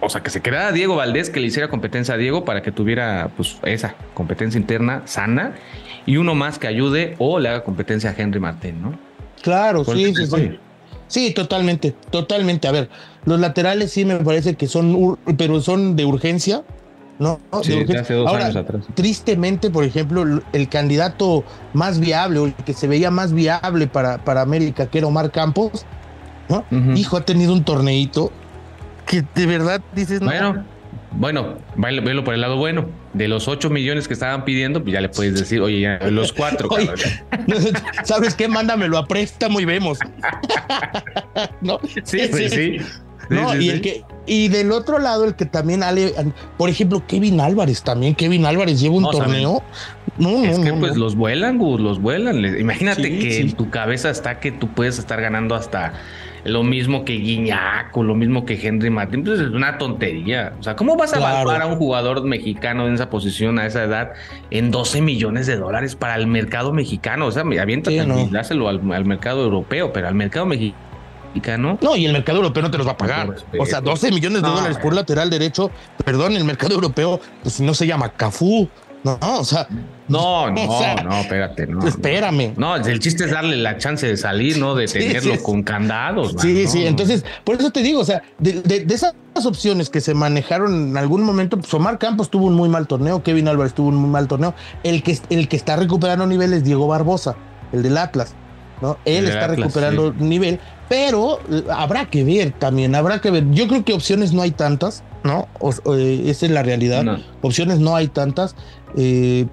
o 0.00 0.08
sea, 0.08 0.22
que 0.22 0.30
se 0.30 0.40
quedara 0.40 0.72
Diego 0.72 0.96
Valdés, 0.96 1.28
que 1.28 1.40
le 1.40 1.48
hiciera 1.48 1.68
competencia 1.68 2.14
a 2.14 2.16
Diego 2.16 2.44
para 2.46 2.62
que 2.62 2.72
tuviera 2.72 3.28
pues 3.36 3.58
esa 3.64 3.94
competencia 4.14 4.58
interna 4.58 5.02
sana 5.04 5.52
y 6.06 6.16
uno 6.16 6.34
más 6.34 6.58
que 6.58 6.68
ayude 6.68 7.16
o 7.18 7.38
le 7.38 7.50
haga 7.50 7.64
competencia 7.64 8.10
a 8.10 8.14
Henry 8.16 8.40
Martín, 8.40 8.80
¿no? 8.80 8.98
Claro, 9.42 9.84
sí, 9.84 10.14
sí, 10.14 10.26
sí. 10.26 10.58
Sí, 11.06 11.34
totalmente, 11.34 11.94
totalmente. 12.10 12.66
A 12.68 12.72
ver, 12.72 12.88
los 13.24 13.38
laterales 13.40 13.92
sí 13.92 14.04
me 14.04 14.16
parece 14.16 14.54
que 14.54 14.66
son, 14.66 15.18
pero 15.36 15.60
son 15.60 15.96
de 15.96 16.04
urgencia, 16.04 16.62
¿no? 17.18 17.38
Sí, 17.62 17.70
de 17.70 17.74
urgencia. 17.76 18.00
hace 18.00 18.14
dos 18.14 18.26
Ahora, 18.28 18.44
años 18.46 18.56
atrás. 18.56 18.84
tristemente, 18.94 19.70
por 19.70 19.84
ejemplo, 19.84 20.24
el- 20.52 20.68
candidato 20.68 21.44
más 21.74 22.00
viable 22.00 22.38
o 22.38 22.46
el 22.46 22.54
que 22.54 22.72
se 22.72 22.86
veía 22.88 23.10
más 23.10 23.32
viable 23.32 23.86
para, 23.86 24.18
para 24.24 24.40
América, 24.40 24.86
que 24.86 24.98
era 24.98 25.06
Omar 25.06 25.30
Campos, 25.30 25.84
¿no? 26.48 26.64
Hijo, 26.96 27.16
ha 27.16 27.24
tenido 27.24 27.52
un 27.52 27.62
torneito 27.64 28.32
que 29.06 29.22
de 29.34 29.46
verdad 29.46 29.80
dices, 29.94 30.20
no, 30.20 30.26
Bueno, 30.26 30.64
bueno, 31.12 31.56
velo, 31.76 32.24
por 32.24 32.34
el 32.34 32.40
lado 32.40 32.56
bueno. 32.56 32.86
De 33.12 33.26
los 33.26 33.48
8 33.48 33.70
millones 33.70 34.06
que 34.06 34.14
estaban 34.14 34.44
pidiendo, 34.44 34.82
pues 34.84 34.92
ya 34.94 35.00
le 35.00 35.08
puedes 35.08 35.34
decir, 35.34 35.60
oye, 35.60 35.80
ya 35.80 35.98
los 36.10 36.32
cuatro. 36.32 36.68
Oye. 36.70 36.88
¿sabes 38.04 38.36
qué? 38.36 38.46
Mándamelo 38.46 38.96
a 38.96 39.06
préstamo 39.06 39.58
y 39.58 39.64
vemos. 39.64 39.98
¿No? 41.60 41.80
Sí, 42.04 42.20
sí, 42.32 42.48
sí. 42.48 42.76
No, 43.30 43.52
Sí, 43.52 43.58
sí, 43.58 43.64
y 43.64 43.70
el 43.70 43.80
que 43.80 44.04
y 44.26 44.48
del 44.48 44.70
otro 44.72 44.98
lado 44.98 45.24
el 45.24 45.34
que 45.34 45.46
también 45.46 45.82
ale, 45.82 46.12
por 46.58 46.68
ejemplo, 46.68 47.02
Kevin 47.06 47.40
Álvarez 47.40 47.82
también, 47.82 48.14
Kevin 48.14 48.44
Álvarez 48.44 48.78
lleva 48.80 48.96
un 48.96 49.02
No, 49.04 49.10
torneo. 49.10 49.62
No, 50.18 50.30
no, 50.30 50.44
Es 50.44 50.58
que 50.58 50.72
no, 50.72 50.78
pues 50.80 50.92
no. 50.94 50.98
los 51.04 51.14
vuelan, 51.16 51.56
Gus, 51.58 51.80
los 51.80 52.00
vuelan. 52.00 52.44
Imagínate 52.58 53.04
Sí, 53.04 53.18
que 53.18 53.40
en 53.40 53.52
tu 53.52 53.70
cabeza 53.70 54.10
está 54.10 54.38
que 54.40 54.52
tú 54.52 54.68
puedes 54.68 54.98
estar 54.98 55.20
ganando 55.20 55.54
hasta 55.54 55.94
lo 56.44 56.62
mismo 56.62 57.04
que 57.04 57.14
Guiñac 57.14 57.96
o 57.96 58.02
lo 58.02 58.14
mismo 58.14 58.44
que 58.44 58.54
Henry 58.60 58.90
Martín. 58.90 59.24
Pues 59.24 59.40
es 59.40 59.48
una 59.48 59.78
tontería. 59.78 60.52
O 60.58 60.62
sea, 60.62 60.76
¿cómo 60.76 60.96
vas 60.96 61.12
a 61.14 61.16
Claro. 61.18 61.34
evaluar 61.36 61.62
a 61.62 61.66
un 61.66 61.76
jugador 61.76 62.22
mexicano 62.24 62.86
en 62.86 62.94
esa 62.94 63.08
posición 63.10 63.58
a 63.58 63.66
esa 63.66 63.84
edad 63.84 64.12
en 64.50 64.70
12 64.70 65.00
millones 65.02 65.46
de 65.46 65.56
dólares 65.56 65.96
para 65.96 66.16
el 66.16 66.26
mercado 66.26 66.72
mexicano? 66.72 67.26
O 67.26 67.32
sea, 67.32 67.42
aviéntate 67.42 68.04
no. 68.06 68.26
dáselo 68.28 68.68
al, 68.68 68.80
al 68.92 69.04
mercado 69.04 69.42
europeo, 69.44 69.92
pero 69.92 70.08
al 70.08 70.14
mercado 70.14 70.46
mexicano. 70.46 70.89
No, 71.80 71.96
y 71.96 72.06
el 72.06 72.12
mercado 72.12 72.38
europeo 72.38 72.62
no 72.62 72.70
te 72.70 72.78
los 72.78 72.86
va 72.86 72.92
a 72.92 72.96
pagar. 72.96 73.36
O 73.58 73.66
sea, 73.66 73.80
12 73.80 74.10
millones 74.10 74.42
de 74.42 74.48
No, 74.48 74.54
dólares 74.54 74.78
por 74.78 74.94
lateral 74.94 75.30
derecho. 75.30 75.70
Perdón, 76.04 76.34
el 76.34 76.44
mercado 76.44 76.74
europeo, 76.74 77.20
pues 77.42 77.54
si 77.54 77.62
no 77.62 77.74
se 77.74 77.86
llama 77.86 78.10
Cafú, 78.10 78.68
No, 79.04 79.18
o 79.20 79.44
sea. 79.44 79.66
No, 80.08 80.50
no, 80.50 80.96
no, 81.04 81.20
espérate, 81.20 81.66
no. 81.68 81.86
Espérame. 81.86 82.52
No, 82.56 82.74
el 82.76 82.98
chiste 82.98 83.24
es 83.24 83.30
darle 83.30 83.56
la 83.56 83.78
chance 83.78 84.06
de 84.06 84.16
salir, 84.16 84.58
¿no? 84.58 84.74
De 84.74 84.86
tenerlo 84.86 85.40
con 85.42 85.62
candados. 85.62 86.34
sí, 86.38 86.66
sí, 86.66 86.84
entonces, 86.84 87.24
por 87.44 87.56
eso 87.56 87.70
te 87.70 87.82
digo, 87.82 88.00
o 88.00 88.04
sea, 88.04 88.22
de, 88.38 88.84
esas 88.88 89.14
opciones 89.46 89.88
que 89.88 90.00
se 90.00 90.14
manejaron 90.14 90.90
en 90.90 90.96
algún 90.96 91.22
momento, 91.22 91.58
pues 91.58 91.72
Omar 91.72 91.98
Campos 91.98 92.28
tuvo 92.28 92.46
un 92.46 92.54
muy 92.54 92.68
mal 92.68 92.88
torneo, 92.88 93.22
Kevin 93.22 93.46
Álvarez 93.46 93.72
tuvo 93.72 93.88
un 93.88 93.96
muy 93.96 94.10
mal 94.10 94.26
torneo. 94.26 94.54
El 94.82 95.02
que, 95.04 95.16
el 95.30 95.48
que 95.48 95.56
está 95.56 95.76
recuperando 95.76 96.26
nivel 96.26 96.52
es 96.52 96.64
Diego 96.64 96.88
Barbosa, 96.88 97.36
el 97.72 97.84
del 97.84 97.96
Atlas, 97.96 98.34
¿no? 98.80 98.98
Él 99.04 99.26
está 99.26 99.48
recuperando 99.48 100.12
nivel, 100.18 100.58
pero 100.88 101.40
eh, 101.50 101.64
habrá 101.70 102.06
que 102.06 102.24
ver 102.24 102.52
también, 102.52 102.94
habrá 102.94 103.20
que 103.20 103.30
ver. 103.30 103.50
Yo 103.50 103.68
creo 103.68 103.84
que 103.84 103.92
opciones 103.92 104.32
no 104.32 104.42
hay 104.42 104.50
tantas, 104.50 105.02
¿no? 105.22 105.48
Eh, 105.96 106.24
esa 106.26 106.46
es 106.46 106.52
la 106.52 106.62
realidad. 106.62 107.18
Opciones 107.42 107.78
no 107.78 107.94
hay 107.94 108.08
tantas. 108.08 108.56
Eh, 108.96 109.46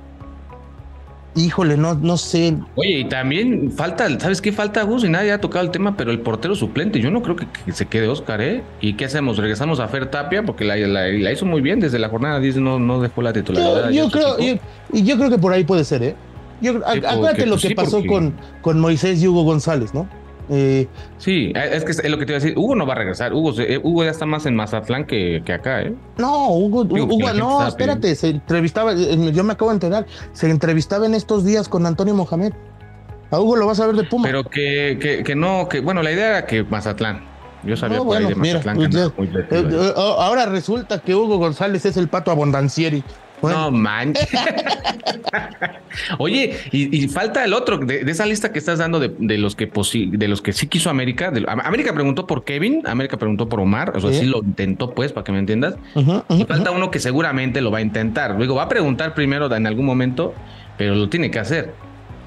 híjole, 1.36 1.78
no, 1.78 1.94
no 1.94 2.18
sé. 2.18 2.56
Oye, 2.76 3.00
y 3.00 3.06
también 3.06 3.72
falta, 3.72 4.20
¿sabes 4.20 4.42
qué 4.42 4.52
falta, 4.52 4.82
Gus? 4.84 5.04
Y 5.04 5.10
nadie 5.10 5.32
ha 5.32 5.40
tocado 5.40 5.64
el 5.64 5.72
tema, 5.72 5.96
pero 5.96 6.12
el 6.12 6.20
portero 6.20 6.56
suplente, 6.56 7.00
yo 7.00 7.12
no 7.12 7.22
creo 7.22 7.36
que, 7.36 7.48
se 7.72 7.86
quede 7.86 8.08
Oscar, 8.08 8.42
¿eh? 8.42 8.64
¿Y 8.82 8.94
qué 8.94 9.06
hacemos? 9.06 9.38
¿Regresamos 9.38 9.80
a 9.80 9.88
Fer 9.88 10.10
Tapia? 10.10 10.44
Porque 10.44 10.66
la, 10.66 11.32
hizo 11.32 11.46
muy 11.46 11.62
bien 11.62 11.80
desde 11.80 12.00
la 12.00 12.10
jornada 12.10 12.40
10, 12.40 12.58
no, 12.58 12.80
no 12.80 13.00
dejó 13.00 13.22
la 13.22 13.34
titularidad. 13.34 13.92
Yo, 13.92 14.10
creo, 14.10 14.38
y 14.40 15.04
yo 15.04 15.18
creo 15.18 15.30
que 15.30 15.38
por 15.38 15.54
ahí 15.54 15.64
puede 15.64 15.84
ser, 15.84 16.04
¿eh? 16.04 16.16
Acuérdate 16.86 17.46
lo 17.46 17.58
que 17.58 17.76
pasó 17.76 18.06
con, 18.06 18.36
con 18.62 18.80
Moisés 18.80 19.22
y 19.22 19.28
Hugo 19.28 19.44
González, 19.44 19.94
¿no? 19.94 20.08
Eh, 20.50 20.88
sí, 21.18 21.52
es 21.56 21.84
que 21.84 21.92
es 21.92 22.10
lo 22.10 22.18
que 22.18 22.26
te 22.26 22.32
iba 22.32 22.38
a 22.38 22.42
decir. 22.42 22.58
Hugo 22.58 22.76
no 22.76 22.86
va 22.86 22.94
a 22.94 22.98
regresar. 22.98 23.34
Hugo, 23.34 23.54
eh, 23.60 23.80
Hugo 23.84 24.04
ya 24.06 24.12
está 24.12 24.26
más 24.26 24.46
en 24.46 24.56
Mazatlán 24.56 25.06
que, 25.06 25.42
que 25.46 25.54
acá, 25.54 25.82
¿eh? 25.82 25.94
No, 26.18 26.52
Hugo, 26.52 26.82
Hugo 26.82 27.34
no, 27.34 27.68
espérate, 27.68 28.16
se 28.16 28.30
entrevistaba, 28.30 28.94
eh, 28.94 29.32
yo 29.34 29.44
me 29.44 29.54
acabo 29.54 29.72
de 29.72 29.76
enterar, 29.76 30.06
se 30.32 30.50
entrevistaba 30.50 31.06
en 31.06 31.16
estos 31.16 31.44
días 31.44 31.68
con 31.68 31.86
Antonio 31.86 32.14
Mohamed. 32.14 32.54
A 33.30 33.40
Hugo 33.42 33.58
lo 33.58 33.68
vas 33.68 33.80
a 33.82 33.88
ver 33.88 33.96
de 33.96 34.04
Puma. 34.06 34.26
Pero 34.26 34.46
que, 34.46 34.98
que, 35.02 35.24
que 35.24 35.36
no, 35.36 35.68
que 35.68 35.82
bueno, 35.82 36.02
la 36.02 36.12
idea 36.14 36.30
era 36.30 36.46
que 36.46 36.64
Mazatlán. 36.64 37.26
Yo 37.64 37.76
sabía 37.76 38.00
por 38.00 38.16
ahí 38.16 38.26
de 38.26 38.36
Mazatlán 38.36 38.90
que 38.90 39.94
Ahora 39.98 40.46
resulta 40.46 41.00
que 41.00 41.14
Hugo 41.14 41.38
González 41.38 41.86
es 41.86 41.98
el 41.98 42.08
pato 42.08 42.32
abondancieri. 42.32 43.04
No 43.42 43.72
manches. 43.72 44.30
Oye, 46.18 46.58
y, 46.72 47.08
falta 47.08 47.44
el 47.44 47.54
otro 47.54 47.78
de, 47.78 48.02
esa 48.02 48.26
lista 48.26 48.52
que 48.52 48.60
estás 48.60 48.80
dando 48.80 49.00
de, 49.00 49.38
los 49.38 49.56
que 49.56 49.70
de 50.12 50.28
los 50.28 50.42
que 50.42 50.54
sí 50.54 50.68
quiso 50.68 50.90
América. 50.90 51.32
América 51.64 51.94
preguntó 51.94 52.26
por 52.28 52.44
Kevin, 52.44 52.82
América 52.86 53.18
preguntó 53.18 53.48
por 53.48 53.60
Omar, 53.60 53.96
o 53.96 54.02
sea, 54.02 54.12
sí, 54.12 54.26
lo 54.26 54.40
intentó, 54.40 54.92
pues, 54.92 55.12
para 55.12 55.24
que 55.24 55.32
me 55.32 55.40
entiendas. 55.40 55.76
y 56.30 56.44
falta 56.46 56.72
uno 56.72 56.92
que 56.92 57.00
seguramente 57.00 57.62
lo 57.62 57.72
va 57.72 57.80
a 57.80 57.82
intentar. 57.82 58.36
Luego 58.36 58.56
va 58.56 58.64
a 58.64 58.70
preguntar 58.70 59.14
primero 59.14 59.54
en 59.54 59.68
algún 59.68 59.86
momento, 59.86 60.34
pero 60.78 60.96
lo 60.96 61.10
tiene 61.10 61.32
que 61.32 61.40
hacer. 61.40 61.74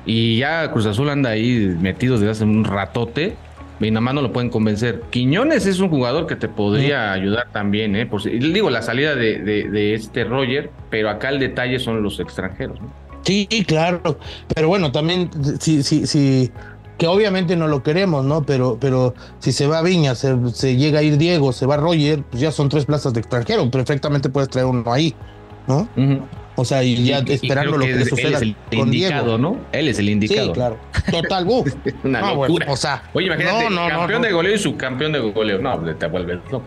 Y 0.07 0.39
ya 0.39 0.71
Cruz 0.73 0.87
Azul 0.87 1.11
anda 1.11 1.31
ahí 1.31 1.77
metido 1.81 2.15
desde 2.15 2.31
hace 2.31 2.45
un 2.45 2.65
ratote 2.65 3.37
y 3.81 3.91
nada 3.91 4.01
más 4.01 4.15
no 4.15 4.23
lo 4.23 4.33
pueden 4.33 4.51
convencer. 4.51 5.03
Quiñones 5.11 5.67
es 5.67 5.81
un 5.81 5.89
jugador 5.89 6.27
que 6.27 6.37
te 6.37 6.49
podría 6.49 7.13
ayudar 7.13 7.49
también, 7.53 7.97
¿eh? 7.97 8.07
Por, 8.07 8.23
digo, 8.23 8.71
la 8.71 8.83
salida 8.83 9.15
de, 9.15 9.39
de, 9.39 9.95
este 9.95 10.25
Roger, 10.25 10.71
pero 10.91 11.09
acá 11.09 11.31
el 11.31 11.39
detalle 11.39 11.79
son 11.79 12.03
los 12.03 12.21
extranjeros, 12.21 12.81
¿no? 12.81 12.93
Sí, 13.23 13.47
claro. 13.67 14.19
Pero 14.55 14.69
bueno, 14.69 14.93
también, 14.93 15.31
sí, 15.61 15.83
sí, 15.83 16.07
sí, 16.07 16.51
que 16.99 17.07
obviamente 17.07 17.57
no 17.57 17.69
lo 17.69 17.83
queremos, 17.83 18.25
¿no? 18.25 18.43
Pero, 18.43 18.77
pero 18.81 19.15
si 19.39 19.53
se 19.53 19.67
va 19.67 19.83
Viña, 19.83 20.15
se, 20.15 20.77
llega 20.77 21.01
a 21.01 21.03
ir 21.03 21.17
Diego, 21.17 21.53
se 21.53 21.67
va 21.67 21.77
Roger, 21.77 22.23
pues 22.25 22.43
ya 22.43 22.53
son 22.53 22.69
tres 22.69 22.85
plazas 22.85 23.13
de 23.15 23.21
extranjero. 23.21 23.71
Perfectamente 23.71 24.29
puedes 24.29 24.51
traer 24.51 24.67
uno 24.67 24.85
ahí, 24.93 25.15
¿no? 25.67 25.89
O 26.61 26.65
sea, 26.67 26.85
y 26.85 27.03
ya 27.05 27.21
esperando 27.21 27.79
lo 27.79 27.87
que, 27.87 27.95
le 27.95 28.05
suceda 28.05 28.29
él 28.29 28.35
es 28.35 28.43
el 28.43 28.79
indicado, 28.79 29.39
¿no? 29.39 29.59
Él 29.73 29.89
es 29.89 29.99
el 29.99 30.11
indicado. 30.11 30.49
Sí, 30.49 30.53
claro. 30.53 30.79
Total, 31.11 31.47
uh. 31.47 31.65
Una 32.05 32.35
locura. 32.35 32.67
o 32.69 32.77
sea, 32.77 33.03
oye, 33.15 33.29
imagínate, 33.29 33.75
campeón 33.75 34.21
de 34.21 34.33
goleo 34.33 34.55
y 34.55 34.59
subcampeón 34.59 35.13
de 35.13 35.21
goleo. 35.21 35.59
No, 35.59 35.81
te 35.95 36.07
vuelves 36.07 36.41
loco. 36.51 36.67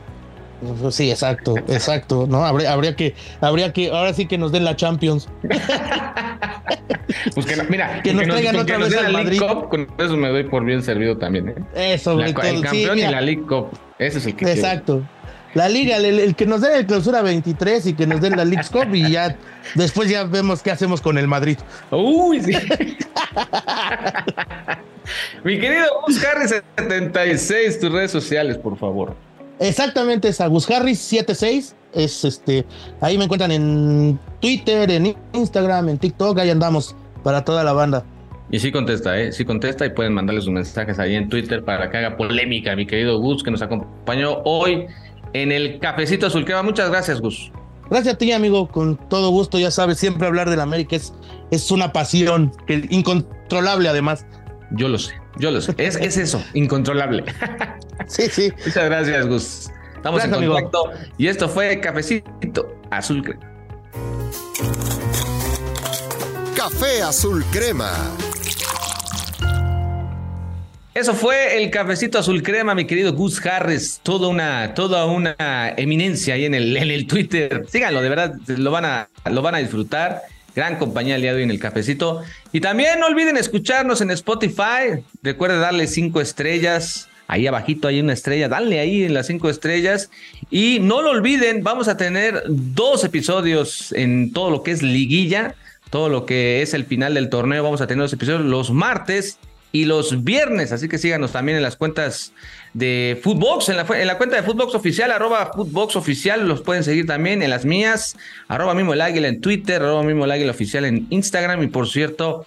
Sí, 0.90 1.12
exacto, 1.12 1.56
exacto, 1.68 2.26
¿no? 2.28 2.44
Habría, 2.44 2.72
habría 2.72 2.96
que, 2.96 3.14
habría 3.40 3.72
que, 3.72 3.90
ahora 3.90 4.14
sí 4.14 4.26
que 4.26 4.40
nos 4.40 4.52
den 4.52 4.64
la 4.64 4.76
Champions. 4.76 5.30
pues 7.36 7.46
que 7.46 7.62
mira, 7.70 8.02
que, 8.02 8.14
nos 8.14 8.24
traigan 8.24 8.56
otra 8.56 8.80
vez 8.80 8.98
al 8.98 9.14
Madrid. 9.14 9.40
Cup, 9.40 9.70
con 9.70 9.88
eso 10.00 10.18
me 10.18 10.30
doy 10.30 10.46
por 10.46 10.66
bien 10.66 10.82
servido 10.82 11.18
también, 11.18 11.50
¿eh? 11.50 11.94
Eso, 11.94 12.20
el 12.20 12.34
campeón 12.34 12.98
y 12.98 13.02
la 13.02 13.22
League 13.22 13.44
Cup. 13.44 13.68
Ese 14.00 14.18
es 14.18 14.26
el 14.26 14.36
que 14.36 14.52
Exacto 14.52 15.04
la 15.54 15.70
liga, 15.70 15.98
el, 15.98 16.36
que 16.36 16.46
nos 16.46 16.62
den 16.62 16.74
el 16.74 16.86
clausura 16.86 17.22
23 17.22 17.88
y 17.88 17.94
que 17.94 18.08
nos 18.08 18.22
den 18.22 18.36
la 18.36 18.46
League 18.46 18.68
Cup 18.72 18.94
y 18.94 19.12
ya 19.12 19.38
después 19.76 20.10
ya 20.10 20.24
vemos 20.24 20.62
qué 20.62 20.72
hacemos 20.72 21.02
con 21.02 21.18
el 21.18 21.28
Madrid. 21.28 21.58
Uy, 21.92 22.42
sí. 22.42 22.54
Mi 25.44 25.60
querido 25.60 25.86
Gus 26.06 26.24
Harris 26.24 26.64
76, 26.78 27.80
tus 27.80 27.92
redes 27.92 28.12
sociales, 28.12 28.58
por 28.58 28.78
favor. 28.78 29.16
Exactamente, 29.60 30.30
es 30.30 30.40
Gus 30.40 30.70
Harris 30.70 31.00
76. 31.00 31.76
Es 31.94 32.26
este, 32.26 32.66
ahí 33.02 33.18
me 33.18 33.26
encuentran 33.26 33.52
en 33.52 34.20
Twitter, 34.40 34.90
en 34.90 35.16
Instagram, 35.34 35.90
en 35.90 36.00
TikTok, 36.00 36.40
ahí 36.40 36.50
andamos 36.50 36.96
para 37.24 37.46
toda 37.46 37.64
la 37.64 37.74
banda. 37.74 38.04
Y 38.50 38.60
sí 38.60 38.72
contesta, 38.72 39.20
¿eh? 39.20 39.32
Sí 39.32 39.46
contesta 39.46 39.86
y 39.86 39.90
pueden 39.90 40.14
mandarle 40.14 40.42
sus 40.42 40.52
mensajes 40.52 41.00
ahí 41.00 41.16
en 41.16 41.30
Twitter 41.30 41.64
para 41.64 41.90
que 41.90 41.98
haga 41.98 42.18
polémica, 42.18 42.76
mi 42.76 42.86
querido 42.86 43.20
Gus, 43.20 43.44
que 43.44 43.52
nos 43.52 43.62
acompañó 43.62 44.40
hoy 44.44 44.88
en 45.34 45.52
el 45.52 45.80
Cafecito 45.80 46.28
Azul 46.28 46.46
Crema. 46.46 46.64
Muchas 46.64 46.90
gracias, 46.90 47.20
Gus. 47.20 47.52
Gracias 47.90 48.16
a 48.16 48.18
ti, 48.18 48.32
amigo, 48.32 48.68
con 48.70 48.98
todo 49.10 49.30
gusto. 49.30 49.60
Ya 49.60 49.72
sabes, 49.72 49.98
siempre 49.98 50.28
hablar 50.28 50.50
del 50.50 50.62
América 50.62 50.96
es, 50.96 51.14
es 51.52 51.70
una 51.72 51.92
pasión 51.94 52.52
incontrolable, 52.68 53.90
además. 53.90 54.26
Yo 54.72 54.88
lo 54.88 54.98
sé, 54.98 55.14
yo 55.38 55.52
lo 55.52 55.62
sé. 55.62 55.76
Es, 55.78 55.96
es 55.98 56.18
eso, 56.18 56.44
incontrolable. 56.54 57.24
sí, 58.08 58.24
sí. 58.30 58.52
Muchas 58.66 58.86
gracias, 58.86 59.28
Gus. 59.28 59.70
Estamos 59.96 60.24
en 60.24 60.32
contacto. 60.32 60.92
Y 61.18 61.28
esto 61.28 61.48
fue 61.48 61.80
Cafecito 61.80 62.76
Azul 62.90 63.24
Crema. 63.24 63.50
Café 66.56 67.02
Azul 67.04 67.44
Crema. 67.52 67.92
Eso 70.94 71.16
fue 71.16 71.58
el 71.58 71.72
cafecito 71.72 72.20
azul 72.20 72.44
crema, 72.44 72.76
mi 72.76 72.86
querido 72.86 73.14
Gus 73.14 73.44
Harris. 73.44 74.00
Toda 74.04 74.28
una, 74.28 74.76
toda 74.76 75.06
una 75.06 75.74
eminencia 75.76 76.36
ahí 76.36 76.46
en 76.46 76.54
el, 76.54 76.78
en 76.78 76.92
el 76.92 77.08
Twitter. 77.08 77.66
Síganlo, 77.68 78.00
de 78.04 78.10
verdad, 78.10 78.36
lo 78.46 78.70
van 78.70 78.86
a, 78.86 79.10
lo 79.26 79.42
van 79.42 79.56
a 79.56 79.58
disfrutar. 79.58 80.22
Gran 80.56 80.78
compañía 80.78 81.16
hoy 81.16 81.42
en 81.42 81.50
el 81.50 81.60
cafecito. 81.60 82.22
Y 82.52 82.62
también 82.62 83.00
no 83.00 83.08
olviden 83.08 83.38
escucharnos 83.38 84.02
en 84.02 84.12
Spotify. 84.12 85.04
Recuerden 85.24 85.62
darle 85.62 85.88
cinco 85.88 86.22
estrellas. 86.22 87.10
Ahí 87.26 87.48
abajito 87.48 87.88
hay 87.88 88.00
una 88.00 88.14
estrella. 88.14 88.48
Dale 88.48 88.80
ahí 88.80 89.04
en 89.04 89.16
las 89.16 89.26
cinco 89.26 89.50
estrellas. 89.50 90.12
Y 90.52 90.78
no 90.80 91.02
lo 91.02 91.10
olviden, 91.10 91.64
vamos 91.64 91.88
a 91.88 91.98
tener 91.98 92.44
dos 92.48 93.04
episodios 93.04 93.94
en 93.94 94.32
todo 94.32 94.52
lo 94.52 94.62
que 94.62 94.70
es 94.70 94.84
liguilla. 94.84 95.56
Todo 95.90 96.08
lo 96.10 96.28
que 96.28 96.62
es 96.62 96.76
el 96.76 96.86
final 96.86 97.16
del 97.16 97.30
torneo. 97.30 97.64
Vamos 97.64 97.82
a 97.82 97.88
tener 97.88 98.04
dos 98.04 98.14
episodios 98.14 98.42
los 98.42 98.70
martes 98.70 99.40
y 99.74 99.86
los 99.86 100.24
viernes. 100.24 100.72
Así 100.72 100.88
que 100.88 100.98
síganos 100.98 101.34
también 101.34 101.58
en 101.58 101.64
las 101.64 101.76
cuentas 101.76 102.32
de 102.74 103.20
Footbox, 103.22 103.68
en 103.68 103.76
la, 103.76 103.86
en 104.00 104.08
la 104.08 104.18
cuenta 104.18 104.38
de 104.38 104.44
Footbox 104.44 104.76
oficial, 104.76 105.12
arroba 105.12 105.52
Footbox 105.54 105.98
oficial, 105.98 106.48
los 106.48 106.62
pueden 106.62 106.86
seguir 106.86 107.06
también 107.06 107.44
en 107.44 107.50
las 107.50 107.66
mías, 107.66 108.16
arroba 108.48 108.74
mismo 108.74 108.94
el 108.94 109.02
águila 109.02 109.28
en 109.28 109.42
Twitter, 109.42 109.82
arroba 109.82 110.04
mismo 110.04 110.24
el 110.24 110.32
águila 110.32 110.52
oficial 110.52 110.86
en 110.86 111.08
Instagram 111.10 111.62
y 111.64 111.68
por 111.68 111.90
cierto, 111.90 112.46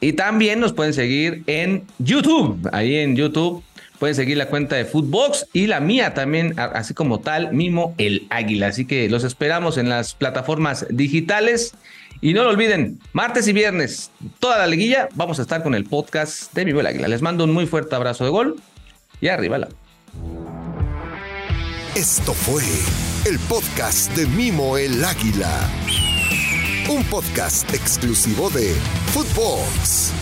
y 0.00 0.14
también 0.14 0.60
nos 0.60 0.72
pueden 0.72 0.94
seguir 0.94 1.44
en 1.46 1.84
YouTube, 1.98 2.68
ahí 2.72 2.96
en 2.96 3.14
YouTube. 3.14 3.62
Pueden 3.98 4.16
seguir 4.16 4.36
la 4.36 4.46
cuenta 4.46 4.74
de 4.74 4.84
Footbox 4.84 5.46
y 5.52 5.68
la 5.68 5.78
mía 5.78 6.12
también, 6.12 6.58
así 6.58 6.92
como 6.92 7.20
tal, 7.20 7.52
mismo 7.52 7.94
el 7.98 8.26
águila. 8.30 8.66
Así 8.66 8.84
que 8.84 9.08
los 9.08 9.22
esperamos 9.22 9.78
en 9.78 9.88
las 9.88 10.14
plataformas 10.14 10.86
digitales. 10.90 11.72
Y 12.24 12.34
no 12.34 12.44
lo 12.44 12.50
olviden, 12.50 13.00
martes 13.12 13.48
y 13.48 13.52
viernes, 13.52 14.12
toda 14.38 14.56
la 14.56 14.68
liguilla, 14.68 15.08
vamos 15.16 15.40
a 15.40 15.42
estar 15.42 15.60
con 15.64 15.74
el 15.74 15.84
podcast 15.84 16.54
de 16.54 16.64
Mi 16.64 16.72
Buen 16.72 16.86
Águila. 16.86 17.08
Les 17.08 17.20
mando 17.20 17.42
un 17.42 17.52
muy 17.52 17.66
fuerte 17.66 17.96
abrazo 17.96 18.22
de 18.22 18.30
gol 18.30 18.62
y 19.20 19.26
arriba 19.26 19.58
la. 19.58 19.68
Esto 21.96 22.32
fue 22.32 22.62
el 23.28 23.40
podcast 23.40 24.12
de 24.12 24.26
Mimo 24.26 24.78
el 24.78 25.04
Águila. 25.04 25.68
Un 26.88 27.02
podcast 27.06 27.68
exclusivo 27.74 28.50
de 28.50 28.72
Footbox. 29.12 30.12